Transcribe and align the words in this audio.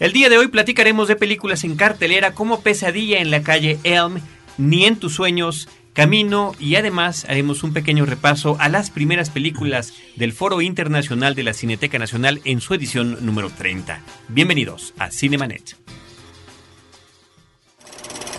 El 0.00 0.14
día 0.14 0.30
de 0.30 0.38
hoy 0.38 0.48
platicaremos 0.48 1.08
de 1.08 1.16
películas 1.16 1.62
en 1.62 1.76
cartelera 1.76 2.32
como 2.32 2.62
Pesadilla 2.62 3.18
en 3.18 3.30
la 3.30 3.42
calle 3.42 3.78
Elm, 3.84 4.18
Ni 4.56 4.86
en 4.86 4.96
tus 4.96 5.14
sueños, 5.14 5.68
Camino 5.92 6.54
y 6.58 6.76
además 6.76 7.26
haremos 7.28 7.62
un 7.62 7.74
pequeño 7.74 8.06
repaso 8.06 8.56
a 8.60 8.70
las 8.70 8.90
primeras 8.90 9.28
películas 9.28 9.92
del 10.16 10.32
Foro 10.32 10.62
Internacional 10.62 11.34
de 11.34 11.42
la 11.42 11.52
Cineteca 11.52 11.98
Nacional 11.98 12.40
en 12.44 12.62
su 12.62 12.72
edición 12.72 13.18
número 13.20 13.50
30. 13.50 14.00
Bienvenidos 14.28 14.94
a 14.98 15.10
Cinemanet. 15.10 15.76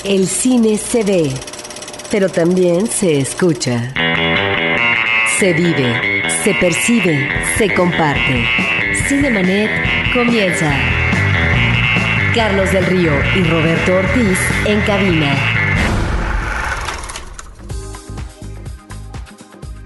El 0.03 0.27
cine 0.27 0.79
se 0.79 1.03
ve, 1.03 1.29
pero 2.09 2.29
también 2.29 2.87
se 2.87 3.19
escucha. 3.19 3.93
Se 5.37 5.53
vive, 5.53 6.23
se 6.43 6.55
percibe, 6.55 7.29
se 7.59 7.71
comparte. 7.71 8.47
Cinemanet 9.07 9.69
comienza. 10.11 11.00
Carlos 12.35 12.71
del 12.71 12.85
Río 12.85 13.11
y 13.35 13.43
Roberto 13.43 13.93
Ortiz 13.93 14.39
en 14.65 14.79
cabina. 14.81 15.35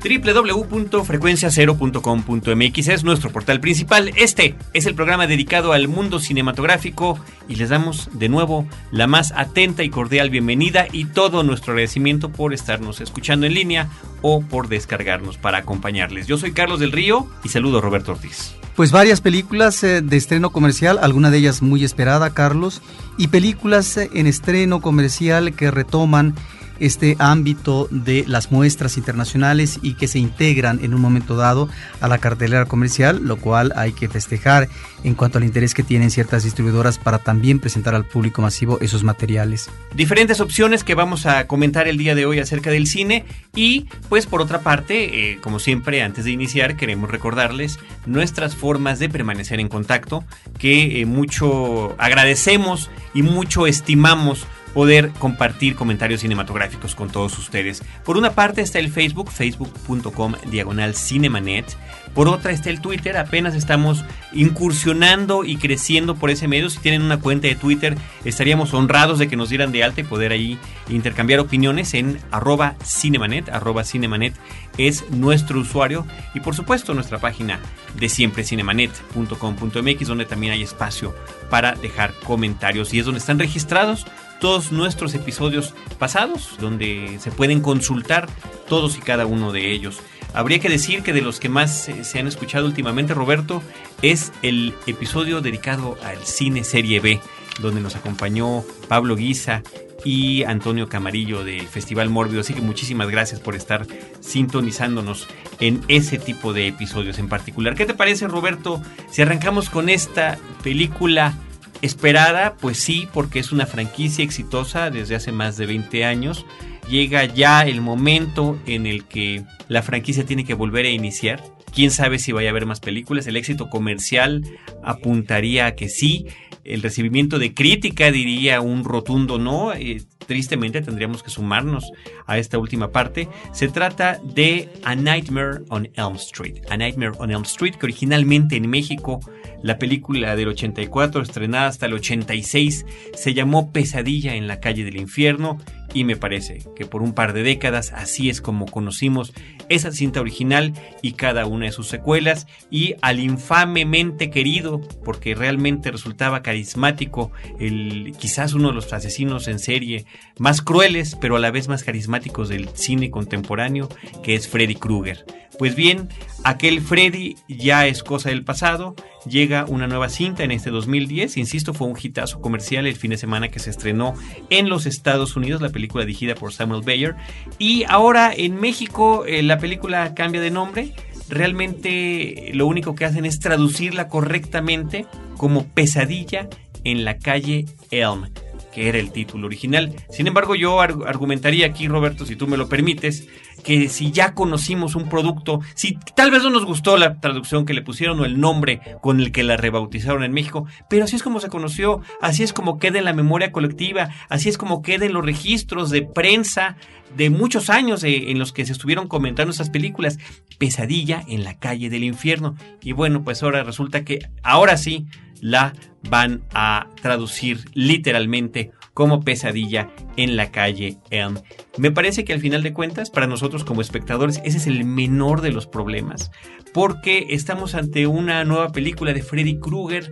www.frecuenciacero.com.mx 0.04 2.88
es 2.88 3.04
nuestro 3.04 3.32
portal 3.32 3.60
principal. 3.60 4.12
Este 4.16 4.54
es 4.74 4.86
el 4.86 4.94
programa 4.94 5.26
dedicado 5.26 5.74
al 5.74 5.88
mundo 5.88 6.20
cinematográfico 6.20 7.20
y 7.50 7.56
les 7.56 7.70
damos 7.70 8.12
de 8.14 8.30
nuevo 8.30 8.68
la 8.92 9.08
más 9.08 9.32
atenta 9.32 9.84
y 9.84 9.90
cordial 9.90 10.30
bienvenida 10.30 10.86
y 10.92 11.06
todo 11.06 11.42
nuestro 11.42 11.72
agradecimiento 11.72 12.32
por 12.32 12.54
estarnos 12.54 13.02
escuchando 13.02 13.48
en 13.48 13.56
línea 13.56 13.90
o 14.22 14.42
por 14.42 14.68
descargarnos 14.68 15.40
para 15.40 15.58
acompañarles. 15.58 16.28
Yo 16.28 16.38
soy 16.38 16.52
Carlos 16.52 16.80
del 16.80 16.92
Río 16.92 17.28
y 17.44 17.50
saludo 17.50 17.80
a 17.80 17.82
Roberto 17.82 18.12
Ortiz. 18.12 18.56
Pues 18.76 18.92
varias 18.92 19.22
películas 19.22 19.82
eh, 19.84 20.02
de 20.02 20.18
estreno 20.18 20.50
comercial, 20.50 21.00
alguna 21.02 21.32
de 21.32 21.38
ellas 21.38 21.62
muy 21.62 21.86
esperada, 21.86 22.32
Carlos, 22.32 22.82
y 23.18 23.30
películas 23.30 23.96
eh, 23.96 24.10
en 24.14 24.28
estreno 24.28 24.82
comercial 24.82 25.54
que 25.54 25.72
retoman 25.72 26.36
este 26.80 27.16
ámbito 27.20 27.88
de 27.92 28.26
las 28.28 28.52
muestras 28.52 28.98
internacionales 28.98 29.80
y 29.82 29.94
que 29.94 30.08
se 30.08 30.20
integran 30.20 30.80
en 30.84 30.94
un 30.94 31.02
momento 31.02 31.36
dado 31.36 31.70
a 32.02 32.08
la 32.08 32.18
cartelera 32.18 32.66
comercial, 32.66 33.22
lo 33.24 33.38
cual 33.38 33.74
hay 33.76 33.94
que 33.94 34.10
festejar 34.10 34.68
en 35.04 35.16
cuanto 35.16 35.38
al 35.38 35.44
interés 35.44 35.74
que 35.74 35.84
tienen 35.84 36.12
ciertas 36.12 36.44
distribuidoras 36.44 36.98
para 36.98 37.20
también 37.20 37.60
presentar 37.60 37.96
al 37.96 38.06
público 38.06 38.42
masivo 38.42 38.80
esos 38.82 39.04
materiales. 39.04 39.70
Diferentes 39.94 40.42
opciones 40.42 40.84
que 40.84 40.96
vamos 40.96 41.26
a 41.26 41.48
comentar 41.48 41.88
el 41.88 41.98
día 41.98 42.16
de 42.16 42.26
hoy 42.26 42.40
acerca 42.40 42.72
del 42.72 42.88
cine 42.88 43.26
y 43.56 43.86
pues 44.10 44.26
por 44.26 44.42
otra 44.42 44.62
parte, 44.62 45.32
eh, 45.32 45.40
como 45.42 45.60
siempre 45.60 46.02
antes 46.02 46.26
de 46.26 46.32
iniciar 46.32 46.76
queremos 46.76 47.10
recordarles 47.10 47.80
nuestras 48.06 48.56
formas 48.56 49.00
de 49.00 49.10
permanecer 49.10 49.60
en 49.60 49.70
contacto 49.70 50.24
que 50.58 51.02
eh, 51.02 51.06
mucho 51.06 51.96
agradecemos 52.00 52.90
y 53.14 53.22
mucho 53.22 53.68
estimamos 53.68 54.46
poder 54.76 55.12
compartir 55.12 55.76
comentarios 55.76 56.20
cinematográficos 56.20 56.96
con 56.96 57.10
todos 57.10 57.40
ustedes. 57.40 57.82
Por 58.04 58.18
una 58.18 58.32
parte 58.32 58.60
está 58.60 58.78
el 58.78 58.92
Facebook, 58.92 59.32
facebook.com 59.32 60.34
diagonal 60.52 60.94
cinemanet. 60.96 61.66
Por 62.14 62.28
otra 62.28 62.52
está 62.52 62.70
el 62.70 62.82
Twitter, 62.82 63.16
apenas 63.18 63.56
estamos 63.56 64.04
incursionando 64.34 65.46
y 65.46 65.56
creciendo 65.56 66.16
por 66.16 66.30
ese 66.30 66.50
medio. 66.50 66.70
Si 66.70 66.80
tienen 66.80 67.04
una 67.04 67.22
cuenta 67.22 67.48
de 67.48 67.56
Twitter, 67.56 67.98
estaríamos 68.26 68.74
honrados 68.74 69.18
de 69.18 69.30
que 69.30 69.38
nos 69.38 69.48
dieran 69.48 69.72
de 69.72 69.84
alta 69.84 70.02
y 70.02 70.04
poder 70.04 70.34
ahí 70.34 70.60
intercambiar 70.90 71.40
opiniones 71.40 71.94
en 71.94 72.20
arroba 72.32 72.76
cinemanet, 72.84 73.48
arroba 73.50 73.86
cinemanet 73.86 74.34
es 74.78 75.10
nuestro 75.10 75.60
usuario 75.60 76.06
y 76.34 76.42
por 76.42 76.54
supuesto 76.54 76.94
nuestra 76.94 77.20
página 77.20 77.60
de 77.98 78.10
siempre 78.10 78.44
cinemanet.com.mx 78.44 80.08
donde 80.08 80.26
también 80.26 80.54
hay 80.54 80.64
espacio 80.64 81.16
para 81.50 81.76
dejar 81.76 82.14
comentarios 82.26 82.94
y 82.94 83.00
es 83.00 83.06
donde 83.06 83.20
están 83.20 83.40
registrados 83.40 84.06
todos 84.40 84.72
nuestros 84.72 85.14
episodios 85.14 85.74
pasados, 85.98 86.56
donde 86.60 87.18
se 87.20 87.32
pueden 87.32 87.62
consultar 87.62 88.28
todos 88.68 88.98
y 88.98 89.02
cada 89.02 89.26
uno 89.26 89.52
de 89.52 89.72
ellos. 89.72 90.00
Habría 90.34 90.60
que 90.60 90.70
decir 90.70 91.02
que 91.02 91.14
de 91.14 91.22
los 91.22 91.40
que 91.40 91.48
más 91.48 91.90
se 92.02 92.20
han 92.20 92.28
escuchado 92.28 92.66
últimamente, 92.66 93.14
Roberto, 93.14 93.64
es 94.02 94.34
el 94.42 94.74
episodio 94.86 95.42
dedicado 95.42 95.98
al 96.04 96.18
cine 96.26 96.64
Serie 96.64 97.00
B, 97.00 97.22
donde 97.62 97.80
nos 97.80 97.96
acompañó 97.96 98.64
Pablo 98.90 99.16
Guisa 99.16 99.64
y 100.04 100.44
Antonio 100.44 100.90
Camarillo 100.90 101.44
del 101.44 101.68
Festival 101.68 102.10
Mórbido. 102.10 102.42
Así 102.42 102.54
que 102.54 102.62
muchísimas 102.62 103.10
gracias 103.10 103.40
por 103.40 103.56
estar 103.56 103.88
sintonizándonos 104.20 105.28
en 105.60 105.82
ese 105.88 106.20
tipo 106.20 106.54
de 106.54 106.68
episodios 106.68 107.18
en 107.18 107.30
particular. 107.30 107.76
¿Qué 107.76 107.86
te 107.86 107.94
parece, 107.94 108.28
Roberto, 108.28 108.82
si 109.10 109.22
arrancamos 109.22 109.70
con 109.70 109.90
esta 109.90 110.38
película 110.64 111.34
Esperada, 111.82 112.56
pues 112.56 112.78
sí, 112.78 113.08
porque 113.14 113.40
es 113.40 113.52
una 113.52 113.66
franquicia 113.66 114.24
exitosa 114.24 114.90
desde 114.90 115.16
hace 115.16 115.32
más 115.32 115.58
de 115.58 115.66
20 115.66 116.06
años. 116.06 116.46
Llega 116.90 117.26
ya 117.26 117.62
el 117.62 117.82
momento 117.82 118.58
en 118.66 118.86
el 118.86 119.06
que 119.06 119.44
la 119.68 119.82
franquicia 119.82 120.26
tiene 120.26 120.46
que 120.46 120.54
volver 120.54 120.86
a 120.86 120.90
iniciar. 120.90 121.55
Quién 121.76 121.92
sabe 121.92 122.20
si 122.20 122.32
vaya 122.32 122.48
a 122.48 122.52
haber 122.52 122.66
más 122.66 122.80
películas. 122.80 123.28
El 123.28 123.36
éxito 123.36 123.70
comercial 123.70 124.46
apuntaría 124.82 125.66
a 125.66 125.76
que 125.76 125.90
sí. 125.90 126.26
El 126.64 126.82
recibimiento 126.82 127.38
de 127.38 127.54
crítica 127.54 128.12
diría 128.12 128.62
un 128.62 128.86
rotundo 128.86 129.38
no. 129.38 129.74
Eh, 129.74 130.02
tristemente 130.26 130.82
tendríamos 130.82 131.22
que 131.22 131.30
sumarnos 131.30 131.92
a 132.28 132.38
esta 132.38 132.58
última 132.58 132.92
parte. 132.92 133.28
Se 133.52 133.68
trata 133.68 134.22
de 134.24 134.70
A 134.86 134.96
Nightmare 134.96 135.66
on 135.68 135.90
Elm 135.96 136.16
Street. 136.16 136.62
A 136.70 136.78
Nightmare 136.78 137.12
on 137.18 137.30
Elm 137.30 137.44
Street, 137.44 137.76
que 137.76 137.88
originalmente 137.88 138.56
en 138.56 138.70
México 138.70 139.20
la 139.62 139.78
película 139.78 140.38
del 140.38 140.48
84, 140.48 141.22
estrenada 141.22 141.68
hasta 141.68 141.88
el 141.88 141.94
86, 141.96 142.86
se 143.14 143.34
llamó 143.34 143.74
Pesadilla 143.74 144.36
en 144.36 144.48
la 144.48 144.62
calle 144.62 144.86
del 144.86 144.96
infierno 144.96 145.60
y 145.94 146.04
me 146.04 146.16
parece 146.16 146.60
que 146.76 146.86
por 146.86 147.02
un 147.02 147.14
par 147.14 147.34
de 147.34 147.44
décadas 147.44 147.92
así 147.94 148.30
es 148.30 148.42
como 148.42 148.66
conocimos 148.66 149.34
esa 149.70 149.92
cinta 149.92 150.22
original 150.22 150.74
y 151.02 151.14
cada 151.14 151.46
una 151.46 151.66
de 151.66 151.72
sus 151.72 151.88
secuelas 151.88 152.48
y 152.70 152.96
al 153.02 153.20
infamemente 153.20 154.30
querido 154.30 154.82
porque 155.04 155.36
realmente 155.36 155.92
resultaba 155.92 156.44
carismático 156.44 157.32
el 157.60 158.14
quizás 158.18 158.54
uno 158.54 158.70
de 158.70 158.76
los 158.76 158.92
asesinos 158.94 159.48
en 159.48 159.60
serie 159.60 160.06
más 160.38 160.62
crueles 160.62 161.16
pero 161.16 161.36
a 161.38 161.40
la 161.40 161.52
vez 161.52 161.68
más 161.68 161.84
carismáticos 161.84 162.50
del 162.50 162.70
cine 162.70 163.12
contemporáneo 163.12 163.90
que 164.24 164.36
es 164.36 164.48
Freddy 164.48 164.76
Krueger. 164.76 165.26
Pues 165.58 165.76
bien, 165.76 166.10
aquel 166.44 166.82
Freddy 166.82 167.36
ya 167.48 167.88
es 167.88 168.04
cosa 168.04 168.30
del 168.30 168.44
pasado, 168.44 168.96
llega 169.26 169.66
una 169.66 169.88
nueva 169.88 170.10
cinta 170.10 170.44
en 170.44 170.52
este 170.52 170.70
2010, 170.70 171.38
insisto, 171.38 171.74
fue 171.74 171.88
un 171.88 171.98
hitazo 172.02 172.42
comercial 172.42 172.88
el 172.88 172.96
fin 172.96 173.12
de 173.12 173.18
semana 173.18 173.48
que 173.48 173.60
se 173.60 173.70
estrenó 173.70 174.16
en 174.50 174.70
los 174.70 174.86
Estados 174.86 175.36
Unidos, 175.36 175.62
la 175.62 175.70
película 175.70 176.06
dirigida 176.06 176.36
por 176.36 176.52
Samuel 176.52 176.84
Bayer, 176.86 177.16
y 177.58 177.86
ahora 177.88 178.34
en 178.36 178.60
México 178.60 179.26
eh, 179.26 179.44
la 179.44 179.58
película 179.58 180.14
cambia 180.14 180.42
de 180.42 180.52
nombre, 180.52 180.94
realmente 181.30 182.52
lo 182.54 182.68
único 182.68 182.96
que 182.96 183.06
hacen 183.06 183.26
es 183.26 183.40
traducirla 183.40 184.10
correctamente 184.10 185.06
como 185.38 185.66
pesadilla 185.68 186.50
en 186.84 187.06
la 187.06 187.18
calle 187.18 187.66
Elm 187.92 188.30
que 188.76 188.90
era 188.90 189.00
el 189.00 189.14
título 189.14 189.48
original. 189.48 189.96
Sin 190.10 190.28
embargo, 190.28 190.54
yo 190.54 190.82
argumentaría 190.82 191.66
aquí, 191.66 191.88
Roberto, 191.88 192.26
si 192.26 192.36
tú 192.36 192.46
me 192.46 192.58
lo 192.58 192.68
permites, 192.68 193.26
que 193.64 193.88
si 193.88 194.12
ya 194.12 194.34
conocimos 194.34 194.96
un 194.96 195.08
producto, 195.08 195.62
si 195.76 195.98
tal 196.14 196.30
vez 196.30 196.44
no 196.44 196.50
nos 196.50 196.66
gustó 196.66 196.98
la 196.98 197.22
traducción 197.22 197.66
que 197.66 197.74
le 197.74 197.82
pusieron 197.82 198.20
o 198.20 198.26
el 198.26 198.38
nombre 198.38 198.82
con 199.02 199.22
el 199.22 199.32
que 199.32 199.44
la 199.44 199.56
rebautizaron 199.56 200.26
en 200.26 200.34
México, 200.34 200.68
pero 200.90 201.06
así 201.06 201.16
es 201.16 201.24
como 201.24 201.40
se 201.40 201.48
conoció, 201.48 202.02
así 202.22 202.44
es 202.44 202.52
como 202.52 202.78
queda 202.78 203.00
en 203.00 203.06
la 203.06 203.14
memoria 203.14 203.54
colectiva, 203.54 204.10
así 204.28 204.50
es 204.50 204.58
como 204.58 204.82
queda 204.82 205.06
en 205.06 205.14
los 205.14 205.26
registros 205.26 205.90
de 205.90 206.02
prensa 206.02 206.76
de 207.16 207.30
muchos 207.30 207.70
años 207.70 208.04
en 208.04 208.38
los 208.38 208.52
que 208.52 208.66
se 208.66 208.74
estuvieron 208.74 209.08
comentando 209.08 209.54
esas 209.54 209.70
películas, 209.70 210.20
Pesadilla 210.58 211.24
en 211.30 211.46
la 211.46 211.58
calle 211.58 211.90
del 211.90 212.04
infierno. 212.04 212.58
Y 212.82 212.92
bueno, 212.92 213.24
pues 213.24 213.42
ahora 213.42 213.64
resulta 213.64 214.04
que 214.04 214.20
ahora 214.44 214.76
sí 214.76 215.06
la 215.46 215.76
van 216.10 216.42
a 216.56 216.88
traducir 217.04 217.66
literalmente 217.76 218.72
como 218.96 219.22
pesadilla 219.22 219.92
en 220.18 220.38
la 220.38 220.50
calle 220.52 220.98
Elm. 221.12 221.38
Me 221.78 221.92
parece 221.92 222.26
que 222.26 222.34
al 222.34 222.40
final 222.40 222.64
de 222.64 222.74
cuentas, 222.74 223.12
para 223.12 223.28
nosotros 223.28 223.64
como 223.64 223.82
espectadores, 223.82 224.42
ese 224.44 224.58
es 224.58 224.66
el 224.66 224.86
menor 224.86 225.42
de 225.42 225.52
los 225.52 225.68
problemas, 225.68 226.32
porque 226.74 227.28
estamos 227.30 227.76
ante 227.76 228.08
una 228.08 228.44
nueva 228.44 228.72
película 228.72 229.14
de 229.14 229.22
Freddy 229.22 229.60
Krueger 229.60 230.12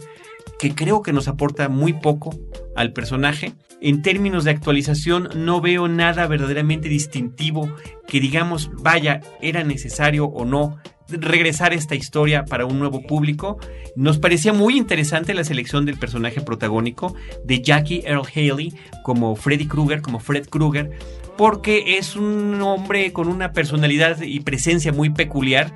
que 0.59 0.75
creo 0.75 1.01
que 1.01 1.13
nos 1.13 1.27
aporta 1.27 1.68
muy 1.68 1.94
poco 1.94 2.38
al 2.75 2.94
personaje. 2.94 3.53
En 3.81 4.03
términos 4.03 4.44
de 4.44 4.51
actualización 4.51 5.29
no 5.36 5.62
veo 5.62 5.88
nada 5.88 6.27
verdaderamente 6.27 6.89
distintivo 6.89 7.74
que 8.07 8.19
digamos, 8.19 8.69
vaya, 8.71 9.21
era 9.41 9.63
necesario 9.63 10.25
o 10.25 10.45
no 10.45 10.77
regresar 11.09 11.73
esta 11.73 11.95
historia 11.95 12.45
para 12.45 12.65
un 12.65 12.79
nuevo 12.79 13.01
público. 13.01 13.57
Nos 13.95 14.17
parecía 14.17 14.53
muy 14.53 14.77
interesante 14.77 15.33
la 15.33 15.44
selección 15.44 15.85
del 15.85 15.97
personaje 15.97 16.41
protagónico 16.41 17.15
de 17.44 17.61
Jackie 17.61 18.03
Earl 18.05 18.27
Haley 18.33 18.73
como 19.03 19.35
Freddy 19.35 19.67
Krueger, 19.67 20.01
como 20.01 20.19
Fred 20.19 20.47
Krueger, 20.47 20.91
porque 21.38 21.97
es 21.97 22.15
un 22.15 22.61
hombre 22.61 23.11
con 23.11 23.27
una 23.27 23.51
personalidad 23.53 24.21
y 24.21 24.39
presencia 24.41 24.91
muy 24.91 25.09
peculiar 25.09 25.73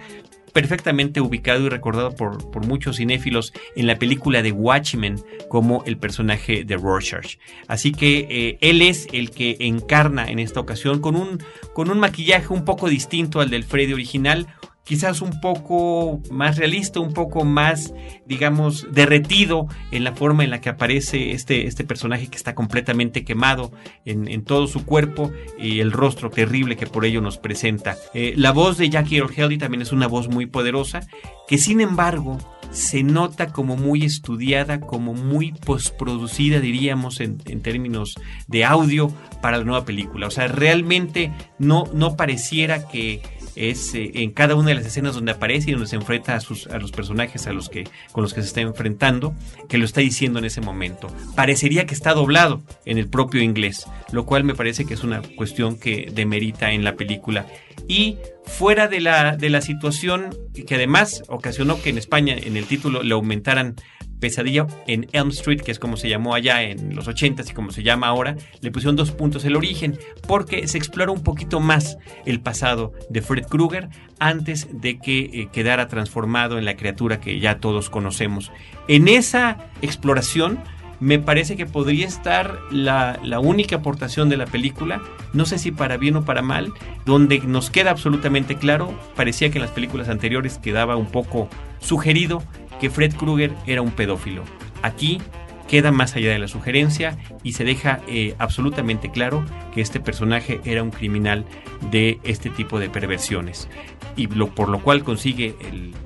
perfectamente 0.57 1.21
ubicado 1.21 1.67
y 1.67 1.69
recordado 1.69 2.15
por, 2.15 2.49
por, 2.49 2.65
muchos 2.65 2.97
cinéfilos 2.97 3.53
en 3.75 3.85
la 3.85 3.99
película 3.99 4.41
de 4.41 4.51
Watchmen 4.51 5.21
como 5.49 5.83
el 5.85 5.97
personaje 5.97 6.63
de 6.63 6.77
Rorschach. 6.77 7.35
Así 7.67 7.91
que 7.91 8.27
eh, 8.27 8.57
él 8.61 8.81
es 8.81 9.07
el 9.13 9.29
que 9.29 9.57
encarna 9.59 10.25
en 10.27 10.39
esta 10.39 10.59
ocasión 10.59 10.99
con 10.99 11.15
un, 11.15 11.43
con 11.73 11.91
un 11.91 11.99
maquillaje 11.99 12.51
un 12.51 12.65
poco 12.65 12.89
distinto 12.89 13.39
al 13.39 13.51
del 13.51 13.65
Freddy 13.65 13.93
original, 13.93 14.47
quizás 14.87 15.21
un 15.21 15.41
poco 15.41 16.21
más 16.31 16.57
realista, 16.57 17.01
un 17.01 17.13
poco 17.13 17.43
más, 17.43 17.93
digamos, 18.25 18.87
derretido 18.91 19.67
en 19.91 20.05
la 20.05 20.13
forma 20.13 20.45
en 20.45 20.49
la 20.49 20.61
que 20.61 20.69
aparece 20.69 21.31
este, 21.31 21.67
este 21.67 21.83
personaje 21.83 22.27
que 22.27 22.37
está 22.37 22.55
completamente 22.55 23.25
quemado 23.25 23.71
en, 24.05 24.29
en 24.29 24.45
todo 24.45 24.65
su 24.67 24.85
cuerpo 24.85 25.31
y 25.59 25.81
el 25.81 25.91
rostro 25.91 26.29
terrible 26.29 26.77
que 26.77 26.87
por 26.87 27.03
ello 27.03 27.21
nos 27.21 27.37
presenta. 27.37 27.97
Eh, 28.13 28.33
la 28.37 28.51
voz 28.51 28.77
de 28.77 28.89
Jackie 28.89 29.17
Earle 29.17 29.57
también 29.57 29.81
es 29.81 29.91
una 29.91 30.07
voz 30.07 30.29
muy 30.29 30.45
poderosa, 30.45 31.01
que 31.49 31.57
sin 31.57 31.81
embargo 31.81 32.37
se 32.71 33.03
nota 33.03 33.47
como 33.47 33.75
muy 33.75 34.03
estudiada, 34.03 34.79
como 34.79 35.13
muy 35.13 35.51
postproducida, 35.51 36.59
diríamos, 36.59 37.19
en, 37.19 37.37
en, 37.45 37.61
términos 37.61 38.15
de 38.47 38.65
audio 38.65 39.11
para 39.41 39.57
la 39.57 39.63
nueva 39.63 39.85
película. 39.85 40.27
O 40.27 40.31
sea, 40.31 40.47
realmente 40.47 41.31
no, 41.59 41.85
no 41.93 42.15
pareciera 42.15 42.87
que 42.87 43.21
es 43.57 43.93
eh, 43.95 44.11
en 44.15 44.31
cada 44.31 44.55
una 44.55 44.69
de 44.69 44.75
las 44.75 44.85
escenas 44.85 45.15
donde 45.15 45.31
aparece 45.31 45.69
y 45.69 45.73
donde 45.73 45.87
se 45.87 45.95
enfrenta 45.95 46.35
a, 46.35 46.39
sus, 46.39 46.67
a 46.67 46.77
los 46.77 46.91
personajes 46.91 47.47
a 47.47 47.53
los 47.53 47.69
que, 47.69 47.85
con 48.11 48.21
los 48.21 48.33
que 48.33 48.41
se 48.41 48.47
está 48.47 48.61
enfrentando, 48.61 49.33
que 49.67 49.77
lo 49.77 49.85
está 49.85 50.01
diciendo 50.01 50.39
en 50.39 50.45
ese 50.45 50.61
momento. 50.61 51.07
Parecería 51.35 51.85
que 51.85 51.93
está 51.93 52.13
doblado 52.13 52.61
en 52.85 52.97
el 52.97 53.09
propio 53.09 53.41
inglés, 53.41 53.87
lo 54.11 54.25
cual 54.25 54.43
me 54.43 54.55
parece 54.55 54.85
que 54.85 54.93
es 54.93 55.03
una 55.03 55.21
cuestión 55.35 55.79
que 55.79 56.11
demerita 56.13 56.71
en 56.71 56.83
la 56.83 56.95
película. 56.95 57.47
Y 57.87 58.17
fuera 58.45 58.87
de 58.87 59.01
la, 59.01 59.35
de 59.37 59.49
la 59.49 59.61
situación 59.61 60.29
que 60.67 60.75
además 60.75 61.23
ocasionó 61.27 61.81
que 61.81 61.89
en 61.89 61.97
España 61.97 62.35
en 62.37 62.57
el 62.57 62.65
título 62.65 63.03
le 63.03 63.13
aumentaran 63.13 63.75
Pesadilla 64.19 64.67
en 64.87 65.07
Elm 65.11 65.29
Street, 65.29 65.61
que 65.61 65.71
es 65.71 65.79
como 65.79 65.97
se 65.97 66.09
llamó 66.09 66.33
allá 66.33 66.63
en 66.63 66.95
los 66.95 67.07
80 67.07 67.43
y 67.47 67.53
como 67.53 67.71
se 67.71 67.83
llama 67.83 68.07
ahora, 68.07 68.35
le 68.61 68.71
pusieron 68.71 68.95
dos 68.95 69.11
puntos 69.11 69.45
el 69.45 69.55
origen, 69.55 69.97
porque 70.27 70.67
se 70.67 70.77
explora 70.77 71.11
un 71.11 71.23
poquito 71.23 71.59
más 71.59 71.97
el 72.25 72.39
pasado 72.39 72.93
de 73.09 73.21
Fred 73.21 73.45
Krueger 73.45 73.89
antes 74.19 74.67
de 74.71 74.99
que 74.99 75.19
eh, 75.19 75.49
quedara 75.51 75.87
transformado 75.87 76.57
en 76.57 76.65
la 76.65 76.75
criatura 76.75 77.19
que 77.19 77.39
ya 77.39 77.59
todos 77.59 77.89
conocemos. 77.89 78.51
En 78.87 79.07
esa 79.07 79.69
exploración, 79.81 80.59
me 80.99 81.19
parece 81.19 81.55
que 81.55 81.67
podría 81.67 82.07
estar 82.07 82.59
la, 82.71 83.19
la, 83.23 83.39
única 83.39 83.77
aportación 83.77 84.29
de 84.29 84.37
la 84.37 84.47
película, 84.47 85.01
no 85.33 85.45
sé 85.45 85.59
si 85.59 85.71
para 85.71 85.97
bien 85.97 86.15
o 86.15 86.25
para 86.25 86.41
mal, 86.41 86.73
donde 87.05 87.39
nos 87.39 87.69
queda 87.69 87.91
absolutamente 87.91 88.55
claro, 88.55 88.97
parecía 89.15 89.51
que 89.51 89.59
en 89.59 89.61
las 89.61 89.71
películas 89.71 90.09
anteriores 90.09 90.57
quedaba 90.57 90.95
un 90.95 91.05
poco 91.05 91.49
sugerido 91.79 92.41
que 92.79 92.89
Fred 92.89 93.13
Krueger 93.15 93.51
era 93.65 93.81
un 93.81 93.91
pedófilo. 93.91 94.43
Aquí 94.81 95.19
queda 95.67 95.91
más 95.91 96.15
allá 96.15 96.31
de 96.31 96.39
la 96.39 96.47
sugerencia 96.47 97.17
y 97.43 97.53
se 97.53 97.65
deja 97.65 97.99
eh, 98.07 98.35
absolutamente 98.39 99.11
claro 99.11 99.43
que 99.73 99.81
este 99.81 99.99
personaje 99.99 100.61
era 100.63 100.81
un 100.81 100.91
criminal 100.91 101.45
de 101.91 102.19
este 102.23 102.49
tipo 102.49 102.79
de 102.79 102.89
perversiones 102.89 103.67
y 104.15 104.27
por 104.27 104.69
lo 104.69 104.79
cual 104.79 105.03
consigue 105.03 105.55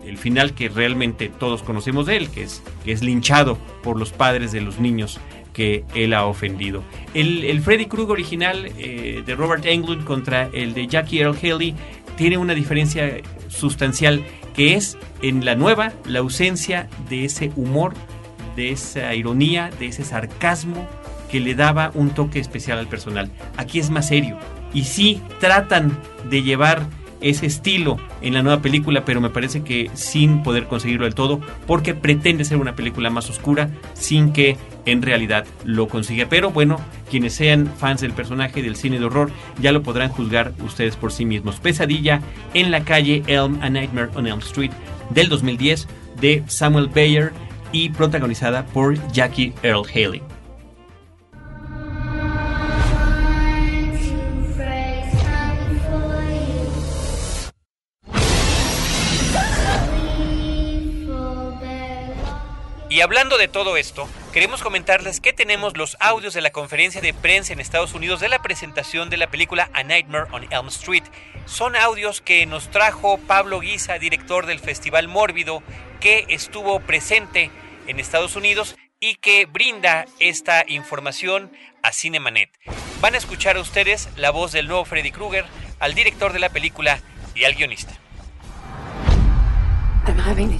el, 0.05 0.17
final 0.17 0.53
que 0.53 0.67
realmente 0.67 1.29
todos 1.29 1.63
conocemos 1.63 2.05
de 2.05 2.17
él, 2.17 2.29
que 2.29 2.43
es, 2.43 2.61
que 2.83 2.91
es 2.91 3.01
linchado 3.01 3.57
por 3.81 3.97
los 3.97 4.11
padres 4.11 4.51
de 4.51 4.59
los 4.59 4.79
niños 4.79 5.19
que 5.53 5.85
él 5.95 6.13
ha 6.13 6.25
ofendido. 6.25 6.83
El, 7.13 7.45
el 7.45 7.61
Freddy 7.61 7.85
Krueger 7.85 8.11
original 8.11 8.69
eh, 8.77 9.23
de 9.25 9.35
Robert 9.35 9.65
Englund 9.65 10.03
contra 10.03 10.49
el 10.53 10.73
de 10.73 10.87
Jackie 10.87 11.21
Earl 11.21 11.37
Haley 11.41 11.73
tiene 12.17 12.37
una 12.37 12.53
diferencia 12.53 13.21
sustancial 13.47 14.23
que 14.53 14.75
es 14.75 14.97
en 15.21 15.45
la 15.45 15.55
nueva 15.55 15.93
la 16.05 16.19
ausencia 16.19 16.89
de 17.09 17.25
ese 17.25 17.51
humor, 17.55 17.93
de 18.55 18.71
esa 18.71 19.13
ironía, 19.15 19.69
de 19.79 19.87
ese 19.87 20.03
sarcasmo 20.03 20.87
que 21.29 21.39
le 21.39 21.55
daba 21.55 21.91
un 21.93 22.09
toque 22.09 22.39
especial 22.39 22.77
al 22.77 22.87
personal. 22.87 23.31
Aquí 23.57 23.79
es 23.79 23.89
más 23.89 24.07
serio 24.07 24.37
y 24.73 24.83
sí 24.83 25.21
tratan 25.39 25.97
de 26.29 26.43
llevar 26.43 26.85
ese 27.21 27.45
estilo 27.45 27.97
en 28.21 28.33
la 28.33 28.43
nueva 28.43 28.61
película, 28.61 29.05
pero 29.05 29.21
me 29.21 29.29
parece 29.29 29.63
que 29.63 29.89
sin 29.93 30.43
poder 30.43 30.65
conseguirlo 30.65 31.05
del 31.05 31.15
todo, 31.15 31.39
porque 31.67 31.93
pretende 31.93 32.45
ser 32.45 32.57
una 32.57 32.75
película 32.75 33.09
más 33.09 33.29
oscura 33.29 33.69
sin 33.93 34.33
que 34.33 34.57
en 34.85 35.01
realidad 35.01 35.45
lo 35.63 35.87
consiga. 35.87 36.27
Pero 36.29 36.51
bueno, 36.51 36.77
quienes 37.09 37.33
sean 37.33 37.67
fans 37.67 38.01
del 38.01 38.13
personaje 38.13 38.61
del 38.61 38.75
cine 38.75 38.99
de 38.99 39.05
horror 39.05 39.31
ya 39.59 39.71
lo 39.71 39.83
podrán 39.83 40.09
juzgar 40.09 40.53
ustedes 40.65 40.95
por 40.95 41.11
sí 41.11 41.25
mismos. 41.25 41.59
Pesadilla 41.59 42.21
en 42.53 42.71
la 42.71 42.83
calle 42.83 43.23
Elm, 43.27 43.59
A 43.61 43.69
Nightmare 43.69 44.09
on 44.15 44.27
Elm 44.27 44.39
Street 44.39 44.71
del 45.11 45.29
2010 45.29 45.87
de 46.19 46.43
Samuel 46.47 46.87
Bayer 46.87 47.31
y 47.71 47.89
protagonizada 47.89 48.65
por 48.65 48.95
Jackie 49.11 49.53
Earl 49.63 49.85
Haley. 49.87 50.21
Y 63.01 63.03
hablando 63.03 63.39
de 63.39 63.47
todo 63.47 63.77
esto, 63.77 64.07
queremos 64.31 64.61
comentarles 64.61 65.21
que 65.21 65.33
tenemos 65.33 65.75
los 65.75 65.97
audios 65.99 66.35
de 66.35 66.41
la 66.41 66.51
conferencia 66.51 67.01
de 67.01 67.15
prensa 67.15 67.51
en 67.51 67.59
Estados 67.59 67.95
Unidos 67.95 68.19
de 68.19 68.29
la 68.29 68.43
presentación 68.43 69.09
de 69.09 69.17
la 69.17 69.31
película 69.31 69.71
A 69.73 69.81
Nightmare 69.81 70.27
on 70.31 70.45
Elm 70.53 70.67
Street. 70.67 71.05
Son 71.47 71.75
audios 71.75 72.21
que 72.21 72.45
nos 72.45 72.69
trajo 72.69 73.17
Pablo 73.17 73.59
Guisa, 73.59 73.97
director 73.97 74.45
del 74.45 74.59
Festival 74.59 75.07
Mórbido, 75.07 75.63
que 75.99 76.25
estuvo 76.27 76.79
presente 76.81 77.49
en 77.87 77.99
Estados 77.99 78.35
Unidos 78.35 78.75
y 78.99 79.15
que 79.15 79.47
brinda 79.47 80.05
esta 80.19 80.63
información 80.67 81.51
a 81.81 81.93
Cinemanet. 81.93 82.51
Van 83.01 83.15
a 83.15 83.17
escuchar 83.17 83.57
a 83.57 83.61
ustedes 83.61 84.09
la 84.15 84.29
voz 84.29 84.51
del 84.51 84.67
nuevo 84.67 84.85
Freddy 84.85 85.09
Krueger, 85.09 85.45
al 85.79 85.95
director 85.95 86.33
de 86.33 86.39
la 86.39 86.49
película 86.49 87.01
y 87.33 87.45
al 87.45 87.55
guionista. 87.55 87.93
I'm 90.05 90.19
having. 90.19 90.51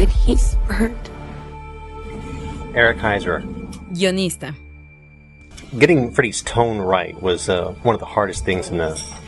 And 0.00 0.08
he's 0.08 0.54
burned. 0.66 1.10
Eric 2.74 2.96
Heiser. 2.98 3.42
Guionista. 3.92 4.54
Getting 5.78 6.10
Freddy's 6.10 6.40
tone 6.40 6.78
right 6.78 7.20
was 7.20 7.50
uh, 7.50 7.72
one 7.82 7.94
of 7.94 8.00
the 8.00 8.06
hardest 8.06 8.46
things 8.46 8.70
in 8.70 8.78
the 8.78 8.86
in 8.86 8.94
this 8.94 9.02
film. 9.02 9.19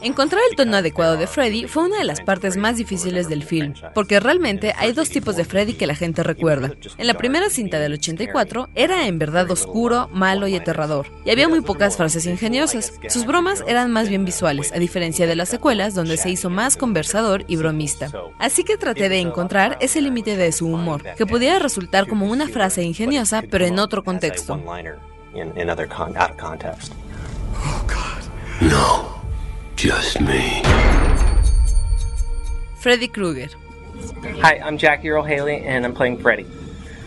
Encontrar 0.00 0.42
el 0.50 0.56
tono 0.56 0.76
adecuado 0.76 1.16
de 1.16 1.26
Freddy 1.26 1.66
fue 1.66 1.84
una 1.84 1.98
de 1.98 2.04
las 2.04 2.20
partes 2.20 2.56
más 2.56 2.76
difíciles 2.76 3.28
del 3.28 3.42
film, 3.42 3.74
porque 3.94 4.18
realmente 4.20 4.74
hay 4.78 4.92
dos 4.92 5.10
tipos 5.10 5.36
de 5.36 5.44
Freddy 5.44 5.74
que 5.74 5.86
la 5.86 5.94
gente 5.94 6.22
recuerda. 6.22 6.72
En 6.96 7.06
la 7.06 7.14
primera 7.14 7.50
cinta 7.50 7.78
del 7.78 7.94
84 7.94 8.70
era 8.74 9.06
en 9.06 9.18
verdad 9.18 9.50
oscuro, 9.50 10.08
malo 10.12 10.46
y 10.46 10.56
aterrador, 10.56 11.06
y 11.24 11.30
había 11.30 11.48
muy 11.48 11.60
pocas 11.60 11.96
frases 11.96 12.26
ingeniosas. 12.26 12.94
Sus 13.08 13.26
bromas 13.26 13.62
eran 13.66 13.90
más 13.90 14.08
bien 14.08 14.24
visuales, 14.24 14.72
a 14.72 14.78
diferencia 14.78 15.26
de 15.26 15.36
las 15.36 15.48
secuelas 15.48 15.94
donde 15.94 16.16
se 16.16 16.30
hizo 16.30 16.50
más 16.50 16.76
conversador 16.76 17.44
y 17.46 17.56
bromista. 17.56 18.10
Así 18.38 18.64
que 18.64 18.76
traté 18.76 19.08
de 19.08 19.20
encontrar 19.20 19.76
ese 19.80 20.00
límite 20.00 20.36
de 20.36 20.52
su 20.52 20.66
humor, 20.66 21.02
que 21.16 21.26
pudiera 21.26 21.58
resultar 21.58 22.06
como 22.06 22.26
una 22.26 22.48
frase 22.48 22.82
ingeniosa, 22.82 23.42
pero 23.50 23.66
en 23.66 23.78
otro 23.78 24.02
contexto. 24.02 24.54
Oh, 27.62 27.82
God. 27.86 28.20
No, 28.60 29.19
just 29.80 30.20
me. 30.20 30.62
Freddy 32.80 33.08
Krueger. 33.08 33.48
Hi, 34.42 34.60
I'm 34.62 34.76
Jackie 34.76 35.08
Earl 35.08 35.24
Haley, 35.24 35.64
and 35.66 35.86
I'm 35.86 35.94
playing 35.94 36.18
Freddy. 36.18 36.44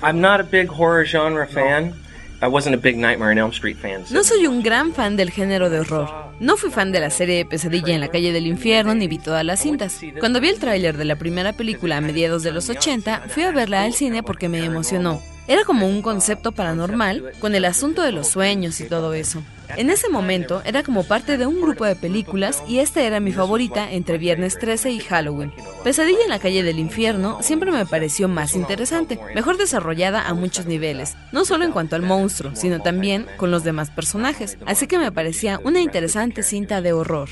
I'm 0.02 0.20
not 0.22 0.40
a 0.40 0.44
big 0.44 0.70
horror 0.70 1.06
genre 1.06 1.46
fan. 1.46 1.94
I 2.42 2.48
wasn't 2.48 2.74
a 2.74 2.80
big 2.80 2.98
Nightmare 2.98 3.30
on 3.30 3.38
Elm 3.38 3.54
Street 3.54 3.78
fan. 3.78 4.04
No 4.10 4.24
soy 4.24 4.48
un 4.48 4.64
gran 4.64 4.92
fan 4.92 5.16
del 5.16 5.30
género 5.30 5.70
de 5.70 5.82
horror. 5.82 6.10
No 6.40 6.58
fui 6.58 6.72
fan 6.72 6.92
de 6.92 7.00
la 7.00 7.12
serie 7.12 7.46
Pesadilla 7.46 7.94
en 7.94 8.02
la 8.02 8.08
calle 8.08 8.34
del 8.34 8.48
infierno 8.48 8.96
ni 8.96 9.08
vi 9.08 9.20
todas 9.20 9.46
las 9.46 9.60
cintas. 9.62 10.02
Cuando 10.20 10.42
vi 10.42 10.50
el 10.50 10.58
tráiler 10.58 10.98
de 10.98 11.06
la 11.06 11.16
primera 11.16 11.54
película 11.54 11.98
a 11.98 12.02
mediados 12.02 12.42
de 12.42 12.54
los 12.54 12.70
80, 12.70 13.26
fui 13.28 13.44
a 13.44 13.52
verla 13.52 13.84
al 13.84 13.94
cine 13.94 14.24
porque 14.24 14.50
me 14.50 14.66
emocionó. 14.66 15.22
Era 15.48 15.66
como 15.66 15.88
un 15.88 16.02
concepto 16.02 16.54
paranormal 16.54 17.34
con 17.40 17.54
el 17.56 17.66
asunto 17.66 18.02
de 18.02 18.14
los 18.14 18.28
sueños 18.28 18.80
y 18.80 18.86
todo 18.86 19.14
eso. 19.14 19.44
En 19.76 19.90
ese 19.90 20.10
momento 20.10 20.62
era 20.66 20.84
como 20.84 21.04
parte 21.04 21.38
de 21.38 21.46
un 21.46 21.60
grupo 21.60 21.86
de 21.86 21.96
películas 21.96 22.64
y 22.68 22.80
esta 22.80 23.02
era 23.02 23.20
mi 23.20 23.32
favorita 23.32 23.92
entre 23.92 24.18
Viernes 24.18 24.58
13 24.58 24.92
y 24.92 25.00
Halloween. 25.00 25.52
Pesadilla 25.84 26.24
en 26.24 26.30
la 26.30 26.40
calle 26.40 26.64
del 26.64 26.80
infierno 26.80 27.40
siempre 27.42 27.72
me 27.72 27.86
pareció 27.86 28.28
más 28.28 28.56
interesante, 28.56 29.20
mejor 29.34 29.58
desarrollada 29.58 30.28
a 30.28 30.34
muchos 30.34 30.66
niveles, 30.66 31.16
no 31.32 31.44
solo 31.44 31.66
en 31.66 31.72
cuanto 31.72 31.96
al 31.96 32.04
monstruo, 32.04 32.56
sino 32.56 32.82
también 32.82 33.26
con 33.38 33.52
los 33.52 33.64
demás 33.64 33.90
personajes, 33.90 34.58
así 34.66 34.88
que 34.88 35.00
me 35.00 35.12
parecía 35.12 35.60
una 35.64 35.82
interesante 35.82 36.44
cinta 36.44 36.82
de 36.82 36.94
horror. 36.94 37.30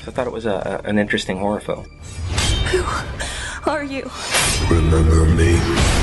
Remember 4.68 5.26
me? 5.36 6.01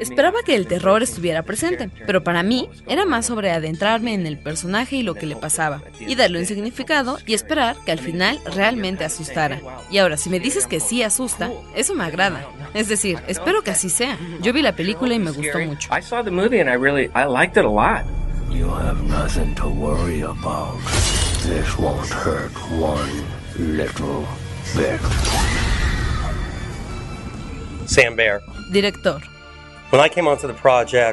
Esperaba 0.00 0.42
que 0.44 0.54
el 0.54 0.66
terror 0.66 1.02
estuviera 1.02 1.42
presente, 1.42 1.90
pero 2.06 2.22
para 2.22 2.42
mí 2.42 2.68
era 2.86 3.04
más 3.04 3.26
sobre 3.26 3.50
adentrarme 3.50 4.14
en 4.14 4.26
el 4.26 4.38
personaje 4.38 4.96
y 4.96 5.02
lo 5.02 5.14
que 5.14 5.26
le 5.26 5.36
pasaba, 5.36 5.82
y 5.98 6.14
darle 6.14 6.40
un 6.40 6.46
significado 6.46 7.18
y 7.26 7.34
esperar 7.34 7.76
que 7.84 7.92
al 7.92 7.98
final 7.98 8.38
realmente 8.54 9.04
asustara. 9.04 9.60
Y 9.90 9.98
ahora, 9.98 10.16
si 10.16 10.30
me 10.30 10.40
dices 10.40 10.66
que 10.66 10.80
sí 10.80 11.02
asusta, 11.02 11.50
eso 11.74 11.94
me 11.94 12.04
agrada. 12.04 12.46
Es 12.74 12.88
decir, 12.88 13.18
espero 13.26 13.62
que 13.62 13.70
así 13.70 13.88
sea. 13.88 14.18
Yo 14.42 14.52
vi 14.52 14.62
la 14.62 14.76
película 14.76 15.14
y 15.14 15.18
me 15.18 15.30
gustó 15.30 15.58
mucho. 15.58 15.88
I 15.96 16.02
saw 16.02 16.22
the 16.22 16.30
movie 16.30 16.60
and 16.60 16.68
I 16.68 16.74
really, 16.74 17.10
I 17.14 17.24
liked 17.26 17.56
it 17.56 17.64
a 17.64 17.70
lot. 17.70 18.04
You 18.50 18.68
have 18.70 19.02
nothing 19.08 19.54
to 19.56 19.68
worry 19.68 20.22
about. 20.22 20.78
This 21.42 21.76
won't 21.78 22.08
hurt 22.08 22.52
one 22.70 23.10
little 23.58 24.20
bit. 24.20 24.45
Sam 27.86 28.14
Baer. 28.16 28.42
Director. 28.72 29.35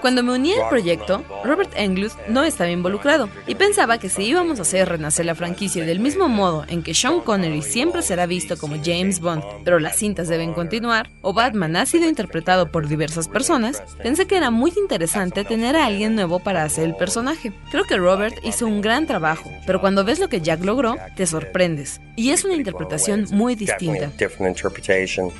Cuando 0.01 0.24
me 0.24 0.34
uní 0.34 0.53
al 0.53 0.68
proyecto, 0.68 1.24
Robert 1.44 1.72
Englund 1.75 2.12
no 2.27 2.44
estaba 2.44 2.72
involucrado 2.72 3.30
y 3.46 3.56
pensaba 3.56 4.00
que 4.00 4.10
si 4.10 4.24
íbamos 4.24 4.60
a 4.60 4.63
hacer 4.63 4.89
renacer 4.89 5.25
la 5.25 5.36
franquicia 5.36 5.86
del 5.86 6.00
mismo 6.00 6.27
modo 6.27 6.65
en 6.68 6.82
que 6.82 6.94
Sean 6.94 7.22
Connery 7.22 7.62
siempre 7.62 8.01
será 8.01 8.25
visto 8.25 8.58
como 8.58 8.75
James 8.84 9.20
Bond, 9.20 9.44
pero 9.63 9.80
las 9.80 9.98
cintas 9.98 10.27
deben 10.27 10.53
continuar, 10.53 11.10
o 11.22 11.34
Batman 11.34 11.75
ha 11.75 11.86
sido 11.86 12.10
interpretado 12.10 12.72
por 12.72 12.88
diversas 12.88 13.27
personas, 13.27 13.84
pensé 14.01 14.25
que 14.25 14.38
era 14.38 14.50
muy 14.50 14.74
interesante 14.75 15.44
tener 15.44 15.75
a 15.75 15.86
alguien 15.86 16.15
nuevo 16.15 16.39
para 16.39 16.63
hacer 16.63 16.86
el 16.86 16.96
personaje. 16.96 17.53
Creo 17.72 17.84
que 17.84 17.98
Robert 17.98 18.36
hizo 18.44 18.65
un 18.65 18.82
gran 18.82 19.06
trabajo, 19.06 19.51
pero 19.68 19.82
cuando 19.82 20.03
ves 20.03 20.20
lo 20.20 20.30
que 20.30 20.42
Jack 20.42 20.63
logró, 20.63 20.96
te 21.15 21.27
sorprendes. 21.27 22.01
Y 22.15 22.32
es 22.32 22.44
una 22.44 22.56
interpretación 22.56 23.25
muy 23.32 23.56
distinta. 23.56 24.10
different 24.18 24.48
interpretation. 24.48 25.32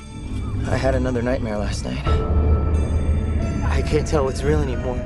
I 0.70 0.76
had 0.76 0.94
another 0.94 1.22
nightmare 1.22 1.58
last 1.58 1.84
night. 1.84 2.04
I 3.74 3.82
can't 3.82 4.06
tell 4.06 4.24
what's 4.24 4.44
real 4.44 4.62
anymore. 4.62 4.98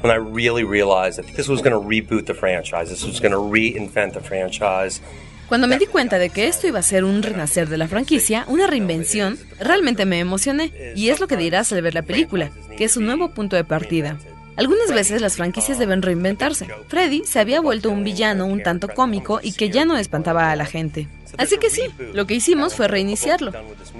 When 0.00 0.10
I 0.10 0.16
really 0.16 0.64
realized 0.64 1.18
that 1.18 1.26
this 1.36 1.46
was 1.46 1.60
going 1.60 1.72
to 1.72 1.80
reboot 1.80 2.24
the 2.24 2.34
franchise, 2.34 2.88
this 2.88 3.04
was 3.04 3.20
going 3.20 3.32
to 3.32 3.38
reinvent 3.38 4.14
the 4.14 4.20
franchise. 4.20 5.00
Cuando 5.48 5.66
me 5.66 5.78
di 5.78 5.86
cuenta 5.86 6.18
de 6.18 6.30
que 6.30 6.48
esto 6.48 6.66
iba 6.66 6.78
a 6.78 6.82
ser 6.82 7.04
un 7.04 7.22
renacer 7.22 7.68
de 7.68 7.76
la 7.76 7.86
franquicia, 7.86 8.46
una 8.48 8.66
reinvención, 8.66 9.38
realmente 9.60 10.06
me 10.06 10.18
emocioné. 10.20 10.72
Y 10.96 11.10
es 11.10 11.20
lo 11.20 11.28
que 11.28 11.36
dirás 11.36 11.70
al 11.72 11.82
ver 11.82 11.94
la 11.94 12.02
película, 12.02 12.50
que 12.78 12.84
es 12.84 12.96
un 12.96 13.04
nuevo 13.04 13.30
punto 13.32 13.56
de 13.56 13.64
partida. 13.64 14.16
Algunas 14.56 14.92
veces 14.92 15.20
las 15.20 15.36
franquicias 15.36 15.78
deben 15.78 16.00
reinventarse. 16.00 16.66
Freddy 16.88 17.24
se 17.24 17.40
había 17.40 17.60
vuelto 17.60 17.90
un 17.90 18.04
villano 18.04 18.46
un 18.46 18.62
tanto 18.62 18.88
cómico 18.88 19.40
y 19.42 19.52
que 19.52 19.68
ya 19.68 19.84
no 19.84 19.98
espantaba 19.98 20.50
a 20.50 20.56
la 20.56 20.64
gente. 20.64 21.08
Así 21.38 21.58
que 21.58 21.70
sí, 21.70 21.82
lo 22.12 22.26
que 22.26 22.34
hicimos 22.34 22.74
fue 22.74 22.88
reiniciarlo. 22.88 23.52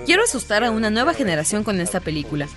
Quiero 0.07 0.23
asustar 0.23 0.65
a 0.65 0.71
una 0.71 0.91
nueva 0.91 1.15
generación 1.15 1.65
con 1.65 1.81
esta 1.81 2.01
película. 2.01 2.49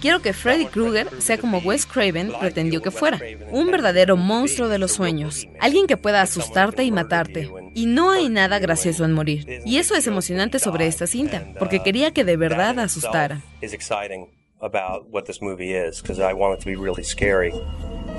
Quiero 0.00 0.20
que 0.20 0.32
Freddy 0.32 0.66
Krueger 0.66 1.08
sea 1.20 1.38
como 1.38 1.58
Wes 1.58 1.86
Craven 1.86 2.32
pretendió 2.40 2.82
que 2.82 2.90
fuera, 2.90 3.20
un 3.50 3.70
verdadero 3.70 4.16
monstruo 4.16 4.68
de 4.68 4.78
los 4.78 4.92
sueños, 4.92 5.46
alguien 5.60 5.86
que 5.86 5.96
pueda 5.96 6.22
asustarte 6.22 6.84
y 6.84 6.90
matarte. 6.90 7.50
Y 7.74 7.86
no 7.86 8.10
hay 8.10 8.28
nada 8.28 8.58
gracioso 8.58 9.04
en 9.04 9.12
morir. 9.12 9.62
Y 9.64 9.78
eso 9.78 9.94
es 9.94 10.06
emocionante 10.06 10.58
sobre 10.58 10.86
esta 10.86 11.06
cinta, 11.06 11.46
porque 11.58 11.82
quería 11.82 12.12
que 12.12 12.24
de 12.24 12.36
verdad 12.36 12.78
asustara. 12.78 13.42
Is 13.60 13.72
exciting 13.72 14.28
about 14.60 15.06
what 15.10 15.24
this 15.24 15.40
movie 15.42 15.74
is 15.74 16.00
because 16.00 16.20
I 16.20 16.32
want 16.32 16.58
it 16.58 16.64
to 16.64 16.66
be 16.66 16.76
really 16.76 17.04
scary. 17.04 17.52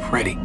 Freddy. 0.10 0.38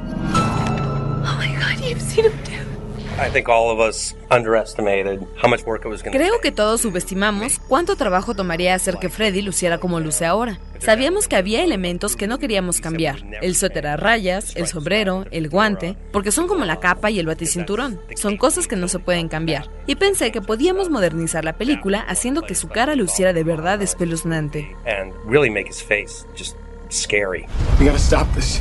Oh 1.24 1.36
my 1.38 1.54
god, 1.58 1.80
you've 1.84 2.00
seen 2.00 2.24
him 2.24 2.32
too. 2.44 2.71
I 3.18 3.30
think 3.30 3.48
all 3.48 3.70
of 3.70 3.78
us 3.78 4.16
underestimated 4.30 5.20
how 5.40 5.48
much 5.48 5.64
work 5.64 5.84
it 5.84 5.88
was 5.88 6.02
going 6.02 6.12
to 6.12 6.18
Creo 6.18 6.40
que 6.40 6.50
todos 6.50 6.80
subestimamos 6.80 7.60
cuánto 7.68 7.94
trabajo 7.96 8.34
tomaría 8.34 8.74
hacer 8.74 8.98
que 8.98 9.10
Freddy 9.10 9.42
luciera 9.42 9.78
como 9.78 10.00
luce 10.00 10.24
ahora. 10.24 10.58
Sabíamos 10.78 11.28
que 11.28 11.36
había 11.36 11.62
elementos 11.62 12.16
que 12.16 12.26
no 12.26 12.38
queríamos 12.38 12.80
cambiar. 12.80 13.18
El 13.40 13.54
suéter 13.54 13.86
a 13.86 13.96
rayas, 13.96 14.56
el 14.56 14.66
sombrero, 14.66 15.26
el 15.30 15.48
guante, 15.48 15.96
porque 16.10 16.32
son 16.32 16.48
como 16.48 16.64
la 16.64 16.80
capa 16.80 17.10
y 17.10 17.20
el 17.20 17.26
baticinturón. 17.26 18.00
Son 18.16 18.36
cosas 18.36 18.66
que 18.66 18.74
no 18.74 18.88
se 18.88 18.98
pueden 18.98 19.28
cambiar. 19.28 19.70
Y 19.86 19.94
pensé 19.94 20.32
que 20.32 20.40
podíamos 20.40 20.90
modernizar 20.90 21.44
la 21.44 21.52
película 21.52 22.00
haciendo 22.00 22.42
que 22.42 22.56
su 22.56 22.68
cara 22.68 22.96
luciera 22.96 23.32
de 23.32 23.44
verdad 23.44 23.80
espeluznante. 23.82 24.74
and 24.86 25.12
really 25.24 25.50
make 25.50 25.68
his 25.68 25.80
face 25.82 26.24
just 26.36 26.56
scary. 26.88 27.46
We 27.78 27.86
gotta 27.86 27.98
stop 27.98 28.26
this. 28.34 28.60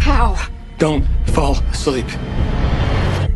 How? 0.00 0.36
Don't 0.78 1.04
fall 1.32 1.56
asleep. 1.72 2.06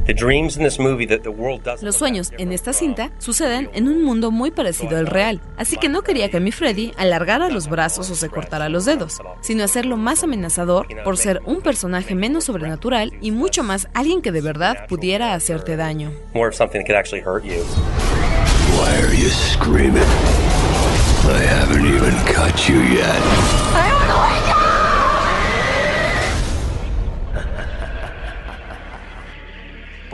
The 0.07 0.15
dreams 0.15 0.57
in 0.57 0.65
this 0.65 0.79
movie 0.79 1.07
that 1.07 1.23
the 1.23 1.31
world 1.31 1.63
doesn't. 1.63 1.85
Los 1.85 1.97
sueños 1.97 2.33
en 2.39 2.53
esta 2.53 2.73
cinta 2.73 3.11
suceden 3.19 3.71
en 3.75 3.89
un 3.89 4.03
mundo 4.03 4.31
muy 4.31 4.51
parecido 4.51 4.97
al 4.97 5.07
real, 5.07 5.41
así 5.57 5.77
que 5.77 5.89
no 5.89 6.03
quería 6.03 6.31
que 6.31 6.41
mi 6.41 6.53
Freddy 6.53 6.93
alargara 6.97 7.49
los 7.49 7.69
brazos 7.69 8.11
o 8.11 8.15
se 8.15 8.29
cortara 8.29 8.69
los 8.69 8.85
dedos, 8.85 9.19
sino 9.41 9.65
hacerlo 9.65 9.97
más 9.97 10.25
amenazador 10.25 10.87
por 11.05 11.17
ser 11.17 11.41
un 11.45 11.61
personaje 11.61 12.15
menos 12.15 12.45
sobrenatural 12.45 13.13
y 13.21 13.31
mucho 13.31 13.63
más 13.63 13.89
alguien 13.95 14.23
que 14.23 14.33
de 14.33 14.41
verdad 14.41 14.87
pudiera 14.89 15.35
hacerte 15.35 15.77
daño. 15.77 16.13
More 16.35 16.51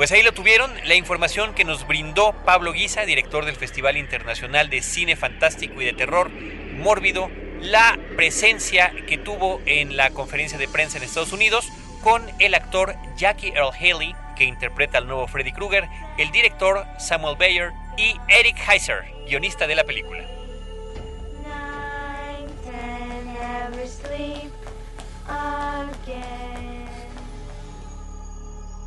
Pues 0.06 0.12
ahí 0.12 0.22
lo 0.22 0.32
tuvieron, 0.32 0.72
la 0.84 0.94
información 0.94 1.52
que 1.52 1.64
nos 1.64 1.84
brindó 1.84 2.32
Pablo 2.44 2.72
Guisa, 2.72 3.04
director 3.04 3.44
del 3.44 3.56
Festival 3.56 3.96
Internacional 3.96 4.70
de 4.70 4.80
Cine 4.80 5.16
Fantástico 5.16 5.82
y 5.82 5.84
de 5.84 5.94
Terror 5.94 6.30
Mórbido, 6.30 7.28
la 7.60 7.98
presencia 8.14 8.92
que 9.08 9.18
tuvo 9.18 9.60
en 9.66 9.96
la 9.96 10.10
conferencia 10.10 10.58
de 10.58 10.68
prensa 10.68 10.98
en 10.98 11.02
Estados 11.02 11.32
Unidos 11.32 11.68
con 12.04 12.22
el 12.38 12.54
actor 12.54 12.94
Jackie 13.16 13.48
Earl 13.48 13.72
Haley, 13.74 14.14
que 14.36 14.44
interpreta 14.44 14.98
al 14.98 15.08
nuevo 15.08 15.26
Freddy 15.26 15.50
Krueger, 15.50 15.88
el 16.18 16.30
director 16.30 16.86
Samuel 17.00 17.34
Bayer 17.36 17.72
y 17.96 18.14
Eric 18.28 18.58
Heiser, 18.68 19.12
guionista 19.26 19.66
de 19.66 19.74
la 19.74 19.82
película. 19.82 20.22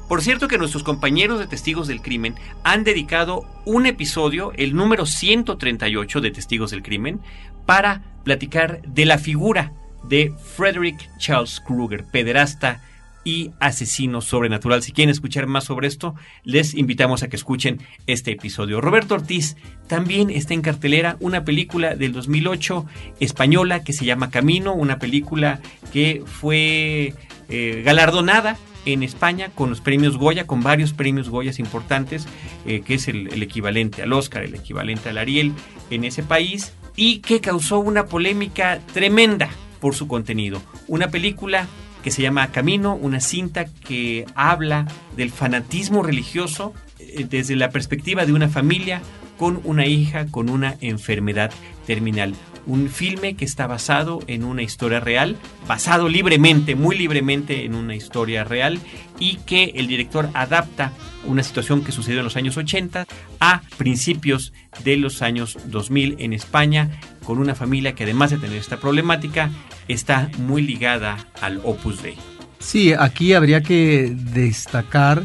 Por 0.10 0.24
cierto 0.24 0.48
que 0.48 0.58
nuestros 0.58 0.82
compañeros 0.82 1.38
de 1.38 1.46
Testigos 1.46 1.88
del 1.88 2.02
Crimen 2.02 2.34
han 2.64 2.84
dedicado 2.84 3.46
un 3.66 3.86
episodio, 3.86 4.52
el 4.56 4.76
número 4.76 5.06
138 5.06 6.20
de 6.20 6.32
Testigos 6.32 6.72
del 6.72 6.82
Crimen, 6.82 7.22
para 7.68 8.02
platicar 8.24 8.82
de 8.82 9.06
la 9.06 9.20
figura 9.20 9.72
de 10.04 10.34
Frederick 10.56 11.08
Charles 11.20 11.60
Krueger, 11.60 12.06
pederasta 12.06 12.82
y 13.24 13.52
asesino 13.60 14.22
sobrenatural. 14.22 14.82
Si 14.82 14.94
quieren 14.94 15.12
escuchar 15.12 15.46
más 15.46 15.66
sobre 15.66 15.88
esto, 15.88 16.16
les 16.44 16.74
invitamos 16.74 17.22
a 17.22 17.28
que 17.28 17.36
escuchen 17.36 17.80
este 18.08 18.32
episodio. 18.32 18.82
Roberto 18.82 19.14
Ortiz 19.14 19.58
también 19.86 20.32
está 20.32 20.56
en 20.56 20.64
cartelera 20.64 21.18
una 21.20 21.46
película 21.46 21.96
del 21.96 22.14
2008 22.14 22.88
española 23.20 23.84
que 23.84 23.94
se 23.94 24.06
llama 24.06 24.32
Camino, 24.32 24.74
una 24.74 24.98
película 24.98 25.60
que 25.94 26.24
fue 26.26 27.14
eh, 27.50 27.84
galardonada 27.86 28.58
en 28.86 29.04
España 29.04 29.50
con 29.54 29.70
los 29.70 29.82
premios 29.82 30.18
Goya, 30.18 30.48
con 30.48 30.62
varios 30.62 30.94
premios 30.94 31.30
Goyas 31.30 31.60
importantes, 31.60 32.28
eh, 32.66 32.82
que 32.82 32.96
es 32.96 33.08
el, 33.08 33.42
equivalente 33.42 34.02
al 34.02 34.14
Oscar, 34.14 34.44
el 34.44 34.56
equivalente 34.56 35.10
al 35.10 35.18
Ariel 35.18 35.54
en 35.90 36.04
ese 36.04 36.24
país, 36.24 36.74
y 36.96 37.20
que 37.20 37.42
causó 37.42 37.80
una 37.80 38.06
polémica 38.06 38.80
tremenda 38.94 39.50
por 39.80 39.96
su 39.96 40.08
contenido. 40.08 40.62
Una 40.88 41.10
película 41.10 41.68
que 42.04 42.12
se 42.12 42.22
llama 42.22 42.52
Camino, 42.52 42.96
una 42.96 43.20
cinta 43.20 43.66
que 43.66 44.26
habla 44.36 44.88
del 45.16 45.32
fanatismo 45.32 46.04
religioso 46.04 46.74
eh, 47.00 47.26
desde 47.30 47.56
la 47.56 47.70
perspectiva 47.70 48.26
de 48.26 48.34
una 48.34 48.50
familia 48.50 49.02
con 49.38 49.62
una 49.64 49.86
hija 49.86 50.28
con 50.28 50.50
una 50.50 50.76
enfermedad 50.82 51.52
terminal. 51.88 52.36
Un 52.70 52.88
filme 52.88 53.34
que 53.34 53.46
está 53.46 53.66
basado 53.66 54.20
en 54.28 54.44
una 54.44 54.62
historia 54.62 55.00
real, 55.00 55.38
basado 55.68 56.08
libremente, 56.08 56.76
muy 56.76 56.96
libremente 56.96 57.66
en 57.66 57.74
una 57.74 57.96
historia 57.96 58.44
real 58.44 58.80
y 59.18 59.38
que 59.38 59.74
el 59.76 59.88
director 59.88 60.30
adapta 60.36 60.94
una 61.26 61.42
situación 61.42 61.84
que 61.84 61.92
sucedió 61.92 62.20
en 62.20 62.26
los 62.26 62.36
años 62.36 62.58
80 62.58 63.08
a 63.40 63.62
principios 63.78 64.54
de 64.84 64.98
los 64.98 65.24
años 65.24 65.58
2000 65.66 66.18
en 66.20 66.32
España 66.32 66.92
con 67.24 67.40
una 67.40 67.56
familia 67.56 67.96
que 67.96 68.04
además 68.04 68.30
de 68.30 68.38
tener 68.38 68.58
esta 68.58 68.78
problemática 68.78 69.50
está 69.88 70.30
muy 70.38 70.62
ligada 70.62 71.18
al 71.42 71.62
Opus 71.64 72.04
Dei. 72.04 72.18
Sí, 72.60 72.94
aquí 72.94 73.34
habría 73.34 73.64
que 73.64 74.14
destacar 74.16 75.24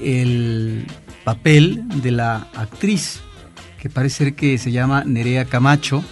el 0.00 0.86
papel 1.24 1.82
de 1.88 2.12
la 2.12 2.46
actriz, 2.54 3.20
que 3.80 3.90
parece 3.90 4.26
ser 4.26 4.34
que 4.34 4.58
se 4.58 4.70
llama 4.70 5.02
Nerea 5.04 5.46
Camacho, 5.46 6.04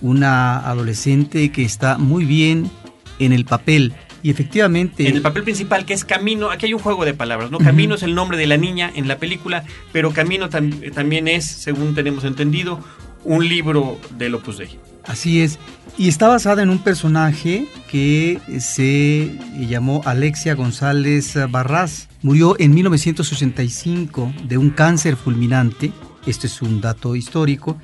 una 0.00 0.58
adolescente 0.58 1.50
que 1.52 1.62
está 1.64 1.98
muy 1.98 2.24
bien 2.24 2.70
en 3.18 3.32
el 3.32 3.44
papel. 3.44 3.92
Y 4.22 4.28
efectivamente... 4.30 5.08
En 5.08 5.16
el 5.16 5.22
papel 5.22 5.44
principal, 5.44 5.84
que 5.86 5.94
es 5.94 6.04
Camino, 6.04 6.50
aquí 6.50 6.66
hay 6.66 6.74
un 6.74 6.80
juego 6.80 7.04
de 7.06 7.14
palabras, 7.14 7.50
¿no? 7.50 7.58
Camino 7.58 7.94
es 7.94 8.02
el 8.02 8.14
nombre 8.14 8.36
de 8.36 8.46
la 8.46 8.58
niña 8.58 8.90
en 8.94 9.08
la 9.08 9.16
película, 9.16 9.64
pero 9.92 10.12
Camino 10.12 10.50
tam- 10.50 10.92
también 10.92 11.26
es, 11.26 11.46
según 11.46 11.94
tenemos 11.94 12.24
entendido, 12.24 12.80
un 13.24 13.48
libro 13.48 13.98
del 14.18 14.34
Opus 14.34 14.58
Dei. 14.58 14.78
Así 15.06 15.40
es. 15.40 15.58
Y 15.96 16.08
está 16.08 16.28
basada 16.28 16.62
en 16.62 16.68
un 16.70 16.78
personaje 16.78 17.66
que 17.90 18.38
se 18.60 19.38
llamó 19.58 20.02
Alexia 20.04 20.54
González 20.54 21.36
Barras. 21.50 22.08
Murió 22.22 22.56
en 22.58 22.74
1985 22.74 24.32
de 24.44 24.58
un 24.58 24.70
cáncer 24.70 25.16
fulminante. 25.16 25.92
Este 26.26 26.46
es 26.46 26.60
un 26.62 26.80
dato 26.80 27.16
histórico. 27.16 27.78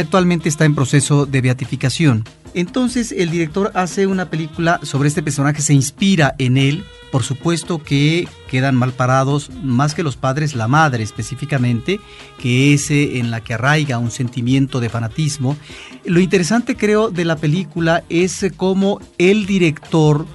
Actualmente 0.00 0.48
está 0.48 0.64
en 0.64 0.74
proceso 0.74 1.26
de 1.26 1.40
beatificación. 1.40 2.24
Entonces 2.54 3.12
el 3.12 3.30
director 3.30 3.70
hace 3.74 4.06
una 4.06 4.30
película 4.30 4.80
sobre 4.82 5.08
este 5.08 5.22
personaje, 5.22 5.62
se 5.62 5.74
inspira 5.74 6.34
en 6.38 6.56
él. 6.56 6.84
Por 7.12 7.22
supuesto 7.22 7.82
que 7.82 8.28
quedan 8.50 8.76
mal 8.76 8.92
parados 8.92 9.50
más 9.62 9.94
que 9.94 10.02
los 10.02 10.16
padres, 10.16 10.54
la 10.54 10.68
madre 10.68 11.02
específicamente, 11.02 12.00
que 12.38 12.74
es 12.74 12.90
eh, 12.90 13.18
en 13.18 13.30
la 13.30 13.40
que 13.40 13.54
arraiga 13.54 13.98
un 13.98 14.10
sentimiento 14.10 14.78
de 14.80 14.90
fanatismo. 14.90 15.56
Lo 16.04 16.20
interesante 16.20 16.76
creo 16.76 17.10
de 17.10 17.24
la 17.24 17.36
película 17.36 18.04
es 18.10 18.42
eh, 18.42 18.50
cómo 18.50 19.00
el 19.16 19.46
director 19.46 20.26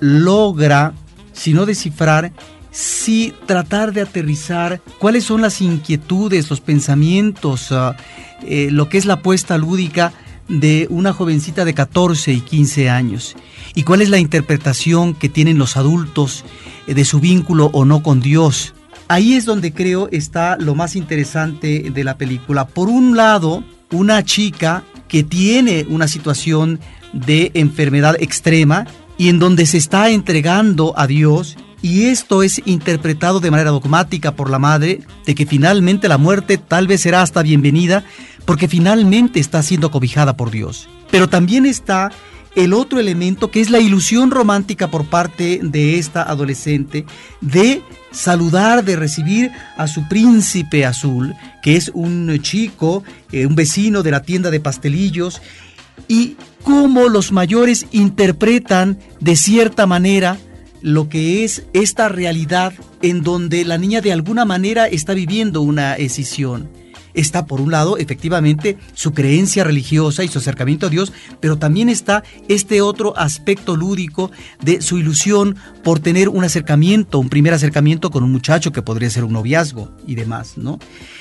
logra, 0.00 0.94
si 1.34 1.52
no 1.52 1.66
descifrar, 1.66 2.32
sí 2.72 3.34
tratar 3.46 3.92
de 3.92 4.00
aterrizar 4.00 4.80
cuáles 4.98 5.24
son 5.24 5.42
las 5.42 5.60
inquietudes, 5.60 6.50
los 6.50 6.60
pensamientos, 6.60 7.70
ah, 7.70 7.94
eh, 8.42 8.68
lo 8.72 8.88
que 8.88 8.98
es 8.98 9.04
la 9.04 9.14
apuesta 9.14 9.56
lúdica 9.58 10.12
de 10.48 10.88
una 10.90 11.12
jovencita 11.12 11.64
de 11.64 11.74
14 11.74 12.32
y 12.32 12.40
15 12.40 12.90
años 12.90 13.36
y 13.74 13.84
cuál 13.84 14.02
es 14.02 14.10
la 14.10 14.18
interpretación 14.18 15.14
que 15.14 15.28
tienen 15.28 15.58
los 15.58 15.76
adultos 15.76 16.44
eh, 16.86 16.94
de 16.94 17.04
su 17.04 17.20
vínculo 17.20 17.70
o 17.72 17.84
no 17.84 18.02
con 18.02 18.20
Dios. 18.20 18.74
Ahí 19.08 19.34
es 19.34 19.44
donde 19.44 19.72
creo 19.72 20.08
está 20.10 20.56
lo 20.56 20.74
más 20.74 20.96
interesante 20.96 21.90
de 21.90 22.04
la 22.04 22.16
película. 22.16 22.66
Por 22.66 22.88
un 22.88 23.16
lado, 23.16 23.62
una 23.90 24.24
chica 24.24 24.84
que 25.08 25.22
tiene 25.22 25.84
una 25.88 26.08
situación 26.08 26.80
de 27.12 27.50
enfermedad 27.54 28.16
extrema 28.20 28.86
y 29.18 29.28
en 29.28 29.38
donde 29.38 29.66
se 29.66 29.76
está 29.76 30.08
entregando 30.08 30.94
a 30.96 31.06
Dios 31.06 31.56
y 31.82 32.04
esto 32.04 32.42
es 32.44 32.62
interpretado 32.64 33.40
de 33.40 33.50
manera 33.50 33.70
dogmática 33.70 34.34
por 34.34 34.48
la 34.48 34.60
madre 34.60 35.00
de 35.26 35.34
que 35.34 35.46
finalmente 35.46 36.08
la 36.08 36.16
muerte 36.16 36.56
tal 36.56 36.86
vez 36.86 37.02
será 37.02 37.22
hasta 37.22 37.42
bienvenida 37.42 38.04
porque 38.44 38.68
finalmente 38.68 39.40
está 39.40 39.62
siendo 39.62 39.90
cobijada 39.90 40.36
por 40.36 40.50
Dios. 40.50 40.88
Pero 41.10 41.28
también 41.28 41.66
está 41.66 42.12
el 42.54 42.72
otro 42.72 43.00
elemento 43.00 43.50
que 43.50 43.60
es 43.60 43.70
la 43.70 43.80
ilusión 43.80 44.30
romántica 44.30 44.90
por 44.90 45.06
parte 45.06 45.60
de 45.62 45.98
esta 45.98 46.22
adolescente 46.22 47.04
de 47.40 47.82
saludar, 48.10 48.84
de 48.84 48.96
recibir 48.96 49.50
a 49.76 49.86
su 49.86 50.06
príncipe 50.08 50.84
azul, 50.84 51.34
que 51.62 51.76
es 51.76 51.90
un 51.94 52.38
chico, 52.42 53.02
eh, 53.32 53.46
un 53.46 53.54
vecino 53.54 54.02
de 54.02 54.10
la 54.10 54.22
tienda 54.22 54.50
de 54.50 54.60
pastelillos, 54.60 55.40
y 56.08 56.36
cómo 56.62 57.08
los 57.08 57.32
mayores 57.32 57.86
interpretan 57.90 58.98
de 59.20 59.36
cierta 59.36 59.86
manera 59.86 60.38
lo 60.82 61.08
que 61.08 61.44
es 61.44 61.64
esta 61.72 62.08
realidad 62.08 62.74
en 63.00 63.22
donde 63.22 63.64
la 63.64 63.78
niña 63.78 64.00
de 64.00 64.12
alguna 64.12 64.44
manera 64.44 64.86
está 64.86 65.14
viviendo 65.14 65.62
una 65.62 65.94
escisión 65.94 66.68
está 67.14 67.46
por 67.46 67.60
un 67.60 67.70
lado 67.70 67.96
efectivamente 67.96 68.78
su 68.94 69.12
creencia 69.12 69.64
religiosa 69.64 70.24
y 70.24 70.28
su 70.28 70.38
acercamiento 70.38 70.86
a 70.86 70.90
Dios, 70.90 71.12
pero 71.40 71.58
también 71.58 71.88
está 71.88 72.22
este 72.48 72.80
otro 72.80 73.16
aspecto 73.16 73.76
lúdico 73.76 74.30
de 74.62 74.80
su 74.80 74.98
ilusión 74.98 75.56
por 75.82 76.00
tener 76.00 76.28
un 76.28 76.44
acercamiento, 76.44 77.18
un 77.18 77.28
primer 77.28 77.54
acercamiento 77.54 78.10
con 78.10 78.24
un 78.24 78.32
muchacho 78.32 78.72
que 78.72 78.82
podría 78.82 79.10
ser 79.10 79.24
un 79.24 79.32
noviazgo 79.32 79.90
y 80.06 80.14
demás, 80.14 80.56
¿no? 80.56 80.78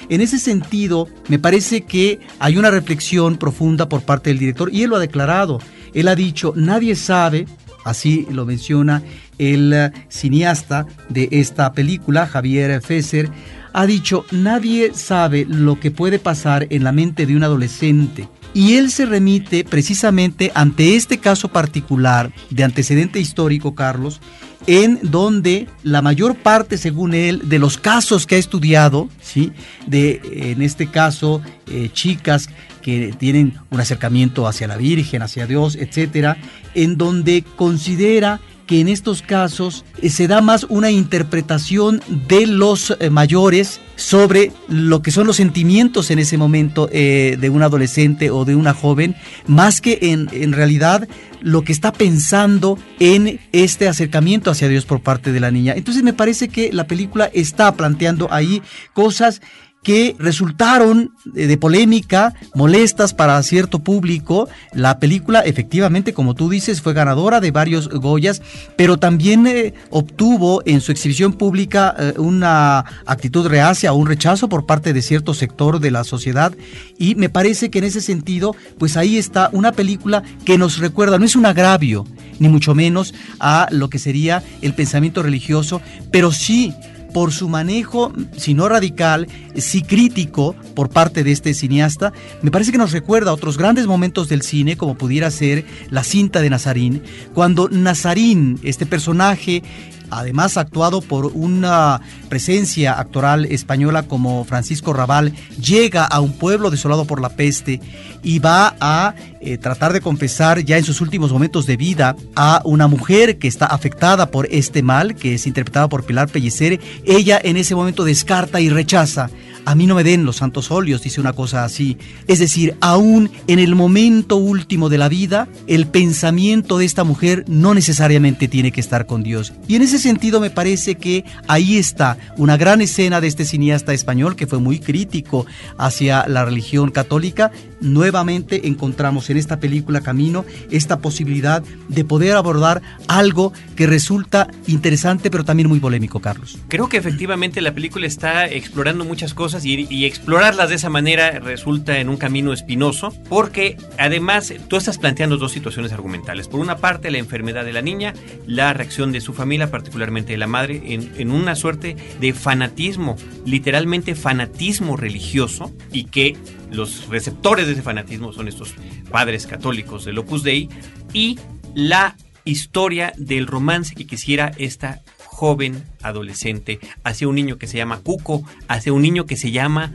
En 0.10 0.22
ese 0.22 0.40
sentido, 0.40 1.08
me 1.28 1.40
parece 1.40 1.82
que 1.82 2.20
hay 2.40 2.58
una 2.58 2.72
reflexión 2.72 3.38
profunda 3.38 3.90
por 3.90 4.02
parte 4.02 4.30
del 4.30 4.40
director 4.40 4.74
y 4.74 4.84
él 4.84 4.90
lo 4.90 4.98
ha 4.98 5.00
declarado. 5.00 5.60
Él 5.94 6.08
ha 6.08 6.16
dicho, 6.16 6.54
nadie 6.56 6.96
sabe, 6.96 7.48
así 7.84 8.28
lo 8.30 8.46
menciona 8.46 9.04
el 9.38 9.92
cineasta 10.10 10.86
de 11.10 11.30
esta 11.32 11.74
película, 11.74 12.28
Javier 12.28 12.82
Fesser, 12.82 13.30
ha 13.74 13.86
dicho, 13.86 14.26
nadie 14.32 14.94
sabe 14.94 15.46
lo 15.48 15.80
que 15.80 15.92
puede 15.92 16.20
pasar 16.20 16.68
en 16.70 16.84
la 16.84 16.92
mente 16.92 17.26
de 17.26 17.36
un 17.36 17.44
adolescente. 17.44 18.28
Y 18.54 18.76
él 18.76 18.92
se 18.92 19.06
remite 19.06 19.64
precisamente 19.64 20.52
ante 20.56 20.96
este 20.96 21.20
caso 21.20 21.48
particular 21.48 22.34
de 22.50 22.66
antecedente 22.66 23.20
histórico, 23.20 23.76
Carlos, 23.76 24.20
en 24.68 25.00
donde 25.04 25.68
la 25.84 26.02
mayor 26.02 26.36
parte, 26.36 26.78
según 26.78 27.14
él, 27.14 27.44
de 27.46 27.60
los 27.60 27.78
casos 27.78 28.28
que 28.28 28.36
ha 28.36 28.40
estudiado, 28.40 29.10
¿sí? 29.22 29.54
de, 29.88 30.22
en 30.52 30.62
este 30.62 30.88
caso, 30.88 31.42
eh, 31.68 31.90
chicas 31.94 32.50
que 32.82 33.14
tienen 33.18 33.54
un 33.70 33.80
acercamiento 33.80 34.48
hacia 34.48 34.68
la 34.68 34.78
Virgen, 34.78 35.22
hacia 35.22 35.48
Dios, 35.48 35.76
etcétera, 35.76 36.38
en 36.74 36.98
donde 36.98 37.44
considera 37.56 38.42
que 38.72 38.80
en 38.80 38.88
estos 38.88 39.22
casos 39.22 39.84
eh, 40.02 40.10
se 40.10 40.30
da 40.30 40.40
más 40.40 40.64
una 40.70 40.92
interpretación 40.92 42.02
de 42.30 42.48
los 42.48 42.96
eh, 43.02 43.10
mayores 43.10 43.82
sobre 43.98 44.54
lo 44.70 45.02
que 45.02 45.12
son 45.12 45.28
los 45.28 45.36
sentimientos 45.36 46.10
en 46.10 46.20
ese 46.20 46.38
momento 46.38 46.88
eh, 46.94 47.36
de 47.38 47.50
un 47.50 47.64
adolescente 47.64 48.32
o 48.32 48.46
de 48.46 48.56
una 48.56 48.74
joven, 48.74 49.18
más 49.46 49.82
que 49.82 50.00
en, 50.04 50.30
en 50.32 50.54
realidad 50.54 51.06
lo 51.42 51.66
que 51.66 51.74
está 51.74 51.92
pensando 51.92 52.80
en 53.02 53.42
este 53.52 53.90
acercamiento 53.90 54.50
hacia 54.50 54.70
Dios 54.70 54.86
por 54.86 55.02
parte 55.02 55.34
de 55.34 55.42
la 55.42 55.52
niña. 55.52 55.74
Entonces 55.76 56.02
me 56.02 56.14
parece 56.14 56.48
que 56.48 56.72
la 56.72 56.88
película 56.88 57.30
está 57.34 57.76
planteando 57.76 58.32
ahí 58.32 58.62
cosas 58.94 59.42
que 59.84 60.16
resultaron 60.20 61.14
de 61.26 61.58
polémica, 61.58 62.34
molestas 62.54 63.14
para 63.14 63.42
cierto 63.42 63.80
público. 63.80 64.48
La 64.74 65.00
película, 65.00 65.42
efectivamente, 65.42 66.14
como 66.14 66.36
tú 66.36 66.50
dices, 66.50 66.82
fue 66.82 66.94
ganadora 66.94 67.40
de 67.40 67.52
varios 67.52 67.90
Goyas, 67.90 68.42
pero 68.76 68.98
también 68.98 69.48
eh, 69.48 69.74
obtuvo 69.90 70.62
en 70.66 70.82
su 70.82 70.92
exhibición 70.92 71.34
pública 71.34 71.96
eh, 71.98 72.14
una 72.18 72.86
actitud 73.06 73.48
reacia 73.48 73.92
o 73.94 73.96
un 73.96 74.08
rechazo 74.08 74.50
por 74.50 74.66
parte 74.66 74.94
de 74.94 75.02
cierto 75.02 75.34
sector 75.34 75.80
de 75.80 75.92
la 75.92 76.04
sociedad. 76.04 76.54
Y 76.98 77.16
me 77.16 77.30
parece 77.30 77.72
que 77.72 77.80
en 77.80 77.86
ese 77.86 78.02
sentido, 78.02 78.56
pues 78.78 78.98
ahí 78.98 79.18
está 79.18 79.50
una 79.52 79.72
película 79.72 80.24
que 80.46 80.58
nos 80.58 80.78
recuerda, 80.78 81.18
no 81.18 81.26
es 81.26 81.36
un 81.36 81.46
agravio, 81.46 82.06
ni 82.40 82.50
mucho 82.50 82.76
menos 82.76 83.14
a 83.40 83.68
lo 83.72 83.90
que 83.90 84.00
sería 84.00 84.44
el 84.62 84.74
pensamiento 84.74 85.24
religioso, 85.24 85.82
pero 86.12 86.32
sí 86.32 86.74
por 87.14 87.32
su 87.32 87.50
manejo, 87.50 88.14
si 88.38 88.54
no 88.54 88.70
radical, 88.70 89.28
sí 89.56 89.82
crítico 89.82 90.56
por 90.76 90.90
parte 90.90 91.24
de 91.24 91.32
este 91.32 91.54
cineasta, 91.54 92.14
me 92.42 92.52
parece 92.52 92.72
que 92.72 92.78
nos 92.78 92.92
recuerda 92.92 93.32
a 93.32 93.34
otros 93.34 93.58
grandes 93.58 93.88
momentos 93.88 94.30
del 94.30 94.42
cine, 94.42 94.78
como 94.78 94.96
pudiera 94.96 95.30
ser 95.32 95.66
la 95.90 96.04
cinta 96.04 96.42
de 96.42 96.50
Nazarín, 96.50 97.04
cuando 97.34 97.70
Nazarín, 97.70 98.60
este 98.64 98.86
personaje 98.86 99.64
además 100.12 100.58
actuado 100.58 101.02
por 101.02 101.28
una 101.28 102.02
presencia 102.30 103.00
actoral 103.00 103.46
española 103.46 104.04
como 104.04 104.44
Francisco 104.46 104.94
Raval, 104.94 105.34
llega 105.60 106.06
a 106.06 106.20
un 106.20 106.34
pueblo 106.34 106.70
desolado 106.70 107.06
por 107.06 107.22
la 107.22 107.30
peste 107.30 107.82
y 108.24 108.40
va 108.40 108.76
a 108.80 109.16
eh, 109.40 109.58
tratar 109.58 109.94
de 109.94 110.02
confesar 110.02 110.60
ya 110.60 110.78
en 110.78 110.84
sus 110.84 111.02
últimos 111.02 111.32
momentos 111.32 111.66
de 111.66 111.78
vida 111.78 112.16
a 112.36 112.62
una 112.66 112.88
mujer 112.88 113.38
que 113.40 113.48
está 113.48 113.66
afectada 113.66 114.30
por 114.30 114.48
este 114.52 114.84
mal, 114.84 115.16
que 115.16 115.36
es 115.36 115.48
interpretada 115.48 115.90
por 115.90 116.06
Pilar 116.06 116.30
Pellicer. 116.30 116.80
Ella 117.06 117.40
en 117.44 117.58
ese 117.58 117.74
momento 117.74 118.04
descarta 118.04 118.62
y 118.62 118.70
rechaza 118.70 119.30
a 119.66 119.76
mí 119.76 119.88
no 119.88 119.96
me 119.96 120.04
den 120.04 120.26
los 120.26 120.38
santos 120.38 120.72
óleos, 120.72 121.02
dice 121.02 121.22
una 121.22 121.34
cosa 121.34 121.64
así. 121.64 121.98
Es 122.28 122.40
decir, 122.40 122.76
aún 122.82 123.30
en 123.48 123.60
el 123.60 123.76
momento 123.76 124.38
último 124.38 124.90
de 124.90 124.98
la 124.98 125.10
vida, 125.10 125.48
el 125.68 125.88
pensamiento 125.88 126.78
de 126.78 126.86
esta 126.86 127.04
mujer 127.04 127.46
no 127.48 127.74
necesariamente 127.74 128.48
tiene 128.48 128.72
que 128.72 128.82
estar 128.82 129.06
con 129.06 129.24
Dios. 129.24 129.54
Y 129.68 129.76
en 129.76 129.82
ese 129.82 130.00
sentido 130.00 130.40
me 130.40 130.50
parece 130.50 130.96
que 130.96 131.26
ahí 131.48 131.78
está 131.78 132.18
una 132.38 132.58
gran 132.58 132.82
escena 132.82 133.22
de 133.22 133.28
este 133.28 133.46
cineasta 133.46 133.94
español 133.94 134.36
que 134.36 134.48
fue 134.48 134.60
muy 134.60 134.80
crítico 134.80 135.46
hacia 135.78 136.28
la 136.28 136.46
religión 136.46 136.92
católica. 136.92 137.52
Nuevamente 137.80 138.68
encontramos 138.68 139.30
en 139.30 139.38
esta 139.38 139.60
película 139.60 140.02
Camino 140.02 140.46
esta 140.70 141.00
posibilidad 141.00 141.64
de 141.88 142.06
poder 142.06 142.36
abordar 142.36 142.82
algo 143.08 143.54
que 143.76 143.88
resulta 143.88 144.48
interesante 144.68 145.32
pero 145.32 145.44
también 145.44 145.68
muy 145.68 145.80
polémico, 145.80 146.20
Carlos. 146.20 146.58
Creo 146.68 146.90
que 146.90 146.98
efectivamente 146.98 147.62
la 147.62 147.74
película 147.74 148.08
está 148.08 148.48
explorando 148.48 149.06
muchas 149.06 149.34
cosas 149.34 149.51
y, 149.64 150.06
explorarlas 150.06 150.70
de 150.70 150.76
esa 150.76 150.90
manera 150.90 151.40
resulta 151.40 152.00
en 152.00 152.10
un 152.10 152.18
camino 152.18 152.54
espinoso, 152.54 153.14
porque 153.30 153.78
además 153.98 154.54
tú 154.68 154.78
estás 154.78 154.98
planteando 154.98 155.38
dos 155.38 155.52
situaciones 155.52 155.92
argumentales. 155.92 156.48
Por 156.48 156.60
una 156.60 156.78
parte, 156.78 157.12
la 157.12 157.18
enfermedad 157.18 157.66
de 157.66 157.74
la 157.74 157.82
niña, 157.82 158.14
la 158.46 158.74
reacción 158.74 159.12
de 159.12 159.22
su 159.22 159.34
familia, 159.34 159.72
particularmente 159.72 160.34
de 160.34 160.38
la 160.38 160.48
madre, 160.48 160.82
en, 160.86 161.32
una 161.32 161.56
suerte 161.56 161.96
de 162.20 162.34
fanatismo, 162.34 163.16
literalmente 163.46 164.16
fanatismo 164.16 164.98
religioso, 164.98 165.72
y 165.92 166.06
que 166.06 166.38
los 166.72 167.08
receptores 167.10 167.68
de 167.68 167.74
ese 167.74 167.82
fanatismo 167.82 168.34
son 168.34 168.48
estos 168.48 168.74
padres 169.10 169.48
católicos 169.48 170.06
del 170.06 170.18
Opus 170.18 170.44
Dei, 170.44 170.70
y 171.14 171.40
la 171.76 172.16
historia 172.46 173.14
del 173.18 173.48
romance 173.48 173.96
que 173.96 174.08
quisiera 174.08 174.52
esta 174.58 175.02
joven 175.42 175.84
adolescente 176.04 176.80
hacia 177.04 177.28
un 177.28 177.34
niño 177.34 177.58
que 177.58 177.66
se 177.66 177.78
llama 177.78 178.02
Cuco, 178.02 178.44
hacia 178.68 178.94
un 178.94 179.02
niño 179.02 179.26
que 179.26 179.38
se 179.38 179.50
llama 179.50 179.92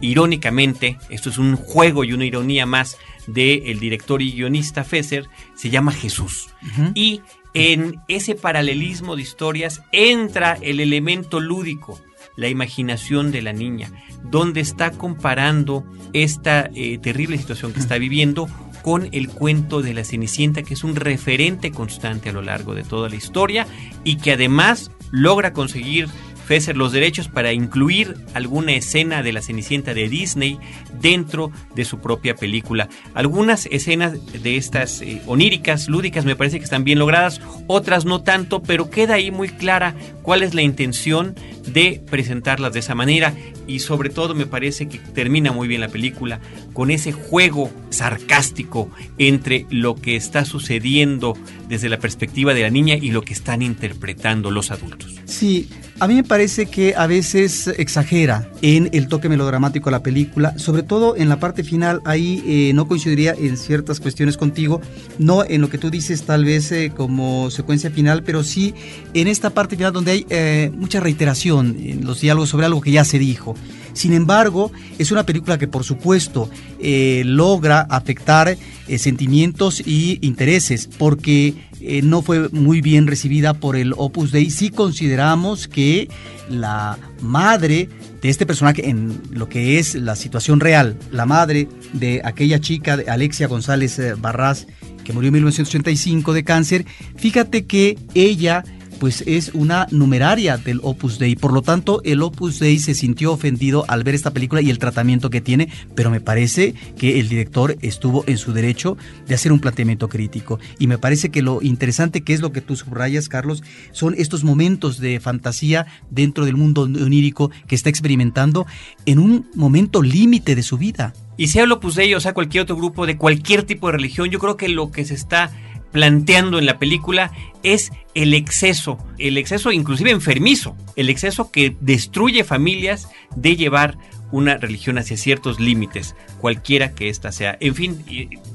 irónicamente, 0.00 0.96
esto 1.10 1.28
es 1.28 1.36
un 1.36 1.54
juego 1.56 2.02
y 2.02 2.14
una 2.14 2.24
ironía 2.24 2.64
más 2.64 2.96
del 3.26 3.78
director 3.78 4.22
y 4.22 4.32
guionista 4.32 4.84
Fesser, 4.84 5.26
se 5.54 5.68
llama 5.68 5.92
Jesús. 5.92 6.48
Y 6.94 7.20
en 7.52 8.00
ese 8.08 8.36
paralelismo 8.36 9.16
de 9.16 9.22
historias 9.22 9.82
entra 9.92 10.56
el 10.62 10.80
elemento 10.80 11.40
lúdico, 11.40 12.00
la 12.34 12.48
imaginación 12.48 13.32
de 13.32 13.42
la 13.42 13.52
niña, 13.52 13.92
donde 14.22 14.62
está 14.62 14.92
comparando 14.92 15.84
esta 16.14 16.70
eh, 16.74 16.96
terrible 16.96 17.36
situación 17.36 17.74
que 17.74 17.80
está 17.80 17.98
viviendo 17.98 18.48
con 18.86 19.08
el 19.10 19.28
cuento 19.28 19.82
de 19.82 19.94
la 19.94 20.04
Cenicienta, 20.04 20.62
que 20.62 20.74
es 20.74 20.84
un 20.84 20.94
referente 20.94 21.72
constante 21.72 22.28
a 22.28 22.32
lo 22.32 22.40
largo 22.40 22.72
de 22.72 22.84
toda 22.84 23.08
la 23.08 23.16
historia 23.16 23.66
y 24.04 24.18
que 24.18 24.30
además 24.30 24.92
logra 25.10 25.52
conseguir 25.52 26.06
Fesser 26.46 26.76
los 26.76 26.92
derechos 26.92 27.28
para 27.28 27.52
incluir 27.52 28.14
alguna 28.32 28.72
escena 28.72 29.22
de 29.24 29.32
la 29.32 29.42
Cenicienta 29.42 29.94
de 29.94 30.08
Disney 30.08 30.58
dentro 31.00 31.50
de 31.74 31.84
su 31.84 31.98
propia 31.98 32.36
película. 32.36 32.88
Algunas 33.14 33.66
escenas 33.66 34.14
de 34.42 34.56
estas 34.56 35.02
eh, 35.02 35.20
oníricas, 35.26 35.88
lúdicas, 35.88 36.24
me 36.24 36.36
parece 36.36 36.58
que 36.58 36.64
están 36.64 36.84
bien 36.84 37.00
logradas, 37.00 37.40
otras 37.66 38.04
no 38.04 38.22
tanto, 38.22 38.62
pero 38.62 38.90
queda 38.90 39.14
ahí 39.14 39.32
muy 39.32 39.48
clara 39.48 39.96
cuál 40.22 40.44
es 40.44 40.54
la 40.54 40.62
intención 40.62 41.34
de 41.66 42.00
presentarlas 42.08 42.72
de 42.72 42.78
esa 42.78 42.94
manera 42.94 43.34
y 43.66 43.80
sobre 43.80 44.10
todo 44.10 44.34
me 44.34 44.46
parece 44.46 44.88
que 44.88 44.98
termina 44.98 45.50
muy 45.50 45.66
bien 45.66 45.80
la 45.80 45.88
película 45.88 46.40
con 46.72 46.90
ese 46.90 47.12
juego 47.12 47.70
sarcástico 47.90 48.90
entre 49.18 49.66
lo 49.70 49.96
que 49.96 50.16
está 50.16 50.44
sucediendo 50.44 51.36
desde 51.68 51.88
la 51.88 51.98
perspectiva 51.98 52.54
de 52.54 52.62
la 52.62 52.70
niña 52.70 52.94
y 52.94 53.10
lo 53.10 53.22
que 53.22 53.32
están 53.32 53.62
interpretando 53.62 54.50
los 54.50 54.70
adultos. 54.70 55.16
Sí, 55.24 55.68
a 55.98 56.06
mí 56.06 56.14
me 56.14 56.24
parece 56.24 56.66
que 56.66 56.94
a 56.94 57.06
veces 57.06 57.68
exagera 57.68 58.48
en 58.60 58.90
el 58.92 59.08
toque 59.08 59.30
melodramático 59.30 59.86
de 59.86 59.92
la 59.92 60.02
película, 60.02 60.58
sobre 60.58 60.82
todo 60.82 61.16
en 61.16 61.30
la 61.30 61.40
parte 61.40 61.64
final, 61.64 62.02
ahí 62.04 62.42
eh, 62.46 62.72
no 62.74 62.86
coincidiría 62.86 63.32
en 63.32 63.56
ciertas 63.56 63.98
cuestiones 63.98 64.36
contigo, 64.36 64.82
no 65.18 65.44
en 65.44 65.62
lo 65.62 65.70
que 65.70 65.78
tú 65.78 65.90
dices 65.90 66.22
tal 66.24 66.44
vez 66.44 66.70
eh, 66.70 66.92
como 66.94 67.50
secuencia 67.50 67.90
final, 67.90 68.22
pero 68.24 68.44
sí 68.44 68.74
en 69.14 69.26
esta 69.26 69.50
parte 69.50 69.76
final 69.76 69.94
donde 69.94 70.12
hay 70.12 70.26
eh, 70.28 70.70
mucha 70.74 71.00
reiteración 71.00 71.76
en 71.80 72.04
los 72.04 72.20
diálogos 72.20 72.50
sobre 72.50 72.66
algo 72.66 72.82
que 72.82 72.90
ya 72.90 73.04
se 73.04 73.18
dijo. 73.18 73.54
Sin 73.94 74.12
embargo, 74.12 74.72
es 74.98 75.10
una 75.10 75.24
película 75.24 75.56
que 75.56 75.68
por 75.68 75.82
supuesto 75.82 76.50
logra 76.78 77.80
afectar 77.80 78.58
sentimientos 78.98 79.80
y 79.80 80.18
intereses, 80.20 80.86
porque 80.98 81.54
eh, 81.80 82.02
no 82.02 82.22
fue 82.22 82.48
muy 82.50 82.80
bien 82.80 83.06
recibida 83.06 83.54
por 83.54 83.76
el 83.76 83.92
Opus 83.96 84.32
Dei. 84.32 84.50
Sí 84.50 84.70
consideramos 84.70 85.68
que 85.68 86.08
la 86.48 86.98
madre 87.20 87.88
de 88.22 88.28
este 88.28 88.46
personaje, 88.46 88.88
en 88.88 89.20
lo 89.30 89.48
que 89.48 89.78
es 89.78 89.94
la 89.94 90.16
situación 90.16 90.60
real, 90.60 90.98
la 91.10 91.26
madre 91.26 91.68
de 91.92 92.22
aquella 92.24 92.60
chica, 92.60 92.96
de 92.96 93.10
Alexia 93.10 93.46
González 93.46 93.98
eh, 93.98 94.14
Barras, 94.14 94.66
que 95.04 95.12
murió 95.12 95.28
en 95.28 95.34
1985 95.34 96.32
de 96.32 96.44
cáncer, 96.44 96.86
fíjate 97.16 97.66
que 97.66 97.98
ella 98.14 98.64
pues 98.98 99.22
es 99.26 99.50
una 99.54 99.86
numeraria 99.90 100.56
del 100.56 100.80
Opus 100.82 101.18
Dei. 101.18 101.36
Por 101.36 101.52
lo 101.52 101.62
tanto, 101.62 102.00
el 102.04 102.22
Opus 102.22 102.58
Dei 102.58 102.78
se 102.78 102.94
sintió 102.94 103.32
ofendido 103.32 103.84
al 103.88 104.04
ver 104.04 104.14
esta 104.14 104.32
película 104.32 104.60
y 104.60 104.70
el 104.70 104.78
tratamiento 104.78 105.30
que 105.30 105.40
tiene, 105.40 105.68
pero 105.94 106.10
me 106.10 106.20
parece 106.20 106.74
que 106.98 107.20
el 107.20 107.28
director 107.28 107.76
estuvo 107.82 108.24
en 108.26 108.38
su 108.38 108.52
derecho 108.52 108.96
de 109.26 109.34
hacer 109.34 109.52
un 109.52 109.60
planteamiento 109.60 110.08
crítico. 110.08 110.58
Y 110.78 110.86
me 110.86 110.98
parece 110.98 111.30
que 111.30 111.42
lo 111.42 111.62
interesante 111.62 112.22
que 112.22 112.34
es 112.34 112.40
lo 112.40 112.52
que 112.52 112.60
tú 112.60 112.76
subrayas, 112.76 113.28
Carlos, 113.28 113.62
son 113.92 114.14
estos 114.16 114.44
momentos 114.44 114.98
de 114.98 115.20
fantasía 115.20 115.86
dentro 116.10 116.44
del 116.44 116.56
mundo 116.56 116.82
onírico 116.82 117.50
que 117.66 117.74
está 117.74 117.90
experimentando 117.90 118.66
en 119.04 119.18
un 119.18 119.48
momento 119.54 120.02
límite 120.02 120.54
de 120.54 120.62
su 120.62 120.78
vida. 120.78 121.12
Y 121.36 121.48
sea 121.48 121.64
el 121.64 121.72
Opus 121.72 121.94
Dei 121.94 122.14
o 122.14 122.20
sea 122.20 122.34
cualquier 122.34 122.62
otro 122.62 122.76
grupo 122.76 123.06
de 123.06 123.16
cualquier 123.16 123.62
tipo 123.62 123.88
de 123.88 123.92
religión, 123.92 124.30
yo 124.30 124.38
creo 124.38 124.56
que 124.56 124.68
lo 124.68 124.90
que 124.90 125.04
se 125.04 125.14
está 125.14 125.50
planteando 125.92 126.58
en 126.58 126.66
la 126.66 126.78
película 126.78 127.32
es 127.62 127.90
el 128.16 128.32
exceso, 128.32 128.98
el 129.18 129.36
exceso 129.36 129.70
inclusive 129.70 130.10
enfermizo, 130.10 130.74
el 130.96 131.10
exceso 131.10 131.50
que 131.50 131.76
destruye 131.80 132.44
familias 132.44 133.10
de 133.36 133.56
llevar 133.56 133.98
una 134.32 134.56
religión 134.56 134.96
hacia 134.96 135.18
ciertos 135.18 135.60
límites, 135.60 136.16
cualquiera 136.40 136.94
que 136.94 137.10
ésta 137.10 137.30
sea. 137.30 137.58
En 137.60 137.74
fin, 137.74 138.04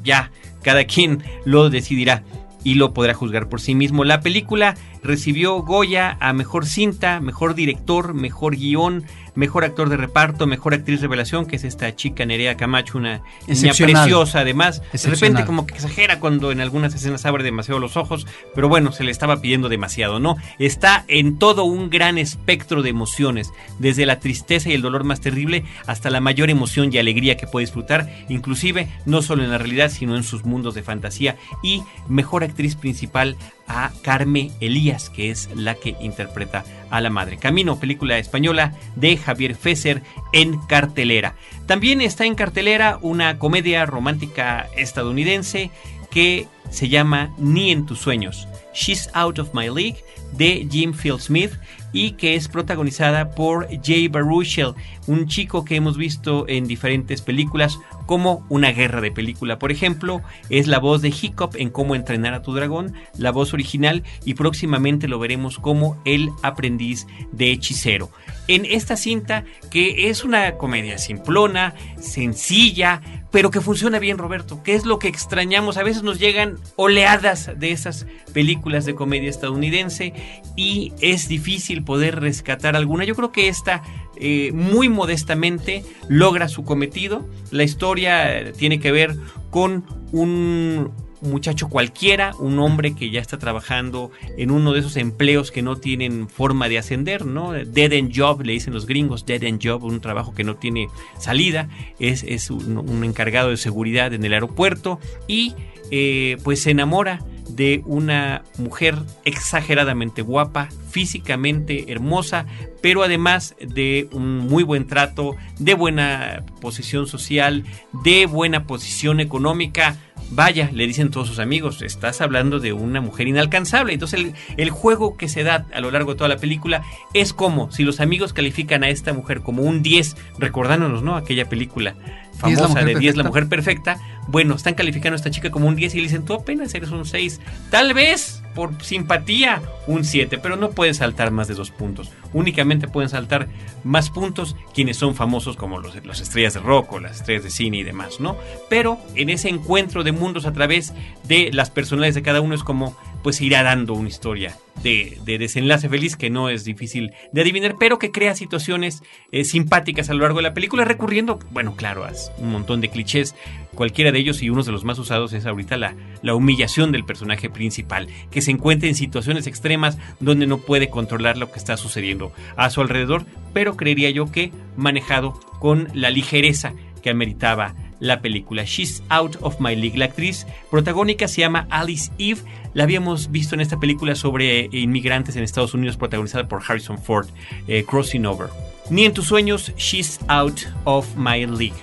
ya 0.04 0.32
cada 0.63 0.86
quien 0.86 1.24
lo 1.45 1.69
decidirá 1.69 2.24
y 2.63 2.74
lo 2.74 2.93
podrá 2.93 3.13
juzgar 3.13 3.50
por 3.50 3.62
sí 3.62 3.76
mismo. 3.76 4.04
La 4.04 4.21
película 4.21 4.76
recibió 5.04 5.62
Goya 5.62 6.17
a 6.19 6.34
mejor 6.34 6.65
cinta, 6.65 7.19
mejor 7.19 7.54
director, 7.54 8.15
mejor 8.15 8.56
guion, 8.56 9.06
mejor 9.35 9.63
actor 9.63 9.89
de 9.89 9.97
reparto, 9.97 10.47
mejor 10.47 10.73
actriz 10.73 11.01
revelación, 11.01 11.45
que 11.45 11.55
es 11.55 11.63
esta 11.63 11.95
chica 11.95 12.25
Nerea 12.25 12.57
Camacho, 12.57 12.97
una 12.97 13.21
niña 13.47 13.73
preciosa 13.73 14.39
además. 14.39 14.81
De 14.91 15.09
repente 15.09 15.45
como 15.45 15.65
que 15.65 15.75
exagera 15.75 16.19
cuando 16.19 16.51
en 16.51 16.61
algunas 16.61 16.93
escenas 16.93 17.25
abre 17.25 17.43
demasiado 17.43 17.79
los 17.79 17.97
ojos, 17.97 18.27
pero 18.53 18.69
bueno, 18.69 18.91
se 18.91 19.03
le 19.03 19.11
estaba 19.11 19.41
pidiendo 19.41 19.69
demasiado, 19.69 20.19
¿no? 20.19 20.35
Está 20.59 21.05
en 21.07 21.37
todo 21.37 21.63
un 21.63 21.89
gran 21.89 22.17
espectro 22.17 22.81
de 22.81 22.89
emociones, 22.89 23.51
desde 23.79 24.05
la 24.05 24.19
tristeza 24.19 24.69
y 24.69 24.73
el 24.73 24.81
dolor 24.81 25.03
más 25.03 25.21
terrible 25.21 25.63
hasta 25.87 26.09
la 26.09 26.21
mayor 26.21 26.49
emoción 26.49 26.89
y 26.91 26.97
alegría 26.97 27.37
que 27.37 27.47
puede 27.47 27.65
disfrutar, 27.65 28.09
inclusive 28.29 28.87
no 29.05 29.21
solo 29.21 29.43
en 29.43 29.51
la 29.51 29.57
realidad, 29.57 29.89
sino 29.89 30.15
en 30.15 30.23
sus 30.23 30.45
mundos 30.45 30.75
de 30.75 30.83
fantasía. 30.83 31.37
Y 31.63 31.83
mejor 32.07 32.43
actriz 32.43 32.75
principal 32.75 33.37
a 33.67 33.91
Carme 34.02 34.52
Elías, 34.60 35.10
que 35.10 35.32
es 35.32 35.50
la 35.56 35.76
que 35.76 35.95
interpreta 36.02 36.63
a 36.89 37.02
la 37.02 37.10
madre. 37.10 37.38
Camino, 37.38 37.80
película 37.80 38.17
española 38.17 38.74
de 38.95 39.17
Javier 39.17 39.56
Fesser 39.56 40.02
en 40.34 40.60
cartelera. 40.67 41.36
También 41.65 42.02
está 42.02 42.26
en 42.26 42.36
cartelera 42.36 43.00
una 43.02 43.39
comedia 43.39 43.86
romántica 43.86 44.67
estadounidense 44.76 45.71
que 46.10 46.47
se 46.69 46.89
llama 46.89 47.34
Ni 47.38 47.71
en 47.71 47.86
tus 47.86 48.00
sueños. 48.00 48.47
She's 48.74 49.10
Out 49.13 49.39
of 49.39 49.54
My 49.54 49.69
League 49.69 50.04
de 50.34 50.67
Jim 50.69 50.93
Field 50.93 51.19
Smith 51.19 51.54
y 51.93 52.12
que 52.12 52.36
es 52.36 52.47
protagonizada 52.47 53.32
por 53.32 53.67
Jay 53.84 54.08
Baruchel, 54.08 54.73
un 55.08 55.27
chico 55.27 55.65
que 55.65 55.75
hemos 55.75 55.97
visto 55.97 56.45
en 56.47 56.65
diferentes 56.65 57.21
películas 57.21 57.77
como 58.06 58.45
Una 58.49 58.71
guerra 58.71 58.99
de 58.99 59.12
película, 59.12 59.58
por 59.58 59.71
ejemplo, 59.71 60.21
es 60.49 60.67
la 60.67 60.80
voz 60.80 61.01
de 61.01 61.10
Hiccup 61.10 61.56
en 61.56 61.69
Cómo 61.69 61.95
entrenar 61.95 62.34
a 62.34 62.41
tu 62.41 62.54
dragón, 62.54 62.93
la 63.17 63.32
voz 63.32 63.54
original 63.54 64.04
y 64.25 64.34
próximamente 64.34 65.08
lo 65.08 65.19
veremos 65.19 65.60
como 65.60 66.01
el 66.04 66.30
aprendiz 66.43 67.08
de 67.32 67.51
hechicero. 67.51 68.10
En 68.47 68.65
esta 68.65 68.97
cinta 68.97 69.45
que 69.69 70.10
es 70.10 70.23
una 70.23 70.58
comedia 70.58 70.97
simplona, 70.97 71.73
sencilla, 71.99 73.01
pero 73.31 73.49
que 73.49 73.61
funciona 73.61 73.97
bien, 73.99 74.17
Roberto. 74.17 74.61
¿Qué 74.63 74.75
es 74.75 74.85
lo 74.85 74.99
que 74.99 75.07
extrañamos? 75.07 75.77
A 75.77 75.83
veces 75.83 76.03
nos 76.03 76.19
llegan 76.19 76.57
oleadas 76.75 77.51
de 77.57 77.71
esas 77.71 78.05
películas 78.33 78.85
de 78.85 78.93
comedia 78.93 79.29
estadounidense 79.29 80.13
y 80.55 80.93
es 80.99 81.27
difícil 81.27 81.83
poder 81.83 82.19
rescatar 82.19 82.75
alguna. 82.75 83.05
Yo 83.05 83.15
creo 83.15 83.31
que 83.31 83.47
esta 83.47 83.83
eh, 84.17 84.51
muy 84.53 84.89
modestamente 84.89 85.83
logra 86.09 86.49
su 86.49 86.63
cometido. 86.63 87.25
La 87.51 87.63
historia 87.63 88.51
tiene 88.53 88.79
que 88.79 88.91
ver 88.91 89.15
con 89.49 89.85
un 90.11 90.91
muchacho 91.21 91.69
cualquiera, 91.69 92.34
un 92.39 92.60
hombre 92.60 92.95
que 92.95 93.10
ya 93.10 93.21
está 93.21 93.38
trabajando 93.38 94.12
en 94.38 94.51
uno 94.51 94.73
de 94.73 94.79
esos 94.79 94.97
empleos 94.97 95.51
que 95.51 95.62
no 95.62 95.75
tienen 95.75 96.29
forma 96.29 96.69
de 96.69 96.77
ascender, 96.77 97.25
¿no? 97.25 97.53
Dead 97.53 97.93
end 97.93 98.12
job, 98.15 98.41
le 98.41 98.53
dicen 98.53 98.73
los 98.73 98.86
gringos, 98.86 99.25
dead 99.25 99.43
end 99.43 99.62
job, 99.63 99.84
un 99.84 100.01
trabajo 100.01 100.34
que 100.34 100.43
no 100.43 100.55
tiene 100.55 100.88
salida, 101.19 101.69
es, 101.99 102.23
es 102.23 102.49
un, 102.49 103.03
encargado 103.03 103.49
de 103.49 103.57
seguridad 103.57 104.13
en 104.13 104.23
el 104.23 104.34
aeropuerto 104.34 104.99
y 105.27 105.53
eh, 105.91 106.38
pues 106.43 106.62
se 106.62 106.71
enamora 106.71 107.19
de 107.55 107.81
una 107.86 108.43
mujer 108.57 108.95
exageradamente 109.25 110.21
guapa, 110.21 110.69
físicamente 110.89 111.91
hermosa, 111.91 112.45
pero 112.81 113.03
además 113.03 113.55
de 113.60 114.07
un 114.12 114.39
muy 114.39 114.63
buen 114.63 114.88
trato, 114.88 115.36
de 115.60 115.73
buena 115.73 116.45
posición 116.62 117.07
social, 117.07 117.65
de 118.03 118.25
buena 118.25 118.65
posición 118.65 119.19
económica. 119.19 119.97
Vaya, 120.29 120.69
le 120.71 120.88
dicen 120.88 121.12
todos 121.12 121.27
sus 121.27 121.39
amigos, 121.39 121.81
estás 121.81 122.21
hablando 122.21 122.60
de 122.60 122.73
una 122.73 123.01
mujer 123.01 123.27
inalcanzable. 123.27 123.93
Entonces 123.93 124.19
el, 124.19 124.34
el, 124.57 124.69
juego 124.69 125.17
que 125.17 125.27
se 125.27 125.43
da 125.43 125.65
a 125.73 125.81
lo 125.81 125.91
largo 125.91 126.13
de 126.13 126.17
toda 126.17 126.29
la 126.29 126.38
película 126.38 126.84
es 127.13 127.34
como 127.34 127.71
si 127.71 127.84
los 127.84 127.99
amigos 127.99 128.31
califican 128.31 128.84
a 128.84 128.89
esta 128.89 129.13
mujer 129.13 129.41
como 129.41 129.63
un 129.63 129.81
10, 129.84 130.15
recordándonos, 130.39 131.03
¿no? 131.03 131.15
Aquella 131.15 131.49
película 131.49 131.95
famosa 132.41 132.84
de 132.84 132.95
10, 132.95 133.17
la 133.17 133.23
mujer 133.23 133.47
perfecta. 133.47 133.99
Bueno, 134.27 134.55
están 134.55 134.73
calificando 134.73 135.15
a 135.15 135.17
esta 135.17 135.31
chica 135.31 135.51
como 135.51 135.67
un 135.67 135.75
10 135.75 135.93
y 135.95 135.97
le 135.97 136.03
dicen, 136.03 136.25
tú 136.25 136.34
apenas 136.34 136.73
eres 136.73 136.91
un 136.91 137.05
6. 137.05 137.39
Tal 137.69 137.93
vez 137.93 138.41
por 138.53 138.83
simpatía 138.83 139.61
un 139.87 140.03
7, 140.03 140.37
pero 140.37 140.55
no 140.55 140.71
pueden 140.71 140.93
saltar 140.93 141.31
más 141.31 141.47
de 141.47 141.53
dos 141.53 141.71
puntos. 141.71 142.11
Únicamente 142.33 142.87
pueden 142.87 143.09
saltar 143.09 143.47
más 143.83 144.09
puntos 144.09 144.55
quienes 144.73 144.97
son 144.97 145.15
famosos 145.15 145.57
como 145.57 145.79
los, 145.79 146.03
las 146.05 146.21
estrellas 146.21 146.53
de 146.53 146.59
rock 146.59 146.93
o 146.93 146.99
las 146.99 147.17
estrellas 147.17 147.43
de 147.43 147.49
cine 147.49 147.77
y 147.77 147.83
demás, 147.83 148.19
¿no? 148.19 148.37
Pero 148.69 148.99
en 149.15 149.29
ese 149.29 149.49
encuentro 149.49 150.03
de 150.03 150.11
mundos 150.11 150.45
a 150.45 150.53
través 150.53 150.93
de 151.23 151.51
las 151.51 151.69
personalidades 151.69 152.15
de 152.15 152.21
cada 152.21 152.41
uno 152.41 152.55
es 152.55 152.63
como 152.63 152.95
pues 153.23 153.38
se 153.38 153.45
irá 153.45 153.63
dando 153.63 153.93
una 153.93 154.10
historia 154.10 154.57
de, 154.84 155.17
de 155.25 155.38
desenlace 155.38 155.89
feliz 155.89 156.15
que 156.15 156.29
no 156.29 156.49
es 156.49 156.63
difícil 156.63 157.12
de 157.31 157.41
adivinar, 157.41 157.75
pero 157.79 157.99
que 157.99 158.12
crea 158.12 158.36
situaciones 158.36 159.03
eh, 159.31 159.43
simpáticas 159.43 160.10
a 160.10 160.13
lo 160.13 160.21
largo 160.21 160.38
de 160.38 160.43
la 160.43 160.53
película, 160.53 160.86
recurriendo, 160.86 161.39
bueno, 161.51 161.75
claro, 161.75 162.05
a 162.05 162.12
un 162.38 162.51
montón 162.51 162.81
de 162.81 162.89
clichés, 162.89 163.36
cualquiera 163.73 164.12
de 164.12 164.19
ellos 164.19 164.41
y 164.41 164.49
uno 164.49 164.63
de 164.63 164.71
los 164.71 164.84
más 164.84 164.99
usados 164.99 165.34
es 165.34 165.45
ahorita 165.45 165.77
la, 165.77 165.95
la 166.21 166.36
humillación 166.36 166.91
del 166.91 167.05
personaje 167.05 167.49
principal, 167.49 168.07
que 168.31 168.41
se 168.41 168.51
encuentra 168.51 168.89
en 168.89 168.95
situaciones 168.95 169.47
extremas 169.47 169.97
donde 170.19 170.47
no 170.47 170.57
puede 170.57 170.89
controlar 170.89 171.38
lo 171.38 171.51
que 171.51 171.60
está 171.60 171.77
sucediendo 171.77 172.31
a 172.55 172.69
su 172.69 172.81
alrededor, 172.81 173.25
pero 173.53 173.77
creería 173.77 174.10
yo 174.10 174.31
que 174.31 174.51
manejado 174.75 175.34
con 175.60 175.89
la 175.93 176.10
ligereza 176.10 176.73
que 177.01 177.10
ameritaba 177.10 177.75
la 178.01 178.21
película. 178.21 178.63
She's 178.65 179.01
Out 179.07 179.37
of 179.39 179.61
My 179.61 179.75
League. 179.77 179.97
La 179.97 180.05
actriz 180.05 180.45
protagónica 180.69 181.29
se 181.29 181.41
llama 181.41 181.67
Alice 181.69 182.11
Eve. 182.17 182.41
La 182.73 182.83
habíamos 182.83 183.31
visto 183.31 183.55
en 183.55 183.61
esta 183.61 183.79
película 183.79 184.15
sobre 184.15 184.67
inmigrantes 184.73 185.37
en 185.37 185.43
Estados 185.43 185.73
Unidos 185.73 185.95
protagonizada 185.95 186.49
por 186.49 186.61
Harrison 186.67 186.97
Ford, 186.97 187.27
eh, 187.67 187.85
Crossing 187.89 188.25
Over. 188.25 188.49
Ni 188.89 189.05
en 189.05 189.13
tus 189.13 189.27
sueños, 189.27 189.71
She's 189.77 190.19
Out 190.27 190.61
of 190.83 191.07
My 191.15 191.45
League. 191.45 191.79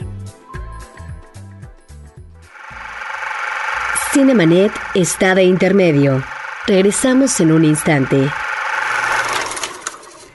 Cinemanet 4.13 4.73
está 4.95 5.35
de 5.35 5.45
intermedio. 5.45 6.23
Regresamos 6.67 7.39
en 7.41 7.53
un 7.53 7.65
instante. 7.65 8.29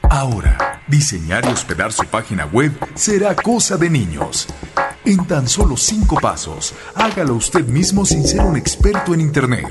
Ahora, 0.10 0.80
diseñar 0.88 1.44
y 1.46 1.50
hospedar 1.50 1.92
su 1.92 2.06
página 2.06 2.46
web 2.46 2.72
será 2.96 3.36
cosa 3.36 3.78
de 3.78 3.90
niños. 3.90 4.48
En 5.06 5.28
tan 5.28 5.50
solo 5.50 5.76
cinco 5.76 6.18
pasos, 6.22 6.74
hágalo 6.96 7.36
usted 7.36 7.66
mismo 7.66 8.06
sin 8.06 8.26
ser 8.26 8.40
un 8.42 8.56
experto 8.56 9.14
en 9.14 9.20
Internet. 9.20 9.66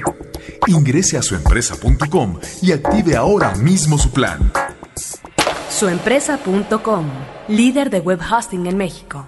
Ingrese 0.67 1.17
a 1.17 1.23
suempresa.com 1.23 2.39
y 2.61 2.73
active 2.73 3.17
ahora 3.17 3.55
mismo 3.55 3.97
su 3.97 4.11
plan. 4.11 4.53
Suempresa.com, 5.71 7.07
líder 7.49 7.89
de 7.89 8.01
web 8.01 8.21
hosting 8.21 8.67
en 8.67 8.77
México. 8.77 9.27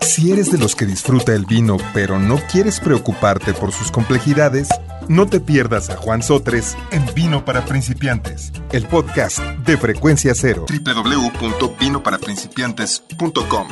Si 0.00 0.30
eres 0.30 0.52
de 0.52 0.58
los 0.58 0.76
que 0.76 0.86
disfruta 0.86 1.34
el 1.34 1.46
vino 1.46 1.78
pero 1.92 2.20
no 2.20 2.38
quieres 2.50 2.78
preocuparte 2.78 3.52
por 3.52 3.72
sus 3.72 3.90
complejidades, 3.90 4.68
no 5.08 5.26
te 5.26 5.40
pierdas 5.40 5.90
a 5.90 5.96
Juan 5.96 6.22
Sotres 6.22 6.76
en 6.92 7.04
Vino 7.14 7.44
para 7.44 7.64
Principiantes, 7.64 8.52
el 8.70 8.86
podcast 8.86 9.40
de 9.40 9.76
Frecuencia 9.76 10.32
Cero. 10.36 10.66
www.vinoparaprincipiantes.com 10.68 13.66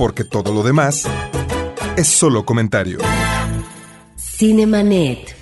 Porque 0.00 0.24
todo 0.24 0.54
lo 0.54 0.62
demás 0.62 1.06
es 1.98 2.06
solo 2.06 2.46
comentario. 2.46 3.00
Cinemanet. 4.16 5.36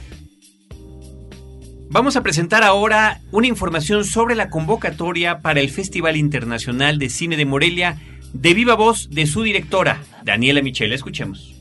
Vamos 1.91 2.17
a 2.17 2.25
presentar 2.25 2.65
ahora 2.65 3.21
una 3.31 3.47
información 3.47 4.05
sobre 4.05 4.35
la 4.35 4.51
convocatoria 4.51 5.43
para 5.43 5.61
el 5.61 5.71
Festival 5.71 6.17
Internacional 6.17 6.99
de 6.99 7.09
Cine 7.09 7.37
de 7.37 7.45
Morelia 7.45 7.99
de 8.33 8.53
viva 8.53 8.75
voz 8.75 9.09
de 9.11 9.29
su 9.29 9.45
directora, 9.45 10.03
Daniela 10.25 10.61
Michel. 10.61 10.93
Escuchemos. 10.93 11.55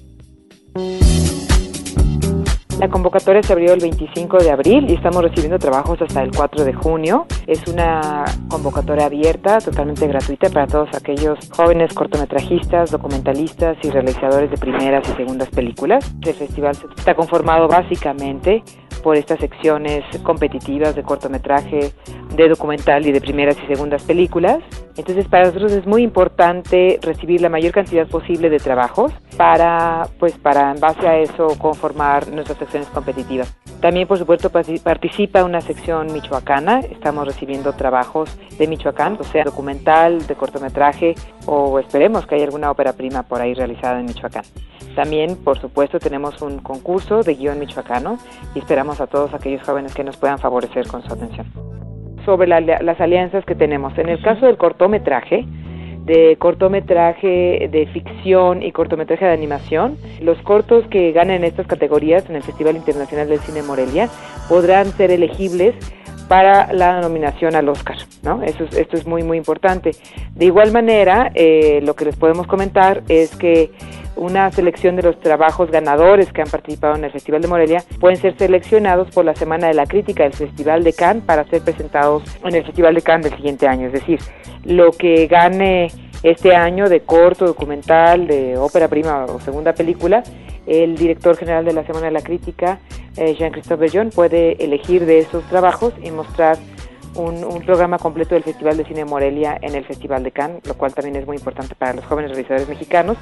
La 2.80 2.90
convocatoria 2.90 3.42
se 3.42 3.54
abrió 3.54 3.74
el 3.74 3.80
25 3.80 4.38
de 4.38 4.52
abril 4.52 4.86
y 4.88 4.94
estamos 4.94 5.24
recibiendo 5.24 5.58
trabajos 5.58 6.00
hasta 6.00 6.22
el 6.22 6.30
4 6.30 6.64
de 6.64 6.74
junio. 6.74 7.26
Es 7.48 7.68
una 7.68 8.24
convocatoria 8.50 9.08
abierta, 9.08 9.58
totalmente 9.58 10.06
gratuita 10.06 10.52
para 10.52 10.68
todos 10.68 10.90
aquellos 10.96 11.40
jóvenes 11.50 11.92
cortometrajistas, 11.96 12.92
documentalistas 12.92 13.78
y 13.82 13.90
realizadores 13.90 14.52
de 14.52 14.58
primeras 14.58 15.10
y 15.10 15.14
segundas 15.14 15.50
películas. 15.50 16.14
El 16.22 16.36
festival 16.36 16.78
está 16.96 17.16
conformado 17.16 17.68
básicamente 17.68 18.64
por 19.08 19.16
estas 19.16 19.40
secciones 19.40 20.04
competitivas 20.22 20.94
de 20.94 21.02
cortometraje, 21.02 21.94
de 22.36 22.50
documental 22.50 23.06
y 23.06 23.14
de 23.14 23.22
primeras 23.22 23.56
y 23.64 23.66
segundas 23.66 24.04
películas. 24.04 24.60
Entonces 24.98 25.26
para 25.30 25.46
nosotros 25.46 25.72
es 25.72 25.88
muy 25.88 26.04
importante 26.04 27.00
recibir 27.02 27.40
la 27.40 27.48
mayor 27.48 27.72
cantidad 27.72 28.06
posible 28.06 28.50
de 28.50 28.60
trabajos 28.60 29.14
para, 29.38 30.10
pues, 30.20 30.38
para 30.38 30.72
en 30.72 30.82
base 30.82 31.08
a 31.08 31.20
eso 31.20 31.58
conformar 31.58 32.28
nuestras 32.28 32.58
secciones 32.58 32.90
competitivas. 32.90 33.56
También, 33.80 34.10
por 34.10 34.18
supuesto, 34.18 34.50
participa 34.50 35.46
una 35.46 35.62
sección 35.62 36.12
michoacana. 36.12 36.80
Estamos 36.80 37.28
recibiendo 37.28 37.74
trabajos 37.74 38.38
de 38.58 38.68
Michoacán, 38.68 39.18
o 39.22 39.24
sea, 39.24 39.46
documental, 39.46 40.28
de 40.28 40.36
cortometraje, 40.36 41.16
o 41.46 41.80
esperemos 41.80 42.26
que 42.26 42.36
haya 42.36 42.44
alguna 42.44 42.72
ópera 42.72 42.94
prima 42.94 43.24
por 43.24 43.40
ahí 43.40 43.54
realizada 43.54 44.00
en 44.00 44.08
Michoacán. 44.08 44.44
También, 44.96 45.36
por 45.36 45.62
supuesto, 45.62 46.00
tenemos 46.00 46.42
un 46.42 46.58
concurso 46.58 47.22
de 47.22 47.36
guion 47.36 47.60
michoacano 47.60 48.18
y 48.56 48.60
esperamos 48.60 48.97
a 49.00 49.08
todos 49.08 49.34
aquellos 49.34 49.64
jóvenes 49.64 49.94
que 49.94 50.04
nos 50.04 50.18
puedan 50.18 50.40
favorecer 50.40 50.88
con 50.88 51.02
su 51.04 51.14
atención. 51.14 51.48
Sobre 52.26 52.48
las 52.48 53.00
alianzas 53.00 53.46
que 53.46 53.56
tenemos. 53.56 53.98
En 53.98 54.10
el 54.10 54.22
caso 54.22 54.46
del 54.46 54.58
cortometraje, 54.58 55.46
de 56.08 56.38
cortometraje 56.38 57.68
de 57.70 57.88
ficción 57.94 58.64
y 58.64 58.72
cortometraje 58.72 59.26
de 59.26 59.34
animación. 59.34 59.98
Los 60.22 60.42
cortos 60.42 60.88
que 60.88 61.12
ganen 61.12 61.44
estas 61.44 61.68
categorías 61.68 62.30
en 62.30 62.38
el 62.38 62.44
Festival 62.44 62.78
Internacional 62.78 63.28
del 63.28 63.40
Cine 63.40 63.62
Morelia 63.62 64.08
podrán 64.48 64.86
ser 64.88 65.12
elegibles 65.12 65.76
para 66.28 66.72
la 66.74 67.02
nominación 67.02 67.56
al 67.56 67.70
Oscar, 67.70 67.98
¿no? 68.24 68.44
Eso 68.44 68.64
es, 68.64 68.78
esto 68.78 68.98
es 68.98 69.06
muy 69.06 69.24
muy 69.24 69.38
importante. 69.38 69.92
De 70.36 70.46
igual 70.46 70.72
manera, 70.72 71.32
eh, 71.34 71.80
lo 71.84 71.96
que 71.96 72.06
les 72.06 72.16
podemos 72.16 72.48
comentar 72.48 73.04
es 73.08 73.36
que 73.36 73.72
una 74.18 74.52
selección 74.52 74.96
de 74.96 75.04
los 75.04 75.20
trabajos 75.20 75.70
ganadores 75.72 76.32
que 76.34 76.42
han 76.42 76.50
participado 76.50 76.96
en 76.96 77.04
el 77.04 77.12
Festival 77.12 77.42
de 77.42 77.48
Morelia 77.48 77.84
pueden 78.00 78.18
ser 78.18 78.36
seleccionados 78.38 79.10
por 79.12 79.26
la 79.26 79.36
Semana 79.36 79.68
de 79.68 79.74
la 79.74 79.86
Crítica 79.86 80.24
del 80.24 80.34
Festival 80.34 80.84
de 80.84 80.94
Cannes 80.94 81.24
para 81.24 81.46
ser 81.46 81.62
presentados 81.62 82.24
en 82.44 82.56
el 82.56 82.66
Festival 82.66 82.96
de 82.96 83.02
Cannes 83.02 83.30
del 83.30 83.36
siguiente 83.36 83.68
año. 83.68 83.88
Es 83.88 83.94
decir, 83.94 84.20
lo 84.64 84.92
que 84.92 85.28
gane 85.28 85.90
este 86.24 86.56
año 86.56 86.90
de 86.90 87.02
corto, 87.02 87.46
documental, 87.46 88.28
de 88.28 88.58
ópera 88.58 88.88
prima 88.88 89.26
o 89.26 89.40
segunda 89.40 89.74
película, 89.74 90.24
el 90.66 90.98
director 90.98 91.38
general 91.38 91.66
de 91.66 91.74
la 91.74 91.86
Semana 91.86 92.08
de 92.08 92.12
la 92.12 92.22
Crítica, 92.22 92.80
eh, 93.16 93.36
Jean-Christophe 93.36 93.82
Bellon, 93.82 94.10
puede 94.10 94.64
elegir 94.64 95.06
de 95.06 95.20
esos 95.20 95.44
trabajos 95.46 95.94
y 96.04 96.12
mostrar 96.12 96.58
un, 97.18 97.62
programa 97.66 97.98
completo 97.98 98.36
del 98.36 98.44
Festival 98.44 98.78
de 98.78 98.86
Cine 98.86 99.06
Morelia 99.06 99.58
en 99.62 99.76
el 99.76 99.84
Festival 99.86 100.24
de 100.24 100.32
Cannes, 100.32 100.66
lo 100.66 100.76
cual 100.76 100.94
también 100.94 101.16
es 101.16 101.26
muy 101.26 101.38
importante 101.38 101.76
para 101.76 101.94
los 101.94 102.06
jóvenes 102.06 102.32
realizadores 102.32 102.70
mexicanos. 102.70 103.18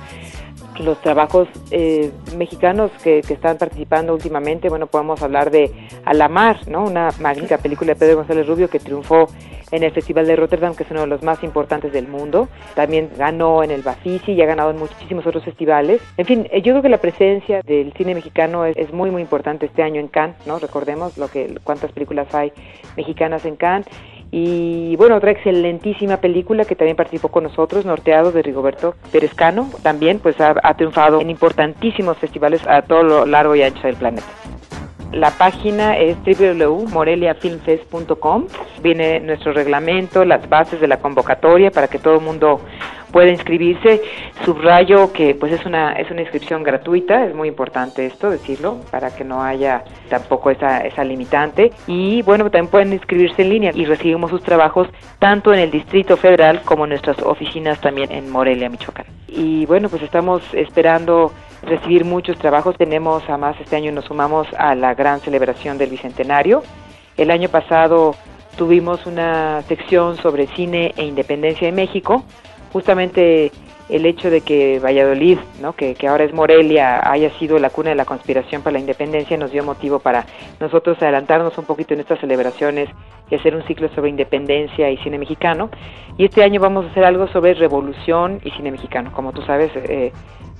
Los 0.79 1.01
trabajos 1.01 1.47
eh, 1.71 2.11
mexicanos 2.35 2.91
que, 3.03 3.19
están 3.19 3.57
participando 3.57 4.13
últimamente, 4.13 4.69
bueno, 4.69 4.87
podemos 4.87 5.21
hablar 5.21 5.49
de 5.49 5.71
Alamar, 6.03 6.67
¿no? 6.67 6.83
Una 6.83 7.09
magnífica 7.19 7.57
película 7.57 7.93
de 7.93 7.99
Pedro 7.99 8.17
González 8.17 8.45
Rubio 8.45 8.69
que 8.69 8.79
triunfó 8.79 9.27
en 9.75 9.83
el 9.83 9.91
Festival 9.91 10.27
de 10.27 10.35
Rotterdam, 10.35 10.75
que 10.75 10.83
es 10.83 10.91
uno 10.91 11.01
de 11.01 11.07
los 11.07 11.23
más 11.23 11.43
importantes 11.43 11.91
del 11.91 12.07
mundo. 12.07 12.47
También 12.75 13.09
ganó 13.17 13.63
en 13.63 13.71
el 13.71 13.81
Bafisi 13.81 14.33
y 14.33 14.41
ha 14.41 14.45
ganado 14.45 14.71
en 14.71 14.77
muchísimos 14.77 15.25
otros 15.25 15.43
festivales. 15.43 16.01
En 16.17 16.25
fin, 16.25 16.47
eh, 16.51 16.61
yo 16.61 16.73
creo 16.73 16.81
que 16.81 16.89
la 16.89 16.99
presencia 16.99 17.61
del 17.61 17.93
cine 17.93 18.15
mexicano 18.15 18.65
es, 18.65 18.93
muy, 18.93 19.11
muy 19.11 19.21
importante 19.21 19.65
este 19.65 19.83
año 19.83 19.99
en 19.99 20.07
Cannes, 20.07 20.35
¿no? 20.45 20.59
Recordemos 20.59 21.17
lo 21.17 21.27
que 21.27 21.55
cuántas 21.63 21.91
películas 21.91 22.33
hay 22.33 22.51
mexicanas 22.95 23.45
en 23.45 23.55
Cannes 23.55 23.87
y 24.31 24.95
bueno, 24.97 25.15
otra 25.15 25.31
excelentísima 25.31 26.17
película 26.17 26.65
que 26.65 26.75
también 26.75 26.97
participó 26.97 27.29
con 27.29 27.43
nosotros, 27.43 27.85
Norteado 27.85 28.31
de 28.31 28.41
Rigoberto 28.41 28.95
Perezcano, 29.11 29.69
también 29.81 30.19
pues 30.19 30.35
ha, 30.41 30.73
triunfado 30.73 31.21
en 31.21 31.29
importantísimos 31.29 32.17
festivales 32.17 32.61
a 32.67 32.81
todo 32.81 33.03
lo 33.03 33.25
largo 33.25 33.55
y 33.55 33.61
ancho 33.61 33.83
del 33.83 33.95
planeta. 33.95 34.27
La 35.15 35.31
página 35.31 35.97
es 35.97 36.17
www.moreliafilmfest.com. 36.25 38.47
Viene 38.83 39.21
nuestro 39.21 39.53
reglamento, 39.53 40.25
las 40.25 40.49
bases 40.49 40.81
de 40.81 40.89
la 40.89 40.97
convocatoria 40.97 41.71
para 41.71 41.87
que 41.87 41.99
todo 41.99 42.15
el 42.15 42.21
mundo 42.21 42.59
pueda 43.13 43.29
inscribirse. 43.29 44.01
Subrayo 44.43 45.13
que 45.13 45.33
pues 45.33 45.53
es 45.53 45.65
una 45.65 45.93
es 45.93 46.11
una 46.11 46.19
inscripción 46.19 46.63
gratuita, 46.63 47.25
es 47.25 47.33
muy 47.33 47.47
importante 47.47 48.05
esto 48.05 48.29
decirlo 48.29 48.81
para 48.91 49.15
que 49.15 49.23
no 49.23 49.41
haya 49.41 49.85
tampoco 50.09 50.51
esa 50.51 50.79
esa 50.79 51.05
limitante 51.05 51.71
y 51.87 52.21
bueno, 52.23 52.51
también 52.51 52.67
pueden 52.67 52.91
inscribirse 52.91 53.43
en 53.43 53.51
línea 53.51 53.71
y 53.73 53.85
recibimos 53.85 54.31
sus 54.31 54.43
trabajos 54.43 54.89
tanto 55.17 55.53
en 55.53 55.61
el 55.61 55.71
Distrito 55.71 56.17
Federal 56.17 56.61
como 56.65 56.83
en 56.83 56.89
nuestras 56.89 57.21
oficinas 57.21 57.79
también 57.79 58.11
en 58.11 58.29
Morelia, 58.29 58.67
Michoacán. 58.67 59.05
Y 59.29 59.65
bueno, 59.65 59.87
pues 59.87 60.03
estamos 60.03 60.43
esperando 60.53 61.31
recibir 61.65 62.05
muchos 62.05 62.37
trabajos. 62.37 62.77
Tenemos, 62.77 63.23
además, 63.27 63.55
este 63.59 63.75
año 63.75 63.91
nos 63.91 64.05
sumamos 64.05 64.47
a 64.57 64.75
la 64.75 64.93
gran 64.93 65.19
celebración 65.19 65.77
del 65.77 65.89
Bicentenario. 65.89 66.63
El 67.17 67.31
año 67.31 67.49
pasado 67.49 68.15
tuvimos 68.57 69.05
una 69.05 69.61
sección 69.63 70.17
sobre 70.17 70.47
cine 70.47 70.93
e 70.97 71.05
independencia 71.05 71.67
en 71.67 71.75
México, 71.75 72.23
justamente 72.71 73.51
el 73.89 74.05
hecho 74.05 74.29
de 74.29 74.41
que 74.41 74.79
Valladolid, 74.79 75.37
¿no? 75.61 75.73
que, 75.73 75.95
ahora 76.07 76.23
es 76.23 76.33
Morelia, 76.33 77.01
haya 77.09 77.29
sido 77.37 77.59
la 77.59 77.69
cuna 77.69 77.89
de 77.89 77.95
la 77.95 78.05
conspiración 78.05 78.61
para 78.61 78.73
la 78.73 78.79
independencia, 78.79 79.37
nos 79.37 79.51
dio 79.51 79.63
motivo 79.63 79.99
para 79.99 80.25
nosotros 80.59 80.97
adelantarnos 81.01 81.57
un 81.57 81.65
poquito 81.65 81.93
en 81.93 81.99
estas 81.99 82.19
celebraciones 82.19 82.89
y 83.29 83.35
hacer 83.35 83.55
un 83.55 83.63
ciclo 83.63 83.89
sobre 83.93 84.09
independencia 84.09 84.89
y 84.89 84.97
cine 84.97 85.19
mexicano. 85.19 85.69
Y 86.17 86.25
este 86.25 86.43
año 86.43 86.59
vamos 86.59 86.85
a 86.85 86.89
hacer 86.89 87.05
algo 87.05 87.27
sobre 87.27 87.53
revolución 87.53 88.39
y 88.43 88.51
cine 88.51 88.71
mexicano. 88.71 89.11
Como 89.13 89.33
tú 89.33 89.41
sabes, 89.43 89.71
eh, 89.75 90.11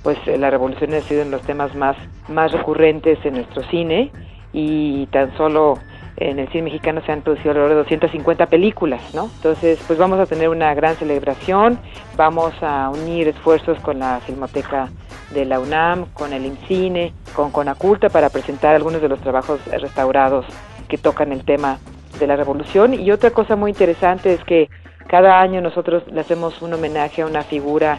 pues 0.02 0.18
la 0.26 0.50
revolución 0.50 0.94
ha 0.94 1.00
sido 1.00 1.22
uno 1.22 1.30
de 1.30 1.36
los 1.36 1.46
temas 1.46 1.74
más, 1.74 1.96
más 2.28 2.52
recurrentes 2.52 3.18
en 3.24 3.34
nuestro 3.34 3.62
cine 3.64 4.12
y 4.52 5.06
tan 5.06 5.36
solo 5.36 5.78
en 6.16 6.38
el 6.38 6.48
cine 6.48 6.64
mexicano 6.64 7.02
se 7.04 7.12
han 7.12 7.22
producido 7.22 7.50
alrededor 7.50 7.70
de 7.70 7.76
250 7.76 8.46
películas, 8.46 9.14
¿no? 9.14 9.30
Entonces, 9.36 9.78
pues 9.86 9.98
vamos 9.98 10.18
a 10.18 10.26
tener 10.26 10.48
una 10.48 10.74
gran 10.74 10.96
celebración, 10.96 11.78
vamos 12.16 12.54
a 12.62 12.90
unir 12.90 13.28
esfuerzos 13.28 13.78
con 13.80 13.98
la 13.98 14.20
Filmoteca 14.20 14.88
de 15.32 15.44
la 15.44 15.60
UNAM, 15.60 16.06
con 16.14 16.32
el 16.32 16.46
INCINE, 16.46 17.12
con 17.34 17.50
Conaculta 17.50 18.08
para 18.08 18.30
presentar 18.30 18.74
algunos 18.74 19.02
de 19.02 19.08
los 19.08 19.20
trabajos 19.20 19.60
restaurados 19.66 20.46
que 20.88 20.98
tocan 20.98 21.32
el 21.32 21.44
tema 21.44 21.78
de 22.18 22.26
la 22.26 22.36
revolución. 22.36 22.94
Y 22.94 23.10
otra 23.10 23.30
cosa 23.30 23.56
muy 23.56 23.70
interesante 23.70 24.32
es 24.32 24.42
que 24.44 24.70
cada 25.08 25.40
año 25.40 25.60
nosotros 25.60 26.02
le 26.10 26.20
hacemos 26.20 26.62
un 26.62 26.74
homenaje 26.74 27.22
a 27.22 27.26
una 27.26 27.42
figura 27.42 27.98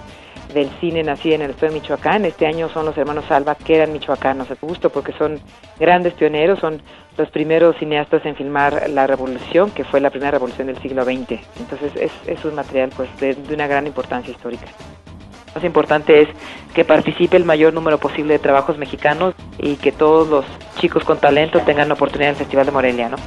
del 0.58 0.70
cine 0.80 1.04
nacida 1.04 1.36
en 1.36 1.42
el 1.44 1.52
estado 1.52 1.72
de 1.72 1.80
Michoacán. 1.80 2.26
Este 2.26 2.48
año 2.48 2.70
son 2.70 2.86
los 2.86 2.98
hermanos 2.98 3.30
Alba, 3.30 3.56
que 3.56 3.76
eran 3.76 3.94
michoacanos, 3.94 4.50
de 4.50 4.56
gusto, 4.60 4.90
porque 4.90 5.14
son 5.14 5.40
grandes 5.80 6.14
pioneros, 6.14 6.60
son 6.60 6.82
los 7.18 7.30
primeros 7.30 7.78
cineastas 7.78 8.26
en 8.26 8.36
filmar 8.36 8.90
la 8.90 9.08
revolución, 9.08 9.72
que 9.72 9.84
fue 9.84 10.00
la 10.00 10.10
primera 10.10 10.32
revolución 10.32 10.68
del 10.68 10.78
siglo 10.80 11.04
XX. 11.04 11.40
Entonces 11.60 11.92
es, 11.96 12.12
es 12.26 12.46
un 12.46 12.56
material 12.56 12.90
pues 12.96 13.10
de, 13.20 13.36
de 13.36 13.54
una 13.54 13.68
gran 13.68 13.88
importancia 13.88 14.32
histórica. 14.32 14.66
Lo 15.48 15.54
más 15.56 15.64
importante 15.64 16.22
es 16.22 16.30
que 16.74 16.86
participe 16.86 17.38
el 17.38 17.46
mayor 17.46 17.74
número 17.74 17.98
posible 17.98 18.34
de 18.34 18.40
trabajos 18.40 18.78
mexicanos 18.78 19.34
y 19.58 19.76
que 19.78 19.92
todos 19.92 20.28
los 20.28 20.46
chicos 20.78 21.04
con 21.04 21.20
talento 21.20 21.62
tengan 21.62 21.88
la 21.88 21.96
oportunidad 21.96 22.30
en 22.30 22.36
el 22.36 22.40
Festival 22.40 22.66
de 22.66 22.72
Morelia, 22.72 23.10
¿no? 23.10 23.18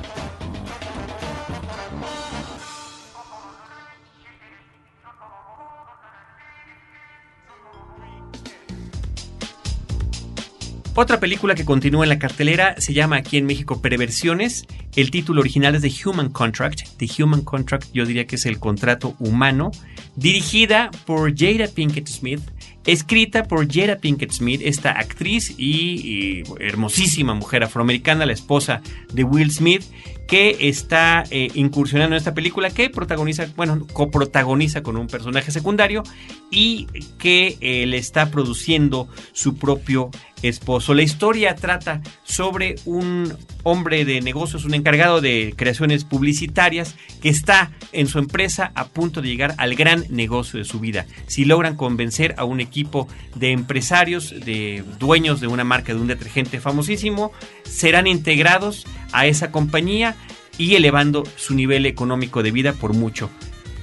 Otra 11.01 11.19
película 11.19 11.55
que 11.55 11.65
continúa 11.65 12.05
en 12.05 12.11
la 12.11 12.19
cartelera 12.19 12.75
se 12.79 12.93
llama 12.93 13.17
aquí 13.17 13.39
en 13.39 13.47
México 13.47 13.81
Perversiones. 13.81 14.67
El 14.95 15.11
título 15.11 15.41
original 15.41 15.75
es 15.75 15.81
The 15.81 15.91
Human 16.05 16.29
Contract. 16.29 16.83
The 16.99 17.09
Human 17.23 17.41
Contract 17.41 17.87
yo 17.95 18.05
diría 18.05 18.27
que 18.27 18.37
es 18.37 18.45
el 18.45 18.59
contrato 18.59 19.17
humano. 19.19 19.71
Dirigida 20.17 20.91
por 21.07 21.35
Jada 21.35 21.69
Pinkett 21.69 22.07
Smith. 22.07 22.43
Escrita 22.85 23.45
por 23.45 23.67
Jada 23.67 23.97
Pinkett 23.97 24.31
Smith, 24.31 24.61
esta 24.63 24.91
actriz 24.91 25.55
y, 25.57 26.43
y 26.43 26.43
hermosísima 26.61 27.33
mujer 27.33 27.65
afroamericana, 27.65 28.27
la 28.27 28.35
esposa 28.35 28.83
de 29.11 29.25
Will 29.25 29.51
Smith, 29.53 29.85
que 30.27 30.57
está 30.69 31.25
eh, 31.31 31.49
incursionando 31.55 32.15
en 32.15 32.19
esta 32.19 32.35
película 32.35 32.71
que 32.71 32.91
protagoniza, 32.91 33.47
bueno, 33.57 33.87
coprotagoniza 33.93 34.83
con 34.83 34.97
un 34.97 35.07
personaje 35.07 35.51
secundario 35.51 36.03
y 36.51 36.87
que 37.19 37.57
eh, 37.61 37.87
le 37.87 37.99
está 37.99 38.31
produciendo 38.31 39.09
su 39.33 39.57
propio 39.57 40.11
esposo. 40.43 40.95
La 40.95 41.03
historia 41.03 41.55
trata 41.55 42.01
sobre 42.23 42.77
un 42.85 43.37
hombre 43.63 44.05
de 44.05 44.21
negocios, 44.21 44.65
un 44.65 44.75
encargado 44.75 45.21
de 45.21 45.53
creaciones 45.57 46.05
publicitarias 46.05 46.95
que 47.21 47.29
está 47.29 47.73
en 47.93 48.07
su 48.07 48.19
empresa 48.19 48.73
a 48.75 48.87
punto 48.87 49.21
de 49.21 49.29
llegar 49.29 49.55
al 49.59 49.75
gran 49.75 50.05
negocio 50.09 50.59
de 50.59 50.65
su 50.65 50.81
vida. 50.81 51.07
Si 51.27 51.45
logran 51.45 51.77
convencer 51.77 52.35
a 52.39 52.45
un 52.45 52.61
equipo 52.61 53.09
de 53.35 53.53
empresarios, 53.53 54.35
de 54.45 54.83
dueños 54.99 55.41
de 55.41 55.47
una 55.47 55.65
marca 55.65 55.93
de 55.93 56.01
un 56.01 56.07
detergente 56.07 56.61
famosísimo, 56.61 57.33
serán 57.65 58.07
integrados 58.07 58.87
a 59.13 59.27
esa 59.27 59.51
compañía 59.51 60.17
y 60.59 60.75
elevando 60.75 61.25
su 61.37 61.55
nivel 61.55 61.87
económico 61.87 62.43
de 62.43 62.51
vida 62.51 62.73
por 62.73 62.95
mucho. 62.95 63.31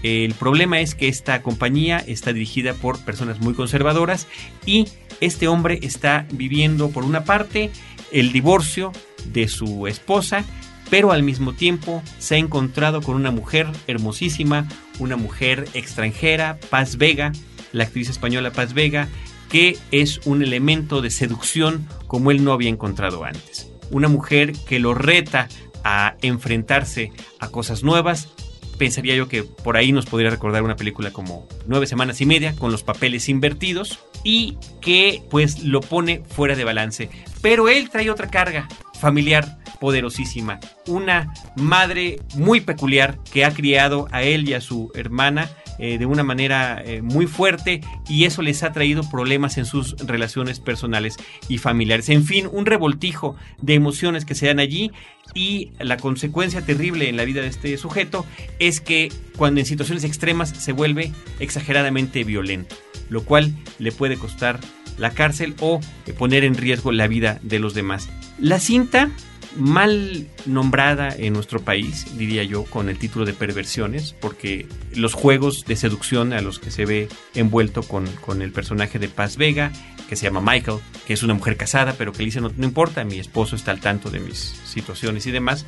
El 0.04 0.34
problema 0.36 0.80
es 0.80 0.96
que 0.96 1.08
esta 1.08 1.42
compañía 1.42 1.98
está 1.98 2.34
dirigida 2.34 2.74
por 2.74 3.00
personas 3.00 3.40
muy 3.40 3.54
conservadoras 3.54 4.28
y 4.66 4.88
este 5.22 5.48
hombre 5.48 5.80
está 5.82 6.28
viviendo 6.32 6.90
por 6.90 7.04
una 7.04 7.24
parte 7.24 7.72
el 8.12 8.32
divorcio 8.32 8.92
de 9.26 9.48
su 9.48 9.88
esposa, 9.88 10.46
pero 10.90 11.12
al 11.12 11.24
mismo 11.24 11.54
tiempo 11.54 12.04
se 12.20 12.36
ha 12.36 12.38
encontrado 12.38 13.02
con 13.02 13.16
una 13.16 13.32
mujer 13.32 13.68
hermosísima, 13.88 14.68
una 15.00 15.18
mujer 15.18 15.68
extranjera, 15.74 16.60
Paz 16.70 16.98
Vega, 16.98 17.32
la 17.74 17.86
actriz 17.86 18.10
española 18.10 18.52
Paz 18.52 18.74
Vega, 18.74 19.08
que 19.50 19.78
es 19.92 20.20
un 20.26 20.44
elemento 20.44 21.02
de 21.02 21.10
seducción 21.10 21.88
como 22.06 22.32
él 22.32 22.44
no 22.44 22.54
había 22.54 22.70
encontrado 22.70 23.24
antes. 23.24 23.72
Una 23.92 24.08
mujer 24.08 24.54
que 24.68 24.80
lo 24.80 24.94
reta 24.94 25.48
a 25.84 26.16
enfrentarse 26.22 27.12
a 27.40 27.50
cosas 27.50 27.84
nuevas. 27.84 28.30
Pensaría 28.78 29.16
yo 29.16 29.28
que 29.28 29.44
por 29.44 29.78
ahí 29.78 29.92
nos 29.92 30.06
podría 30.06 30.30
recordar 30.30 30.62
una 30.64 30.76
película 30.76 31.12
como 31.12 31.48
Nueve 31.66 31.88
Semanas 31.88 32.22
y 32.22 32.26
Media, 32.26 32.56
con 32.56 32.72
los 32.72 32.84
papeles 32.84 33.28
invertidos, 33.30 34.00
y 34.24 34.58
que 34.82 35.24
pues 35.30 35.64
lo 35.64 35.82
pone 35.82 36.24
fuera 36.28 36.56
de 36.56 36.64
balance. 36.64 37.10
Pero 37.42 37.70
él 37.70 37.90
trae 37.90 38.10
otra 38.10 38.30
carga 38.30 38.68
familiar 39.00 39.58
poderosísima. 39.80 40.60
Una 40.86 41.34
madre 41.56 42.20
muy 42.36 42.62
peculiar 42.62 43.20
que 43.32 43.46
ha 43.46 43.52
criado 43.52 44.08
a 44.12 44.24
él 44.24 44.48
y 44.50 44.54
a 44.54 44.62
su 44.62 44.92
hermana 44.96 45.50
eh, 45.80 45.98
de 45.98 46.06
una 46.06 46.24
manera 46.24 46.82
eh, 46.84 47.02
muy 47.02 47.28
fuerte 47.28 47.82
y 48.10 48.26
eso 48.26 48.42
les 48.42 48.64
ha 48.64 48.72
traído 48.72 49.08
problemas 49.10 49.58
en 49.58 49.66
sus 49.66 49.96
relaciones 50.06 50.60
personales 50.60 51.18
y 51.48 51.58
familiares. 51.58 52.10
En 52.10 52.24
fin, 52.24 52.50
un 52.52 52.66
revoltijo 52.66 53.36
de 53.62 53.76
emociones 53.76 54.26
que 54.26 54.36
se 54.36 54.48
dan 54.48 54.60
allí 54.60 54.92
y 55.34 55.72
la 55.80 55.98
consecuencia 55.98 56.62
terrible 56.62 57.10
en 57.10 57.18
la 57.18 57.26
vida 57.26 57.42
de 57.42 57.48
este 57.48 57.78
sujeto 57.78 58.26
es 58.60 58.82
que 58.82 59.12
cuando 59.38 59.60
en 59.60 59.66
situaciones 59.66 60.04
extremas 60.04 60.50
se 60.50 60.72
vuelve 60.72 61.12
exageradamente 61.40 62.24
violento, 62.24 62.76
lo 63.10 63.24
cual 63.24 63.54
le 63.80 63.92
puede 63.92 64.18
costar 64.18 64.60
la 64.98 65.12
cárcel 65.12 65.56
o 65.60 65.80
poner 66.18 66.44
en 66.44 66.56
riesgo 66.56 66.92
la 66.92 67.08
vida 67.08 67.40
de 67.44 67.60
los 67.60 67.74
demás. 67.74 68.10
La 68.40 68.60
cinta 68.60 69.12
mal 69.58 70.28
nombrada 70.46 71.14
en 71.16 71.34
nuestro 71.34 71.62
país, 71.62 72.18
diría 72.18 72.44
yo, 72.44 72.64
con 72.64 72.90
el 72.90 72.98
título 72.98 73.26
de 73.26 73.34
perversiones, 73.34 74.14
porque 74.14 74.68
los 74.96 75.14
juegos 75.14 75.66
de 75.66 75.76
seducción 75.76 76.34
a 76.34 76.42
los 76.42 76.60
que 76.60 76.72
se 76.72 76.86
ve 76.86 77.10
envuelto 77.36 77.84
con, 77.84 78.08
con 78.26 78.42
el 78.42 78.52
personaje 78.52 79.00
de 79.00 79.08
Paz 79.08 79.38
Vega, 79.38 79.72
que 80.08 80.16
se 80.16 80.26
llama 80.26 80.42
Michael, 80.42 80.80
que 81.06 81.14
es 81.14 81.24
una 81.24 81.34
mujer 81.34 81.58
casada, 81.58 81.96
pero 81.98 82.12
que 82.12 82.20
le 82.20 82.26
dice 82.26 82.42
no, 82.42 82.52
no 82.56 82.66
importa, 82.66 83.04
mi 83.04 83.20
esposo 83.20 83.56
está 83.56 83.72
al 83.72 83.82
tanto 83.82 84.10
de 84.10 84.20
mis 84.20 84.38
situaciones 84.38 85.26
y 85.28 85.32
demás, 85.32 85.66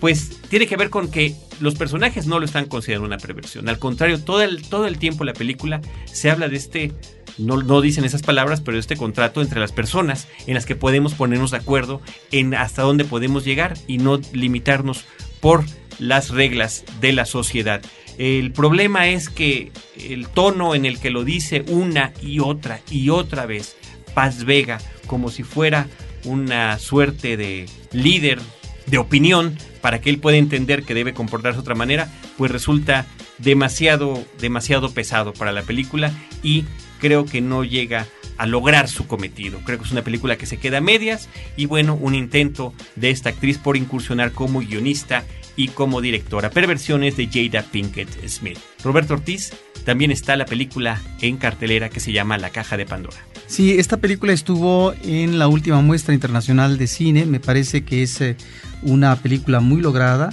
pues 0.00 0.40
tiene 0.48 0.66
que 0.66 0.76
ver 0.76 0.90
con 0.90 1.10
que 1.10 1.36
los 1.60 1.74
personajes 1.74 2.26
no 2.26 2.38
lo 2.38 2.44
están 2.44 2.66
considerando 2.66 3.06
una 3.06 3.18
perversión. 3.18 3.68
Al 3.68 3.78
contrario, 3.78 4.20
todo 4.20 4.42
el, 4.42 4.62
todo 4.62 4.86
el 4.86 4.98
tiempo 4.98 5.24
la 5.24 5.34
película 5.34 5.80
se 6.06 6.30
habla 6.30 6.48
de 6.48 6.56
este 6.56 6.92
no, 7.38 7.56
no, 7.62 7.80
dicen 7.80 8.04
esas 8.04 8.22
palabras, 8.22 8.60
pero 8.60 8.78
este 8.78 8.96
contrato 8.96 9.40
entre 9.40 9.60
las 9.60 9.72
personas 9.72 10.28
en 10.46 10.54
las 10.54 10.66
que 10.66 10.76
podemos 10.76 11.14
ponernos 11.14 11.50
de 11.52 11.56
acuerdo 11.56 12.02
en 12.30 12.54
hasta 12.54 12.82
dónde 12.82 13.04
podemos 13.04 13.31
llegar 13.40 13.74
y 13.86 13.98
no 13.98 14.20
limitarnos 14.32 15.04
por 15.40 15.64
las 15.98 16.30
reglas 16.30 16.84
de 17.00 17.12
la 17.12 17.24
sociedad. 17.24 17.82
El 18.18 18.52
problema 18.52 19.08
es 19.08 19.28
que 19.28 19.72
el 19.98 20.28
tono 20.28 20.74
en 20.74 20.84
el 20.84 20.98
que 21.00 21.10
lo 21.10 21.24
dice 21.24 21.64
una 21.68 22.12
y 22.20 22.40
otra 22.40 22.80
y 22.90 23.08
otra 23.08 23.46
vez 23.46 23.76
Paz 24.14 24.44
Vega, 24.44 24.78
como 25.06 25.30
si 25.30 25.42
fuera 25.42 25.88
una 26.24 26.78
suerte 26.78 27.36
de 27.36 27.66
líder 27.92 28.38
de 28.86 28.98
opinión 28.98 29.56
para 29.80 30.00
que 30.00 30.10
él 30.10 30.18
pueda 30.18 30.36
entender 30.36 30.84
que 30.84 30.94
debe 30.94 31.14
comportarse 31.14 31.56
de 31.56 31.62
otra 31.62 31.74
manera, 31.74 32.12
pues 32.36 32.50
resulta 32.50 33.06
demasiado, 33.38 34.22
demasiado 34.38 34.92
pesado 34.92 35.32
para 35.32 35.52
la 35.52 35.62
película 35.62 36.12
y 36.42 36.64
creo 37.02 37.24
que 37.26 37.40
no 37.40 37.64
llega 37.64 38.06
a 38.38 38.46
lograr 38.46 38.88
su 38.88 39.08
cometido. 39.08 39.58
Creo 39.64 39.76
que 39.76 39.84
es 39.84 39.90
una 39.90 40.04
película 40.04 40.38
que 40.38 40.46
se 40.46 40.58
queda 40.58 40.78
a 40.78 40.80
medias 40.80 41.28
y 41.56 41.66
bueno, 41.66 41.98
un 42.00 42.14
intento 42.14 42.72
de 42.94 43.10
esta 43.10 43.30
actriz 43.30 43.58
por 43.58 43.76
incursionar 43.76 44.30
como 44.30 44.60
guionista 44.60 45.24
y 45.56 45.68
como 45.68 46.00
directora. 46.00 46.50
Perversiones 46.50 47.16
de 47.16 47.26
Jada 47.26 47.66
Pinkett 47.66 48.08
Smith. 48.28 48.58
Roberto 48.84 49.14
Ortiz, 49.14 49.52
también 49.84 50.12
está 50.12 50.36
la 50.36 50.46
película 50.46 51.02
en 51.20 51.38
cartelera 51.38 51.88
que 51.88 51.98
se 51.98 52.12
llama 52.12 52.38
La 52.38 52.50
Caja 52.50 52.76
de 52.76 52.86
Pandora. 52.86 53.16
Sí, 53.48 53.72
esta 53.72 53.96
película 53.96 54.32
estuvo 54.32 54.94
en 55.02 55.40
la 55.40 55.48
última 55.48 55.80
muestra 55.80 56.14
internacional 56.14 56.78
de 56.78 56.86
cine. 56.86 57.26
Me 57.26 57.40
parece 57.40 57.84
que 57.84 58.04
es 58.04 58.20
eh, 58.20 58.36
una 58.82 59.16
película 59.16 59.58
muy 59.58 59.80
lograda. 59.80 60.32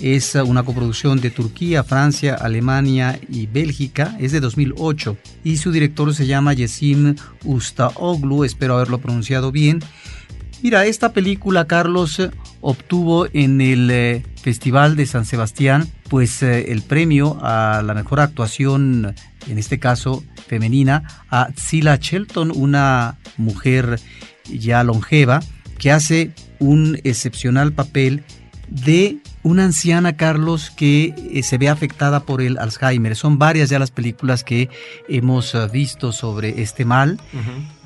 Es 0.00 0.34
una 0.34 0.62
coproducción 0.62 1.20
de 1.20 1.30
Turquía, 1.30 1.84
Francia, 1.84 2.34
Alemania 2.34 3.20
y 3.28 3.46
Bélgica. 3.46 4.16
Es 4.18 4.32
de 4.32 4.40
2008 4.40 5.16
y 5.44 5.58
su 5.58 5.72
director 5.72 6.14
se 6.14 6.26
llama 6.26 6.54
Yesim 6.54 7.16
Ustaoglu. 7.44 8.44
Espero 8.44 8.76
haberlo 8.76 8.98
pronunciado 8.98 9.52
bien. 9.52 9.80
Mira, 10.62 10.86
esta 10.86 11.12
película, 11.12 11.66
Carlos, 11.66 12.20
obtuvo 12.60 13.26
en 13.32 13.60
el 13.60 13.90
eh, 13.90 14.22
Festival 14.42 14.96
de 14.96 15.06
San 15.06 15.24
Sebastián, 15.24 15.88
pues 16.08 16.42
eh, 16.42 16.72
el 16.72 16.82
premio 16.82 17.38
a 17.42 17.82
la 17.82 17.94
mejor 17.94 18.20
actuación, 18.20 19.14
en 19.48 19.58
este 19.58 19.78
caso 19.78 20.22
femenina, 20.48 21.24
a 21.30 21.48
Zila 21.58 21.96
Shelton, 21.96 22.52
una 22.54 23.18
mujer 23.38 24.00
ya 24.50 24.84
longeva, 24.84 25.40
que 25.78 25.92
hace 25.92 26.32
un 26.58 26.98
excepcional 27.04 27.72
papel 27.72 28.22
de 28.68 29.18
una 29.42 29.64
anciana, 29.64 30.16
Carlos, 30.16 30.70
que 30.70 31.14
eh, 31.32 31.42
se 31.42 31.58
ve 31.58 31.68
afectada 31.68 32.20
por 32.20 32.42
el 32.42 32.58
Alzheimer. 32.58 33.16
Son 33.16 33.38
varias 33.38 33.70
ya 33.70 33.78
las 33.78 33.90
películas 33.90 34.44
que 34.44 34.68
hemos 35.08 35.54
eh, 35.54 35.66
visto 35.72 36.12
sobre 36.12 36.62
este 36.62 36.84
mal. 36.84 37.18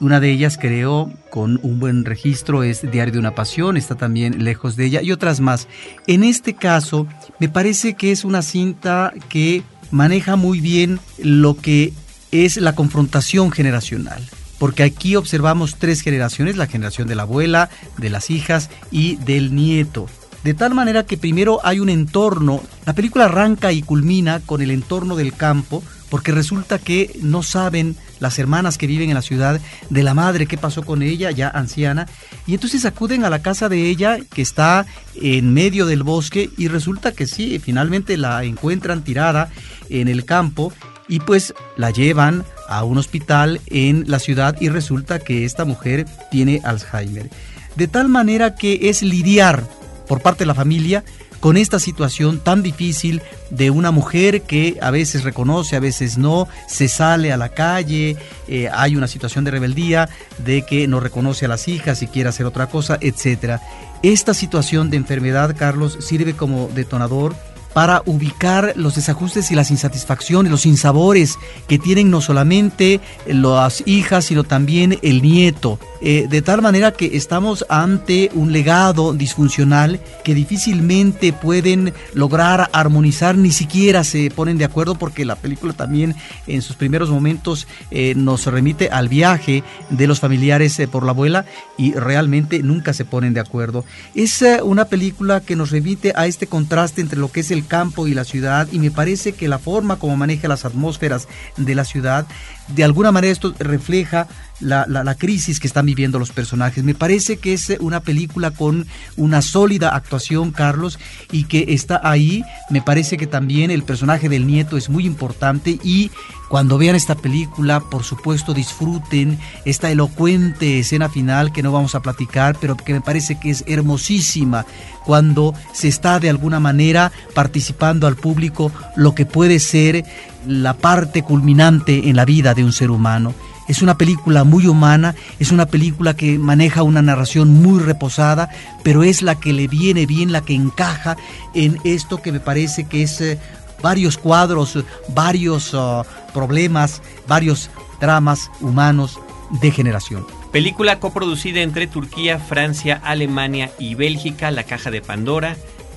Una 0.00 0.20
de 0.20 0.30
ellas, 0.30 0.59
creo, 0.61 1.12
con 1.30 1.61
un 1.62 1.78
buen 1.78 2.05
registro, 2.05 2.62
es 2.62 2.90
Diario 2.90 3.12
de 3.12 3.18
una 3.20 3.34
Pasión, 3.34 3.76
está 3.76 3.94
también 3.94 4.42
lejos 4.44 4.76
de 4.76 4.86
ella, 4.86 5.02
y 5.02 5.12
otras 5.12 5.40
más. 5.40 5.68
En 6.07 6.24
este 6.24 6.55
caso, 6.55 7.07
me 7.38 7.48
parece 7.48 7.94
que 7.94 8.11
es 8.11 8.24
una 8.24 8.42
cinta 8.42 9.12
que 9.28 9.62
maneja 9.90 10.36
muy 10.36 10.61
bien 10.61 10.98
lo 11.18 11.57
que 11.57 11.92
es 12.32 12.57
la 12.57 12.74
confrontación 12.74 13.52
generacional 13.52 14.22
porque 14.59 14.82
aquí 14.82 15.16
observamos 15.16 15.76
tres 15.78 16.00
generaciones, 16.00 16.57
la 16.57 16.66
generación 16.66 17.07
de 17.07 17.14
la 17.14 17.24
abuela, 17.24 17.68
de 17.98 18.09
las 18.09 18.30
hijas 18.30 18.70
y 18.90 19.16
del 19.16 19.55
nieto. 19.55 20.07
De 20.45 20.53
tal 20.53 20.74
manera 20.74 21.07
que 21.07 21.16
primero 21.16 21.61
hay 21.64 21.80
un 21.80 21.88
entorno, 21.88 22.62
la 22.84 22.92
película 22.92 23.24
arranca 23.24 23.72
y 23.72 23.80
culmina 23.80 24.40
con 24.40 24.61
el 24.61 24.70
entorno 24.70 25.16
del 25.16 25.32
campo, 25.32 25.82
porque 26.11 26.32
resulta 26.32 26.78
que 26.78 27.18
no 27.22 27.42
saben 27.42 27.97
las 28.20 28.38
hermanas 28.38 28.76
que 28.76 28.86
viven 28.86 29.09
en 29.09 29.14
la 29.14 29.22
ciudad 29.22 29.59
de 29.88 30.03
la 30.03 30.12
madre 30.12 30.47
qué 30.47 30.59
pasó 30.59 30.82
con 30.82 31.03
ella, 31.03 31.30
ya 31.30 31.49
anciana, 31.49 32.07
y 32.47 32.53
entonces 32.53 32.84
acuden 32.84 33.24
a 33.24 33.30
la 33.30 33.40
casa 33.40 33.70
de 33.70 33.88
ella 33.88 34.18
que 34.34 34.42
está 34.42 34.84
en 35.14 35.55
medio 35.55 35.86
del 35.86 36.03
bosque 36.03 36.51
y 36.59 36.68
resulta 36.68 37.12
que 37.12 37.26
sí, 37.26 37.59
finalmente 37.59 38.18
la 38.18 38.45
encuentran 38.45 39.03
tirada 39.03 39.49
en 39.88 40.09
el 40.09 40.26
campo 40.26 40.74
y 41.09 41.20
pues 41.20 41.55
la 41.78 41.90
llevan 41.90 42.45
a 42.68 42.84
un 42.84 42.99
hospital 42.99 43.62
en 43.68 44.05
la 44.09 44.18
ciudad 44.18 44.57
y 44.61 44.68
resulta 44.68 45.20
que 45.20 45.47
esta 45.47 45.64
mujer 45.64 46.05
tiene 46.30 46.61
Alzheimer. 46.64 47.30
De 47.76 47.88
tal 47.88 48.11
manera 48.11 48.55
que 48.55 48.90
es 48.90 49.03
lidiar 49.03 49.64
por 50.07 50.20
parte 50.20 50.40
de 50.40 50.46
la 50.46 50.55
familia 50.55 51.05
con 51.44 51.59
esta 51.59 51.78
situación 51.78 52.40
tan 52.40 52.62
difícil 52.62 53.20
de 53.50 53.68
una 53.68 53.90
mujer 53.90 54.42
que 54.42 54.78
a 54.80 54.90
veces 54.90 55.24
reconoce, 55.24 55.76
a 55.76 55.80
veces 55.80 56.16
no, 56.16 56.48
se 56.66 56.88
sale 56.88 57.34
a 57.34 57.36
la 57.36 57.50
calle, 57.50 58.16
eh, 58.48 58.70
hay 58.72 58.96
una 58.96 59.09
situación 59.09 59.44
de 59.44 59.50
rebeldía, 59.50 60.09
de 60.38 60.62
que 60.62 60.88
no 60.88 61.00
reconoce 61.00 61.44
a 61.44 61.48
las 61.48 61.68
hijas 61.68 62.00
y 62.00 62.07
quiere 62.07 62.30
hacer 62.30 62.46
otra 62.46 62.68
cosa, 62.68 62.96
etc. 63.02 63.61
Esta 64.02 64.32
situación 64.32 64.88
de 64.88 64.96
enfermedad, 64.96 65.55
Carlos, 65.55 65.98
sirve 66.00 66.32
como 66.32 66.68
detonador 66.68 67.36
para 67.74 68.02
ubicar 68.06 68.72
los 68.76 68.94
desajustes 68.94 69.50
y 69.50 69.54
las 69.54 69.70
insatisfacciones, 69.70 70.50
los 70.50 70.64
insabores 70.64 71.36
que 71.68 71.78
tienen 71.78 72.10
no 72.10 72.20
solamente 72.20 73.00
las 73.26 73.82
hijas, 73.86 74.26
sino 74.26 74.44
también 74.44 74.98
el 75.02 75.20
nieto. 75.20 75.78
Eh, 76.00 76.26
de 76.28 76.42
tal 76.42 76.62
manera 76.62 76.92
que 76.92 77.16
estamos 77.16 77.64
ante 77.68 78.30
un 78.34 78.52
legado 78.52 79.14
disfuncional 79.14 80.00
que 80.22 80.34
difícilmente 80.34 81.32
pueden 81.32 81.94
lograr 82.12 82.68
armonizar, 82.72 83.36
ni 83.36 83.50
siquiera 83.50 84.04
se 84.04 84.30
ponen 84.30 84.58
de 84.58 84.66
acuerdo 84.66 84.96
porque 84.96 85.24
la 85.24 85.34
película 85.34 85.72
también 85.72 86.14
en 86.46 86.62
sus 86.62 86.76
primeros 86.76 87.10
momentos 87.10 87.66
eh, 87.90 88.14
nos 88.16 88.46
remite 88.46 88.90
al 88.90 89.08
viaje 89.08 89.64
de 89.90 90.06
los 90.06 90.20
familiares 90.20 90.78
eh, 90.78 90.86
por 90.86 91.04
la 91.04 91.12
abuela 91.12 91.46
y 91.78 91.94
realmente 91.94 92.62
nunca 92.62 92.92
se 92.92 93.04
ponen 93.04 93.34
de 93.34 93.40
acuerdo. 93.40 93.84
Es 94.14 94.44
una 94.62 94.84
película 94.84 95.40
que 95.40 95.56
nos 95.56 95.70
remite 95.70 96.12
a 96.14 96.26
este 96.26 96.46
contraste 96.46 97.00
entre 97.00 97.18
lo 97.18 97.32
que 97.32 97.40
es 97.40 97.50
el 97.50 97.63
campo 97.64 98.06
y 98.06 98.14
la 98.14 98.24
ciudad 98.24 98.68
y 98.72 98.78
me 98.78 98.90
parece 98.90 99.32
que 99.32 99.48
la 99.48 99.58
forma 99.58 99.98
como 99.98 100.16
maneja 100.16 100.48
las 100.48 100.64
atmósferas 100.64 101.28
de 101.56 101.74
la 101.74 101.84
ciudad, 101.84 102.26
de 102.68 102.84
alguna 102.84 103.12
manera 103.12 103.32
esto 103.32 103.54
refleja 103.58 104.28
la, 104.64 105.14
crisis 105.14 105.60
que 105.60 105.66
están 105.66 105.86
viviendo 105.86 106.18
los 106.18 106.32
personajes. 106.32 106.82
Me 106.82 106.94
parece 106.94 107.36
que 107.36 107.52
es 107.52 107.72
una 107.80 108.00
película 108.00 108.50
con 108.50 108.86
una 109.16 109.42
sólida 109.42 109.94
actuación, 109.94 110.50
Carlos, 110.50 110.98
y 111.30 111.44
que 111.44 111.66
está 111.68 112.00
ahí. 112.02 112.42
Me 112.70 112.82
parece 112.82 113.16
que 113.16 113.26
también 113.26 113.70
el 113.70 113.84
personaje 113.84 114.28
del 114.28 114.46
nieto 114.46 114.76
es 114.76 114.88
muy 114.88 115.06
importante 115.06 115.78
y 115.82 116.10
cuando 116.48 116.78
vean 116.78 116.94
esta 116.94 117.14
película, 117.14 117.80
por 117.80 118.04
supuesto, 118.04 118.54
disfruten 118.54 119.38
esta 119.64 119.90
elocuente 119.90 120.78
escena 120.78 121.08
final 121.08 121.52
que 121.52 121.62
no 121.62 121.72
vamos 121.72 121.94
a 121.94 122.00
platicar, 122.00 122.56
pero 122.60 122.76
que 122.76 122.92
me 122.92 123.00
parece 123.00 123.38
que 123.40 123.50
es 123.50 123.64
hermosísima 123.66 124.66
cuando 125.04 125.54
se 125.72 125.88
está 125.88 126.20
de 126.20 126.30
alguna 126.30 126.60
manera 126.60 127.12
participando 127.34 128.06
al 128.06 128.16
público 128.16 128.70
lo 128.96 129.14
que 129.14 129.26
puede 129.26 129.58
ser 129.58 130.04
la 130.46 130.74
parte 130.74 131.22
culminante 131.22 132.08
en 132.08 132.16
la 132.16 132.24
vida 132.24 132.54
de 132.54 132.64
un 132.64 132.72
ser 132.72 132.90
humano. 132.90 133.34
Es 133.68 133.82
una 133.82 133.96
película 133.96 134.44
muy 134.44 134.66
humana, 134.66 135.14
es 135.38 135.50
una 135.50 135.66
película 135.66 136.14
que 136.14 136.38
maneja 136.38 136.82
una 136.82 137.02
narración 137.02 137.50
muy 137.50 137.80
reposada, 137.80 138.50
pero 138.82 139.02
es 139.02 139.22
la 139.22 139.36
que 139.36 139.52
le 139.52 139.68
viene 139.68 140.06
bien, 140.06 140.32
la 140.32 140.42
que 140.42 140.54
encaja 140.54 141.16
en 141.54 141.78
esto 141.84 142.20
que 142.20 142.32
me 142.32 142.40
parece 142.40 142.84
que 142.84 143.02
es 143.02 143.20
eh, 143.20 143.38
varios 143.82 144.18
cuadros, 144.18 144.78
varios 145.08 145.74
uh, 145.74 146.04
problemas, 146.32 147.02
varios 147.26 147.70
dramas 148.00 148.50
humanos 148.60 149.18
de 149.60 149.70
generación. 149.70 150.26
Película 150.52 151.00
coproducida 151.00 151.60
entre 151.60 151.86
Turquía, 151.86 152.38
Francia, 152.38 153.00
Alemania 153.04 153.72
y 153.78 153.94
Bélgica, 153.94 154.50
La 154.50 154.64
Caja 154.64 154.90
de 154.90 155.02
Pandora. 155.02 155.56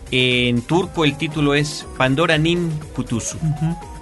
En 0.09 0.61
turco 0.61 1.05
el 1.05 1.15
título 1.17 1.53
es 1.53 1.85
Pandora 1.97 2.37
Nin 2.37 2.71
Kutusu. 2.95 3.37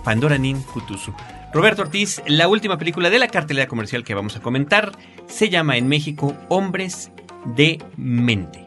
Pandora 0.03 0.37
Nin 0.37 0.61
Kutusu. 0.61 1.13
Roberto 1.55 1.83
Ortiz, 1.83 2.21
la 2.27 2.49
última 2.49 2.77
película 2.77 3.09
de 3.09 3.17
la 3.17 3.29
cartelera 3.29 3.69
comercial 3.69 4.03
que 4.03 4.13
vamos 4.13 4.35
a 4.35 4.41
comentar 4.41 4.91
se 5.25 5.47
llama 5.47 5.77
en 5.77 5.87
México 5.87 6.35
Hombres 6.49 7.11
de 7.55 7.81
Mente. 7.95 8.65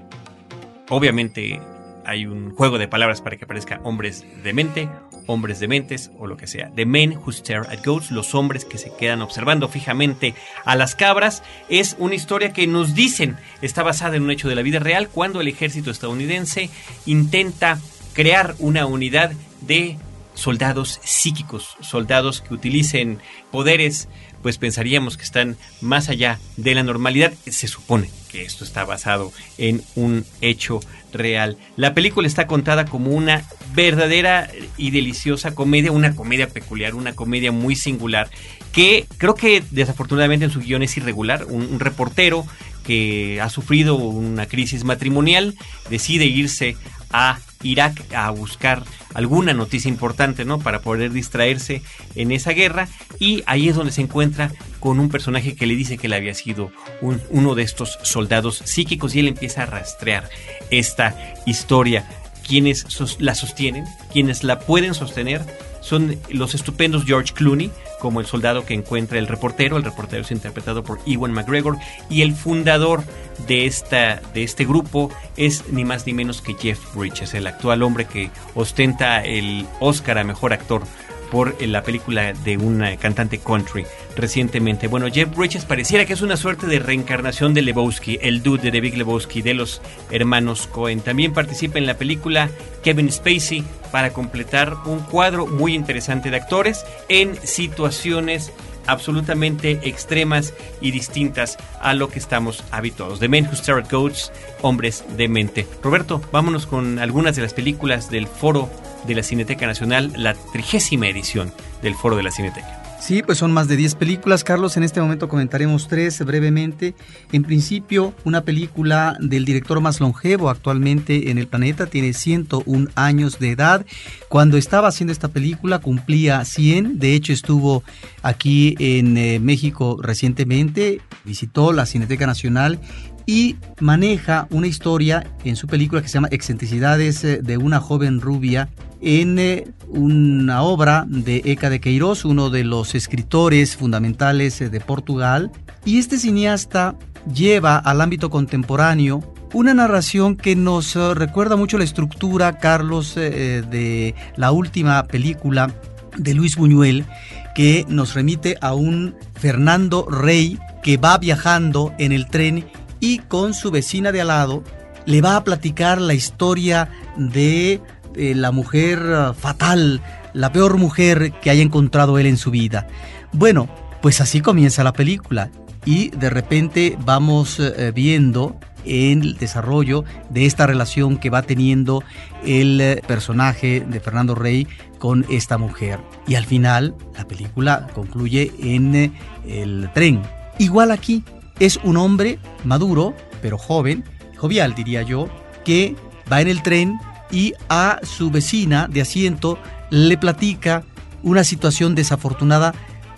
Obviamente 0.89 1.61
hay 2.07 2.25
un 2.25 2.55
juego 2.55 2.79
de 2.79 2.89
palabras 2.89 3.21
para 3.21 3.37
que 3.37 3.45
aparezca 3.45 3.79
hombres 3.85 4.25
de 4.43 4.55
mente, 4.55 4.89
hombres 5.27 5.61
de 5.61 5.69
mentes 5.69 6.11
o 6.19 6.27
lo 6.27 6.39
que 6.39 6.47
sea. 6.47 6.71
The 6.75 6.87
Men 6.87 7.19
Who 7.19 7.31
Stare 7.31 7.69
at 7.69 7.85
Goats, 7.85 8.11
los 8.11 8.35
hombres 8.35 8.65
que 8.65 8.79
se 8.79 8.91
quedan 8.97 9.21
observando 9.21 9.69
fijamente 9.69 10.35
a 10.65 10.75
las 10.75 10.95
cabras, 10.95 11.43
es 11.69 11.95
una 11.99 12.15
historia 12.15 12.55
que 12.55 12.67
nos 12.67 12.95
dicen 12.95 13.37
está 13.61 13.83
basada 13.83 14.17
en 14.17 14.23
un 14.23 14.31
hecho 14.31 14.49
de 14.49 14.55
la 14.55 14.63
vida 14.63 14.79
real 14.79 15.11
cuando 15.11 15.43
el 15.43 15.49
ejército 15.49 15.91
estadounidense 15.91 16.71
intenta 17.05 17.81
crear 18.15 18.55
una 18.61 18.87
unidad 18.87 19.33
de 19.61 19.99
soldados 20.39 21.01
psíquicos, 21.03 21.77
soldados 21.81 22.41
que 22.41 22.55
utilicen 22.55 23.19
poderes, 23.51 24.09
pues 24.41 24.57
pensaríamos 24.57 25.17
que 25.17 25.25
están 25.25 25.57
más 25.81 26.09
allá 26.09 26.39
de 26.57 26.77
la 26.77 26.85
normalidad. 26.85 27.33
Se 27.47 27.67
supone 27.67 28.09
que 28.31 28.45
esto 28.45 28.65
está 28.65 28.85
basado 28.85 29.33
en 29.59 29.83
un 29.97 30.25
hecho 30.41 30.81
real. 31.13 31.57
La 31.77 31.93
película 31.93 32.29
está 32.29 32.47
contada 32.47 32.85
como 32.85 33.11
una 33.11 33.45
verdadera 33.75 34.49
y 34.77 34.93
deliciosa 34.93 35.55
comedia, 35.55 35.91
una 35.91 36.15
comedia 36.15 36.49
peculiar, 36.49 36.95
una 36.95 37.15
comedia 37.15 37.51
muy 37.51 37.75
singular, 37.75 38.31
que 38.71 39.07
creo 39.17 39.35
que 39.35 39.65
desafortunadamente 39.73 40.45
en 40.45 40.53
su 40.53 40.61
guion 40.61 40.83
es 40.85 40.97
irregular. 40.97 41.47
un 41.47 41.81
reportero 41.81 42.47
que 42.89 43.39
ha 43.43 43.51
sufrido 43.51 43.97
una 43.97 44.47
crisis 44.47 44.83
matrimonial 44.83 45.55
decide 45.91 46.25
irse 46.25 46.75
a 47.13 47.39
Irak 47.63 48.13
a 48.15 48.31
buscar 48.31 48.85
alguna 49.15 49.53
noticia 49.53 49.89
importante, 49.89 50.45
¿no? 50.45 50.59
Para 50.59 50.81
poder 50.81 51.13
distraerse 51.13 51.83
en 52.15 52.33
esa 52.33 52.53
guerra. 52.53 52.89
Y 53.19 53.43
ahí 53.47 53.69
es 53.69 53.77
donde 53.77 53.93
se 53.93 54.03
encuentra 54.03 54.53
con 54.81 55.01
un 55.01 55.09
personaje 55.09 55.57
que 55.57 55.67
le 55.67 55.75
dice 55.75 55.99
que 55.99 56.07
él 56.07 56.13
había 56.13 56.35
sido 56.35 56.71
uno 57.01 57.55
de 57.55 57.63
estos 57.63 57.99
soldados 58.03 58.63
psíquicos 58.65 59.15
y 59.15 59.21
él 59.21 59.29
empieza 59.29 59.63
a 59.63 59.67
rastrear 59.67 60.29
esta 60.71 61.35
historia. 61.47 62.09
Quienes 62.47 62.87
la 63.19 63.35
sostienen, 63.35 63.85
quienes 64.13 64.43
la 64.43 64.61
pueden 64.61 64.95
sostener, 64.95 65.45
son 65.81 66.19
los 66.31 66.55
estupendos 66.55 67.05
George 67.05 67.35
Clooney, 67.35 67.71
como 68.01 68.21
el 68.21 68.27
soldado 68.27 68.65
que 68.65 68.75
encuentra 68.75 69.19
el 69.19 69.27
reportero. 69.27 69.77
El 69.77 69.85
reportero 69.85 70.23
es 70.23 70.31
interpretado 70.31 70.83
por 70.83 70.99
Ewan 71.07 71.33
McGregor. 71.33 71.77
Y 72.09 72.23
el 72.23 72.35
fundador 72.35 73.03
de, 73.47 73.67
esta, 73.67 74.21
de 74.35 74.43
este 74.43 74.65
grupo 74.65 75.11
es 75.37 75.69
ni 75.71 75.85
más 75.85 76.07
ni 76.07 76.13
menos 76.13 76.41
que 76.41 76.55
Jeff 76.55 76.95
Bridges, 76.95 77.35
el 77.35 77.47
actual 77.47 77.83
hombre 77.83 78.07
que 78.07 78.31
ostenta 78.55 79.25
el 79.25 79.67
Oscar 79.81 80.19
a 80.19 80.25
Mejor 80.25 80.53
Actor 80.53 80.83
por 81.31 81.57
la 81.63 81.83
película 81.83 82.33
de 82.33 82.57
una 82.57 82.97
cantante 82.97 83.39
country 83.39 83.85
recientemente. 84.17 84.89
Bueno, 84.89 85.07
Jeff 85.13 85.35
Bridges 85.35 85.65
pareciera 85.65 86.05
que 86.05 86.13
es 86.13 86.23
una 86.23 86.37
suerte 86.37 86.67
de 86.67 86.79
reencarnación 86.79 87.55
de 87.55 87.63
Lebowski, 87.63 88.19
el 88.21 88.43
dude 88.43 88.71
de 88.71 88.81
Big 88.81 88.97
Lebowski 88.97 89.43
de 89.43 89.55
los 89.55 89.81
hermanos 90.11 90.67
Cohen. 90.67 91.01
También 91.01 91.33
participa 91.33 91.79
en 91.79 91.87
la 91.87 91.99
película 91.99 92.51
Kevin 92.83 93.11
Spacey 93.13 93.65
para 93.93 94.13
completar 94.13 94.75
un 94.87 95.01
cuadro 95.01 95.47
muy 95.47 95.75
interesante 95.75 96.31
de 96.31 96.37
actores 96.37 96.85
en 97.09 97.37
situaciones 97.47 98.53
absolutamente 98.89 99.81
extremas 99.85 100.55
y 100.81 100.91
distintas 100.91 101.59
a 101.81 101.95
lo 101.95 102.09
que 102.09 102.19
estamos 102.19 102.65
habituados. 102.71 103.21
The 103.21 103.29
Men 103.29 103.47
Who 103.47 103.55
Stare 103.55 103.83
at 103.83 103.91
Goats, 103.91 104.33
Hombres 104.63 105.05
de 105.17 105.29
Mente. 105.29 105.67
Roberto, 105.83 106.21
vámonos 106.33 106.67
con 106.67 106.99
algunas 106.99 107.37
de 107.37 107.43
las 107.43 107.55
películas 107.55 108.11
del 108.11 108.27
Foro 108.27 108.69
de 109.07 109.15
la 109.15 109.23
Cineteca 109.23 109.67
Nacional, 109.67 110.13
la 110.17 110.35
trigésima 110.35 111.09
edición 111.09 111.53
del 111.83 111.95
Foro 111.95 112.17
de 112.17 112.23
la 112.23 112.31
Cineteca. 112.31 112.79
Sí, 113.01 113.23
pues 113.23 113.39
son 113.39 113.53
más 113.53 113.69
de 113.69 113.77
10 113.77 113.95
películas, 113.95 114.43
Carlos. 114.43 114.77
En 114.77 114.83
este 114.83 115.01
momento 115.01 115.29
comentaremos 115.29 115.87
tres 115.87 116.23
brevemente. 116.25 116.95
En 117.33 117.45
principio, 117.45 118.13
una 118.25 118.43
película 118.43 119.17
del 119.21 119.45
director 119.45 119.81
más 119.81 120.01
longevo 120.01 120.51
actualmente 120.51 121.31
en 121.31 121.39
el 121.39 121.47
planeta, 121.47 121.87
tiene 121.87 122.13
101 122.13 122.89
años 122.97 123.39
de 123.39 123.53
edad. 123.53 123.87
Cuando 124.29 124.57
estaba 124.57 124.89
haciendo 124.89 125.13
esta 125.13 125.29
película 125.29 125.79
cumplía 125.79 126.45
100, 126.45 126.99
de 126.99 127.15
hecho 127.15 127.33
estuvo 127.33 127.85
aquí 128.23 128.75
en 128.81 129.17
eh, 129.17 129.39
México 129.39 129.99
recientemente, 130.03 131.01
visitó 131.25 131.73
la 131.73 131.87
Cineteca 131.87 132.27
Nacional 132.27 132.81
y 133.29 133.57
maneja 133.79 134.49
una 134.51 134.69
historia 134.69 135.23
en 135.45 135.55
su 135.55 135.67
película 135.67 136.01
que 136.01 136.09
se 136.09 136.15
llama 136.15 136.29
Excentricidades 136.31 137.23
eh, 137.25 137.41
de 137.43 137.59
una 137.59 137.79
joven 137.79 138.23
rubia 138.23 138.71
en 139.03 139.39
eh, 139.39 139.69
una 139.87 140.63
obra 140.63 141.05
de 141.07 141.43
Eka 141.45 141.69
de 141.69 141.79
Queiroz, 141.79 142.25
uno 142.25 142.49
de 142.49 142.65
los 142.65 142.95
escritores 142.95 143.77
fundamentales 143.77 144.63
eh, 144.63 144.71
de 144.71 144.81
Portugal. 144.81 145.53
Y 145.85 145.99
este 145.99 146.17
cineasta 146.17 146.97
lleva 147.31 147.77
al 147.77 148.01
ámbito 148.01 148.31
contemporáneo 148.31 149.21
una 149.53 149.75
narración 149.75 150.35
que 150.35 150.57
nos 150.57 150.95
recuerda 150.95 151.57
mucho 151.57 151.77
la 151.77 151.85
estructura, 151.85 152.59
Carlos, 152.59 153.15
de 153.15 154.15
la 154.37 154.53
última 154.53 155.05
película 155.05 155.75
de 156.19 156.35
Luis 156.35 156.57
Buñuel, 156.57 157.07
que 157.55 157.87
nos 157.89 158.15
remite 158.15 158.57
a 158.61 158.75
un 158.75 159.15
Fernando 159.35 160.07
Rey 160.07 160.59
que 160.83 160.97
va 160.97 161.17
viajando 161.17 161.95
en 161.99 162.13
el 162.13 162.27
tren 162.27 162.67
y 163.01 163.19
con 163.19 163.55
su 163.55 163.71
vecina 163.71 164.13
de 164.13 164.21
al 164.21 164.29
lado 164.29 164.63
le 165.07 165.21
va 165.23 165.37
a 165.37 165.45
platicar 165.45 166.01
la 166.01 166.15
historia 166.15 166.91
de 167.17 167.81
eh, 168.15 168.35
la 168.35 168.51
mujer 168.51 168.99
uh, 169.01 169.35
fatal, 169.35 170.03
la 170.35 170.53
peor 170.53 170.77
mujer 170.77 171.33
que 171.41 171.51
haya 171.51 171.63
encontrado 171.63 172.19
él 172.19 172.27
en 172.27 172.37
su 172.37 172.51
vida. 172.51 172.87
Bueno, 173.33 173.69
pues 174.03 174.21
así 174.21 174.41
comienza 174.41 174.85
la 174.85 174.93
película 174.93 175.51
y 175.85 176.11
de 176.11 176.31
repente 176.31 176.99
vamos 177.05 177.59
eh, 177.61 177.93
viendo 177.95 178.59
el 178.85 179.37
desarrollo 179.37 180.05
de 180.31 180.47
esta 180.47 180.67
relación 180.67 181.19
que 181.19 181.31
va 181.31 181.43
teniendo 181.43 182.03
el 182.45 182.81
eh, 182.81 183.03
personaje 183.07 183.81
de 183.81 184.01
Fernando 184.01 184.35
Rey 184.35 184.67
con 184.99 185.25
esta 185.31 185.59
mujer. 185.59 186.01
Y 186.27 186.35
al 186.35 186.45
final 186.45 186.95
la 187.17 187.27
película 187.27 187.87
concluye 187.95 188.53
en 188.61 189.15
el 189.47 189.91
tren. 189.95 190.23
Igual 190.59 190.91
aquí, 190.91 191.25
es 191.61 191.79
un 191.83 191.97
hombre 191.97 192.39
maduro, 192.65 193.15
pero 193.43 193.59
joven, 193.59 194.05
jovial 194.37 194.75
diría 194.75 195.03
yo, 195.03 195.29
que 195.65 195.97
va 196.31 196.41
en 196.41 196.49
el 196.49 196.63
tren 196.63 196.99
y 197.31 197.55
a 197.69 198.01
su 198.03 198.31
vecina 198.31 198.89
de 198.89 199.03
asiento 199.03 199.59
le 199.91 200.17
platica 200.17 200.85
una 201.23 201.45
situación 201.45 201.95
desafortunada 201.95 202.75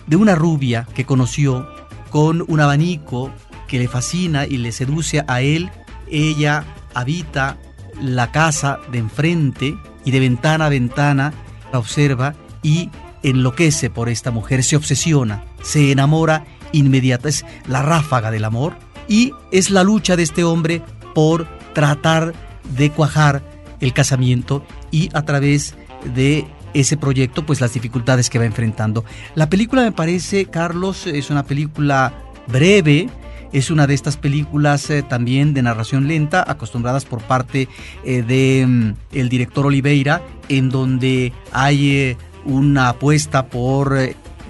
de 0.07 0.17
una 0.17 0.35
rubia 0.35 0.87
que 0.95 1.05
conoció 1.05 1.69
con 2.11 2.45
un 2.49 2.61
abanico 2.61 3.31
que 3.69 3.79
le 3.79 3.89
fascina 3.89 4.47
y 4.47 4.57
le 4.57 4.73
seduce 4.73 5.23
a 5.27 5.43
él. 5.43 5.71
Ella 6.11 6.65
habita 6.95 7.57
la 8.01 8.33
casa 8.33 8.81
de 8.91 8.99
enfrente 8.99 9.77
y 10.05 10.11
de 10.11 10.21
ventana 10.21 10.67
a 10.67 10.71
ventana 10.71 11.33
la 11.73 11.79
observa 11.79 12.35
y 12.63 12.91
enloquece 13.23 13.91
por 13.91 14.09
esta 14.09 14.31
mujer, 14.31 14.65
se 14.65 14.77
obsesiona, 14.77 15.45
se 15.63 15.93
enamora 15.93 16.45
inmediata, 16.73 17.29
es 17.29 17.45
la 17.67 17.83
ráfaga 17.83 18.31
del 18.31 18.45
amor 18.45 18.77
y 19.09 19.33
es 19.51 19.71
la 19.71 19.83
lucha 19.83 20.17
de 20.17 20.23
este 20.23 20.45
hombre 20.45 20.83
por 21.15 21.47
tratar 21.75 22.33
de 22.77 22.91
cuajar 22.91 23.43
el 23.81 23.93
casamiento 23.93 24.65
y 24.91 25.11
a 25.13 25.23
través 25.23 25.75
de 26.15 26.47
ese 26.75 26.97
proyecto, 26.97 27.45
pues 27.45 27.61
las 27.61 27.75
dificultades 27.75 28.31
que 28.31 28.39
va 28.39 28.45
enfrentando. 28.45 29.05
La 29.35 29.51
película 29.51 29.83
me 29.83 29.93
parece, 29.93 30.47
Carlos, 30.47 31.07
es 31.07 31.31
una 31.31 31.45
película 31.45 32.15
breve, 32.47 33.09
es 33.53 33.71
una 33.71 33.87
de 33.87 33.95
estas 33.95 34.17
películas 34.17 34.89
eh, 34.91 35.03
también 35.03 35.55
de 35.55 35.63
narración 35.63 36.07
lenta, 36.07 36.45
acostumbradas 36.47 37.05
por 37.05 37.21
parte 37.23 37.69
eh, 38.05 38.23
de 38.23 38.67
mm, 38.67 39.29
director 39.29 39.67
Oliveira, 39.67 40.23
en 40.49 40.71
donde 40.71 41.33
hay 41.53 41.91
eh, 41.97 42.17
una 42.45 42.91
apuesta 42.91 43.47
por 43.47 43.99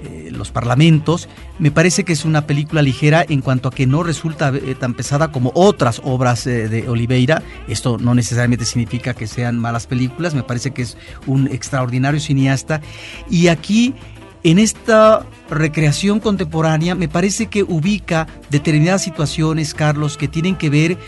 eh, 0.04 0.30
los 0.30 0.50
parlamentos. 0.50 1.28
Me 1.58 1.70
parece 1.70 2.04
que 2.04 2.12
es 2.12 2.24
una 2.24 2.46
película 2.46 2.82
ligera 2.82 3.24
en 3.28 3.40
cuanto 3.40 3.68
a 3.68 3.72
que 3.72 3.86
no 3.86 4.02
resulta 4.02 4.48
eh, 4.54 4.74
tan 4.78 4.94
pesada 4.94 5.32
como 5.32 5.52
otras 5.54 6.00
obras 6.04 6.46
eh, 6.46 6.68
de 6.68 6.88
Oliveira. 6.88 7.42
Esto 7.68 7.98
no 7.98 8.14
necesariamente 8.14 8.64
significa 8.64 9.14
que 9.14 9.26
sean 9.26 9.58
malas 9.58 9.86
películas, 9.86 10.34
me 10.34 10.42
parece 10.42 10.70
que 10.70 10.82
es 10.82 10.96
un 11.26 11.48
extraordinario 11.48 12.20
cineasta. 12.20 12.80
Y 13.28 13.48
aquí 13.48 13.94
en 14.42 14.58
esta 14.58 15.26
recreación 15.50 16.20
contemporánea 16.20 16.94
me 16.94 17.08
parece 17.08 17.46
que 17.46 17.62
ubica 17.62 18.26
determinadas 18.48 19.02
situaciones, 19.02 19.74
Carlos, 19.74 20.16
que 20.16 20.28
tienen 20.28 20.56
que 20.56 20.70
ver 20.70 20.98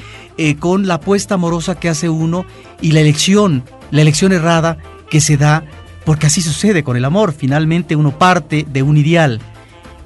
con 0.58 0.86
la 0.86 0.94
apuesta 0.94 1.34
amorosa 1.34 1.78
que 1.78 1.88
hace 1.88 2.08
uno 2.08 2.44
y 2.80 2.92
la 2.92 3.00
elección, 3.00 3.64
la 3.90 4.02
elección 4.02 4.32
errada 4.32 4.78
que 5.08 5.20
se 5.20 5.36
da 5.36 5.64
porque 6.04 6.26
así 6.26 6.42
sucede 6.42 6.82
con 6.82 6.96
el 6.96 7.04
amor. 7.04 7.32
Finalmente 7.32 7.96
uno 7.96 8.18
parte 8.18 8.66
de 8.68 8.82
un 8.82 8.96
ideal 8.96 9.40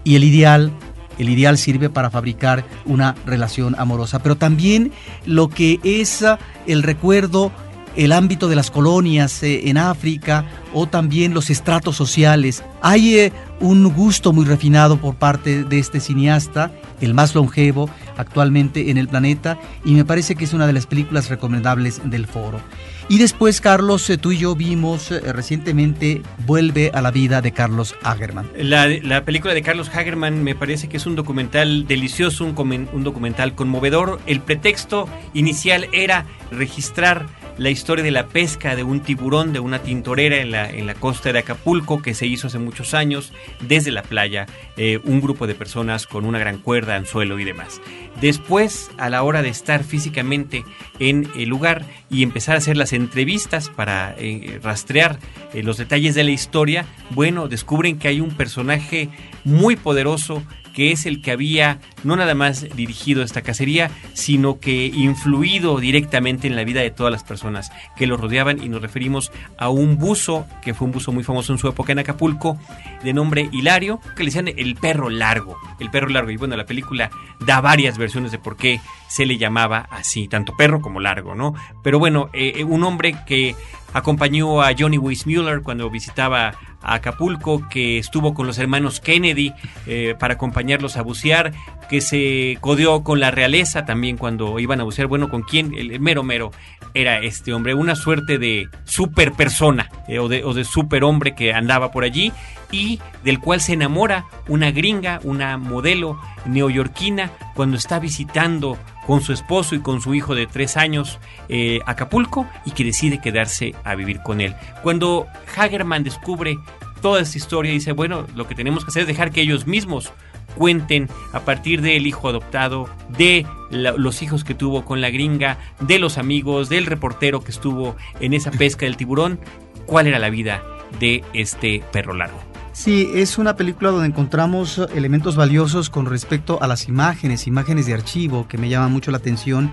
y 0.05 0.17
el 0.17 0.25
ideal, 0.25 0.71
el 1.19 1.29
ideal 1.29 1.59
sirve 1.59 1.91
para 1.91 2.11
fabricar 2.11 2.65
una 2.85 3.15
relación 3.27 3.75
amorosa. 3.79 4.21
Pero 4.21 4.37
también 4.37 4.93
lo 5.25 5.49
que 5.49 5.81
es 5.83 6.23
ah, 6.23 6.39
el 6.67 6.83
recuerdo, 6.83 7.51
el 7.97 8.13
ámbito 8.13 8.49
de 8.49 8.57
las 8.57 8.71
colonias 8.71 9.43
eh, 9.43 9.69
en 9.69 9.79
África 9.79 10.45
o 10.73 10.87
también 10.87 11.35
los 11.35 11.51
estratos 11.51 11.97
sociales. 11.97 12.63
Hay 12.83 13.19
eh, 13.19 13.33
un 13.61 13.85
gusto 13.93 14.33
muy 14.33 14.45
refinado 14.45 14.99
por 14.99 15.17
parte 15.17 15.65
de 15.65 15.79
este 15.79 16.01
cineasta, 16.01 16.71
el 17.01 17.15
más 17.15 17.35
longevo 17.35 17.91
actualmente 18.17 18.91
en 18.91 18.99
el 18.99 19.09
planeta, 19.09 19.59
y 19.85 19.93
me 19.93 20.05
parece 20.05 20.37
que 20.37 20.45
es 20.45 20.53
una 20.53 20.67
de 20.67 20.73
las 20.73 20.87
películas 20.87 21.29
recomendables 21.29 22.01
del 22.05 22.27
foro. 22.27 22.61
Y 23.09 23.19
después, 23.19 23.61
Carlos, 23.61 24.11
eh, 24.11 24.19
tú 24.19 24.33
y 24.33 24.39
yo 24.39 24.57
vimos 24.57 25.13
eh, 25.13 25.21
recientemente 25.33 26.23
Vuelve 26.45 26.91
a 26.93 27.01
la 27.01 27.11
vida 27.11 27.41
de 27.41 27.53
Carlos 27.53 27.95
Hagerman. 28.03 28.49
La, 28.57 29.25
película 29.25 29.55
de 29.55 29.63
Carlos 29.63 29.89
Hagerman 29.89 30.43
me 30.43 30.55
parece 30.55 30.89
que 30.89 30.97
es 30.97 31.07
un 31.07 31.15
documental 31.15 31.87
delicioso, 31.87 32.45
un, 32.45 32.89
un 32.93 33.05
documental 33.05 33.55
conmovedor. 33.55 34.21
El 34.27 34.41
pretexto 34.41 35.09
inicial 35.35 35.89
era 35.93 36.27
registrar 36.51 37.27
la 37.59 37.71
historia 37.71 38.05
de 38.05 38.11
la 38.11 38.27
pesca 38.27 38.77
de 38.77 38.83
un 38.83 39.01
tiburón 39.01 39.53
de 39.53 39.61
una 39.61 39.79
tintorera 39.79 40.37
en 40.37 40.51
la, 40.51 40.69
en 40.69 40.87
la 40.87 40.95
costa 40.95 41.33
de 41.33 41.39
Acapulco 41.39 42.03
que 42.03 42.15
se 42.15 42.27
hizo 42.27 42.49
hace 42.49 42.59
muchos 42.59 42.95
años 42.95 43.33
desde 43.61 43.91
la 43.91 44.03
playa, 44.03 44.47
eh, 44.77 45.01
un 45.05 45.21
grupo 45.21 45.47
de 45.47 45.55
personas 45.55 46.07
con 46.07 46.25
una 46.25 46.39
gran 46.39 46.59
cuerda, 46.59 46.97
anzuelo 46.97 47.39
y 47.39 47.45
demás. 47.45 47.81
Después, 48.21 48.91
a 48.99 49.11
la 49.11 49.23
hora 49.23 49.43
de 49.43 49.49
estar 49.49 49.85
físicamente 49.85 50.65
en 50.99 51.29
el 51.37 51.49
lugar 51.49 51.85
y 52.11 52.23
empezar 52.23 52.55
a 52.55 52.59
hacer 52.59 52.77
las 52.77 52.93
entrevistas 52.93 53.69
para 53.69 54.15
eh, 54.19 54.59
rastrear 54.63 55.19
eh, 55.53 55.63
los 55.63 55.77
detalles 55.77 56.15
de 56.15 56.25
la 56.25 56.31
historia, 56.31 56.87
bueno, 57.11 57.49
descubren 57.49 57.99
que 57.99 58.09
hay 58.09 58.21
un 58.21 58.31
personaje 58.31 59.09
muy 59.45 59.77
poderoso 59.77 60.43
que 60.77 60.93
es 60.93 61.07
el 61.07 61.23
que 61.23 61.31
había 61.31 61.79
no 62.05 62.17
nada 62.17 62.35
más 62.35 62.67
dirigido 62.77 63.23
esta 63.23 63.41
cacería, 63.41 63.91
sino 64.13 64.61
que 64.61 64.85
influido 64.85 65.81
directamente 65.81 66.47
en 66.49 66.55
la 66.55 66.65
vida 66.65 66.83
de 66.83 66.91
todas 66.91 67.11
las 67.11 67.25
personas 67.25 67.73
que 67.97 68.07
lo 68.07 68.19
rodeaban 68.19 68.63
y 68.63 68.69
nos 68.69 68.83
referimos 68.83 69.33
a 69.57 69.71
un 69.71 69.97
buzo, 69.97 70.47
que 70.61 70.75
fue 70.75 70.85
un 70.85 70.93
buzo 70.93 71.13
muy 71.13 71.25
famoso 71.25 71.55
en 71.55 71.59
su 71.59 71.67
época 71.67 71.93
en 71.93 72.01
Acapulco, 72.01 72.59
de 73.03 73.15
nombre 73.15 73.49
Hilario, 73.53 74.01
que 74.17 74.23
le 74.23 74.27
decían 74.27 74.49
el 74.49 74.75
perro 74.75 75.09
largo, 75.09 75.57
el 75.81 75.91
perro 75.91 76.11
largo. 76.11 76.31
Y 76.31 76.37
bueno, 76.37 76.59
la 76.59 76.67
película 76.67 77.11
da 77.41 77.63
varias 77.63 77.97
versiones 77.97 78.31
de 78.31 78.39
por 78.39 78.59
qué 78.59 78.79
se 79.09 79.27
le 79.27 79.39
llamaba 79.39 79.87
así, 79.91 80.29
tanto 80.29 80.57
perro 80.57 80.81
como 80.81 81.01
largo, 81.01 81.35
¿no? 81.35 81.55
Pero 81.83 81.99
bueno, 81.99 82.29
eh, 82.33 82.55
eh, 82.57 82.65
un 82.65 82.85
hombre 82.85 83.17
que 83.27 83.55
acompañó 83.93 84.63
a 84.63 84.73
Johnny 84.77 84.99
Weissmuller 84.99 85.63
cuando 85.63 85.89
visitaba 85.89 86.55
Acapulco, 86.83 87.67
que 87.69 87.99
estuvo 87.99 88.35
con 88.35 88.47
los 88.47 88.59
hermanos 88.59 89.01
Kennedy 89.01 89.53
eh, 89.87 90.15
para 90.19 90.35
acompañarlos 90.35 90.97
a 90.97 91.03
bucear, 91.03 91.53
que 91.89 92.01
se 92.01 92.59
codeó 92.61 93.03
con 93.03 93.21
la 93.21 93.31
realeza 93.31 93.85
también 93.85 94.17
cuando 94.17 94.59
iban 94.59 94.81
a 94.81 94.85
bucear. 94.85 95.07
Bueno, 95.07 95.29
¿con 95.29 95.43
quién? 95.43 95.73
El, 95.75 95.99
mero 96.01 96.23
mero 96.23 96.51
era 96.95 97.19
este 97.19 97.53
hombre, 97.53 97.75
una 97.75 97.97
suerte 97.97 98.39
de 98.39 98.69
super 98.85 99.33
persona 99.33 99.89
o, 100.21 100.29
de, 100.29 100.45
o 100.45 100.53
de 100.53 100.65
super 100.65 101.05
hombre 101.05 101.35
que 101.35 101.53
andaba 101.53 101.91
por 101.91 102.05
allí 102.05 102.33
y 102.71 103.01
del 103.25 103.41
cual 103.41 103.61
se 103.61 103.73
enamora 103.73 104.27
una 104.49 104.71
gringa, 104.71 105.21
una 105.23 105.57
modelo 105.57 106.21
neoyorquina, 106.45 107.31
cuando 107.55 107.77
está 107.77 107.99
visitando 107.99 108.79
con 109.07 109.23
su 109.23 109.33
esposo 109.33 109.75
y 109.75 109.81
con 109.81 110.01
su 110.01 110.15
hijo 110.15 110.35
de 110.35 110.47
tres 110.47 110.77
años 110.77 111.19
eh, 111.49 111.81
Acapulco 111.87 112.47
y 112.65 112.73
que 112.73 112.85
decide 112.85 113.21
quedarse 113.21 113.75
a 113.85 113.95
vivir 113.95 114.21
con 114.23 114.41
él. 114.41 114.55
Cuando 114.83 115.27
Hagerman 115.57 116.05
descubre 116.05 116.59
toda 117.01 117.21
esta 117.21 117.39
historia, 117.39 117.73
dice, 117.73 117.93
bueno, 117.93 118.27
lo 118.35 118.49
que 118.49 118.55
tenemos 118.55 118.85
que 118.85 118.89
hacer 118.89 119.03
es 119.03 119.09
dejar 119.09 119.31
que 119.31 119.43
ellos 119.43 119.67
mismos 119.67 120.13
cuenten 120.57 121.09
a 121.33 121.41
partir 121.41 121.83
del 121.83 122.07
hijo 122.07 122.29
adoptado, 122.29 122.89
de 123.17 123.47
los 123.71 124.23
hijos 124.23 124.43
que 124.43 124.55
tuvo 124.55 124.85
con 124.85 125.01
la 125.01 125.11
gringa, 125.11 125.59
de 125.81 125.99
los 125.99 126.19
amigos, 126.19 126.69
del 126.69 126.87
reportero 126.87 127.43
que 127.43 127.51
estuvo 127.51 127.97
en 128.21 128.33
esa 128.33 128.51
pesca 128.51 128.87
del 128.87 128.97
tiburón, 128.97 129.39
cuál 129.87 130.07
era 130.07 130.19
la 130.19 130.31
vida 130.31 130.63
de 130.99 131.23
este 131.33 131.83
perro 131.93 132.15
largo. 132.15 132.46
Sí, 132.77 133.11
es 133.15 133.39
una 133.39 133.57
película 133.57 133.91
donde 133.91 134.07
encontramos 134.07 134.79
elementos 134.95 135.35
valiosos 135.35 135.89
con 135.89 136.05
respecto 136.05 136.63
a 136.63 136.67
las 136.67 136.89
imágenes, 136.89 137.47
imágenes 137.47 137.87
de 137.87 137.95
archivo 137.95 138.47
que 138.49 138.59
me 138.59 138.69
llaman 138.69 138.93
mucho 138.93 139.11
la 139.11 139.17
atención 139.17 139.73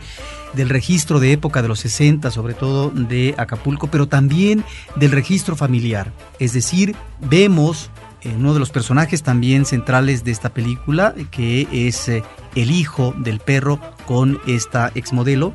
del 0.53 0.69
registro 0.69 1.19
de 1.19 1.33
época 1.33 1.61
de 1.61 1.67
los 1.67 1.81
60, 1.81 2.31
sobre 2.31 2.53
todo 2.53 2.91
de 2.91 3.35
Acapulco, 3.37 3.87
pero 3.87 4.07
también 4.07 4.63
del 4.95 5.11
registro 5.11 5.57
familiar. 5.57 6.13
Es 6.39 6.53
decir, 6.53 6.95
vemos 7.19 7.91
en 8.21 8.37
uno 8.37 8.53
de 8.53 8.61
los 8.61 8.71
personajes 8.71 9.21
también 9.21 9.65
centrales 9.65 10.23
de 10.23 10.31
esta 10.31 10.53
película, 10.53 11.13
que 11.29 11.67
es 11.73 12.07
eh, 12.07 12.23
el 12.55 12.71
hijo 12.71 13.13
del 13.17 13.41
perro 13.41 13.81
con 14.05 14.39
esta 14.47 14.93
exmodelo 14.95 15.53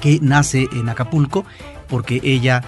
que 0.00 0.18
nace 0.22 0.66
en 0.72 0.88
Acapulco 0.88 1.44
porque 1.88 2.22
ella 2.24 2.64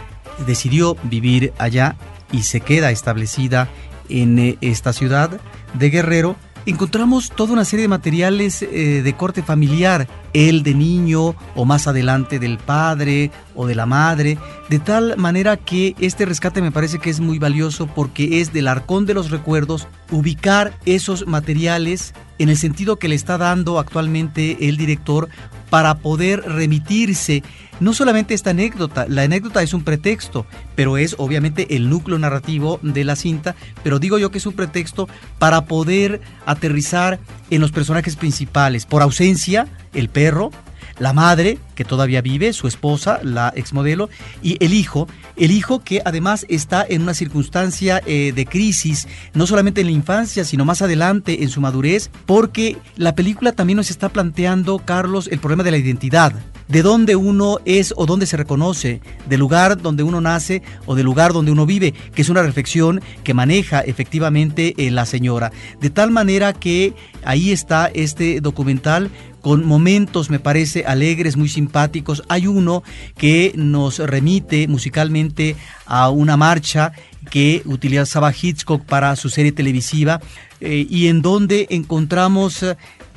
decidió 0.47 0.99
vivir 1.05 1.55
allá 1.57 1.97
y 2.31 2.43
se 2.43 2.61
queda 2.61 2.91
establecida 2.91 3.69
en 4.09 4.39
eh, 4.39 4.59
esta 4.61 4.93
ciudad 4.93 5.41
de 5.75 5.91
Guerrero, 5.91 6.37
encontramos 6.67 7.31
toda 7.31 7.53
una 7.53 7.65
serie 7.65 7.85
de 7.85 7.89
materiales 7.89 8.63
eh, 8.63 9.03
de 9.03 9.13
corte 9.15 9.43
familiar, 9.43 10.07
el 10.33 10.63
de 10.63 10.75
niño 10.75 11.35
o 11.55 11.65
más 11.65 11.87
adelante 11.87 12.39
del 12.39 12.59
padre 12.59 13.31
o 13.55 13.67
de 13.67 13.75
la 13.75 13.87
madre, 13.87 14.39
de 14.69 14.79
tal 14.79 15.17
manera 15.17 15.57
que 15.57 15.95
este 15.99 16.27
rescate 16.27 16.61
me 16.61 16.73
parece 16.73 16.99
que 16.99 17.11
es 17.11 17.21
muy 17.21 17.39
valioso 17.39 17.87
porque 17.87 18.41
es 18.41 18.53
del 18.53 18.69
arcón 18.69 19.07
de 19.07 19.15
los 19.15 19.31
recuerdos 19.31 19.89
ubicar 20.11 20.75
esos 20.85 21.27
materiales 21.27 22.13
en 22.39 22.49
el 22.49 22.57
sentido 22.57 22.99
que 22.99 23.09
le 23.09 23.15
está 23.15 23.39
dando 23.39 23.79
actualmente 23.79 24.69
el 24.69 24.77
director 24.77 25.29
para 25.71 25.99
poder 25.99 26.41
remitirse 26.41 27.43
no 27.81 27.93
solamente 27.93 28.35
esta 28.35 28.51
anécdota, 28.51 29.07
la 29.09 29.23
anécdota 29.23 29.63
es 29.63 29.73
un 29.73 29.85
pretexto, 29.85 30.47
pero 30.75 30.99
es 30.99 31.15
obviamente 31.19 31.77
el 31.77 31.89
núcleo 31.89 32.19
narrativo 32.19 32.81
de 32.83 33.05
la 33.05 33.15
cinta, 33.15 33.55
pero 33.85 34.01
digo 34.01 34.19
yo 34.19 34.33
que 34.33 34.39
es 34.39 34.47
un 34.47 34.55
pretexto 34.55 35.09
para 35.39 35.67
poder 35.67 36.21
aterrizar 36.45 37.21
en 37.51 37.61
los 37.61 37.71
personajes 37.71 38.17
principales. 38.17 38.85
Por 38.85 39.03
ausencia, 39.03 39.69
el 39.95 40.09
perro, 40.09 40.51
la 40.99 41.13
madre, 41.13 41.59
que 41.75 41.85
todavía 41.85 42.23
vive, 42.23 42.53
su 42.53 42.67
esposa, 42.67 43.21
la 43.23 43.53
exmodelo, 43.55 44.09
y 44.43 44.63
el 44.65 44.73
hijo, 44.73 45.09
el 45.37 45.51
hijo 45.51 45.81
que 45.81 46.03
además 46.05 46.47
está 46.49 46.85
en 46.89 47.03
una 47.03 47.15
circunstancia 47.15 48.03
eh, 48.07 48.33
de 48.35 48.47
crisis, 48.47 49.07
no 49.35 49.47
solamente 49.47 49.81
en 49.81 49.89
la 49.89 49.93
infancia, 49.93 50.45
sino 50.45 50.65
más 50.65 50.83
adelante 50.83 51.43
en 51.43 51.49
su 51.49 51.61
madurez, 51.61 52.11
porque 52.27 52.79
la 52.97 53.15
película 53.15 53.53
también 53.53 53.77
nos 53.77 53.91
está 53.91 54.09
planteando, 54.09 54.79
Carlos, 54.79 55.29
el 55.29 55.39
problema 55.39 55.63
de 55.63 55.71
la 55.71 55.79
identidad 55.79 56.33
de 56.69 56.83
dónde 56.83 57.17
uno 57.17 57.59
es 57.65 57.93
o 57.97 58.07
dónde 58.07 58.27
se 58.27 58.37
reconoce, 58.37 59.01
del 59.27 59.41
lugar 59.41 59.81
donde 59.81 60.03
uno 60.03 60.21
nace 60.21 60.63
o 60.87 60.95
del 60.95 61.07
lugar 61.07 61.33
donde 61.33 61.51
uno 61.51 61.67
vive, 61.67 61.93
que 62.15 62.23
es 62.23 62.29
una 62.29 62.43
reflexión 62.43 63.01
que 63.25 63.35
maneja 63.35 63.81
efectivamente 63.81 64.75
eh, 64.77 64.91
la 64.91 65.07
señora. 65.07 65.51
De 65.81 65.91
tal 65.91 66.11
manera 66.11 66.53
que 66.53 66.95
ahí 67.25 67.53
está 67.53 67.91
este 67.93 68.41
documental 68.41 69.11
con 69.41 69.65
momentos, 69.65 70.31
me 70.31 70.39
parece, 70.39 70.85
alegres, 70.85 71.37
muy 71.37 71.49
simpáticos. 71.49 72.23
Hay 72.29 72.47
uno 72.47 72.83
que 73.17 73.53
nos 73.55 73.99
remite 73.99 74.69
musicalmente 74.69 75.57
a 75.87 76.11
una 76.11 76.37
marcha 76.37 76.93
que 77.31 77.63
utilizaba 77.65 78.33
Hitchcock 78.33 78.85
para 78.85 79.15
su 79.17 79.29
serie 79.29 79.53
televisiva 79.53 80.21
eh, 80.61 80.87
y 80.89 81.09
en 81.09 81.23
donde 81.23 81.67
encontramos 81.71 82.65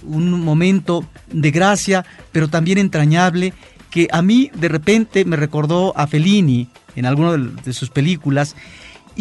un 0.04 0.32
momento 0.44 1.06
de 1.32 1.52
gracia, 1.52 2.06
pero 2.32 2.50
también 2.50 2.78
entrañable, 2.78 3.54
que 3.90 4.08
a 4.12 4.22
mí 4.22 4.50
de 4.56 4.70
repente 4.70 5.26
me 5.26 5.36
recordó 5.36 5.96
a 5.98 6.08
Fellini 6.08 6.70
en 6.96 7.06
alguna 7.06 7.38
de 7.38 7.74
sus 7.74 7.90
películas. 7.90 8.56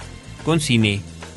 con 0.43 0.59
cine, 0.59 1.01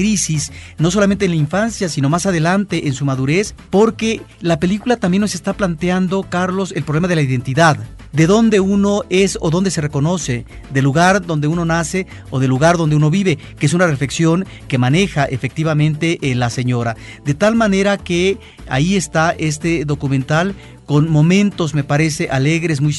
crisis, 0.00 0.50
no 0.78 0.90
solamente 0.90 1.26
en 1.26 1.32
la 1.32 1.36
infancia, 1.36 1.90
sino 1.90 2.08
más 2.08 2.24
adelante 2.24 2.88
en 2.88 2.94
su 2.94 3.04
madurez, 3.04 3.54
porque 3.68 4.22
la 4.40 4.58
película 4.58 4.96
también 4.96 5.20
nos 5.20 5.34
está 5.34 5.52
planteando, 5.52 6.22
Carlos, 6.22 6.72
el 6.74 6.84
problema 6.84 7.06
de 7.06 7.16
la 7.16 7.22
identidad 7.22 7.76
de 8.12 8.26
dónde 8.26 8.60
uno 8.60 9.02
es 9.10 9.38
o 9.40 9.50
dónde 9.50 9.70
se 9.70 9.82
reconoce, 9.82 10.44
del 10.72 10.84
lugar 10.84 11.24
donde 11.24 11.48
uno 11.48 11.64
nace 11.64 12.06
o 12.30 12.40
del 12.40 12.50
lugar 12.50 12.76
donde 12.76 12.96
uno 12.96 13.10
vive, 13.10 13.38
que 13.58 13.66
es 13.66 13.74
una 13.74 13.86
reflexión 13.86 14.46
que 14.68 14.78
maneja 14.78 15.26
efectivamente 15.26 16.18
eh, 16.22 16.34
la 16.34 16.50
señora. 16.50 16.96
De 17.24 17.34
tal 17.34 17.54
manera 17.54 17.98
que 17.98 18.38
ahí 18.68 18.96
está 18.96 19.30
este 19.38 19.84
documental 19.84 20.54
con 20.86 21.08
momentos, 21.08 21.72
me 21.72 21.84
parece, 21.84 22.30
alegres, 22.30 22.80
muy 22.80 22.92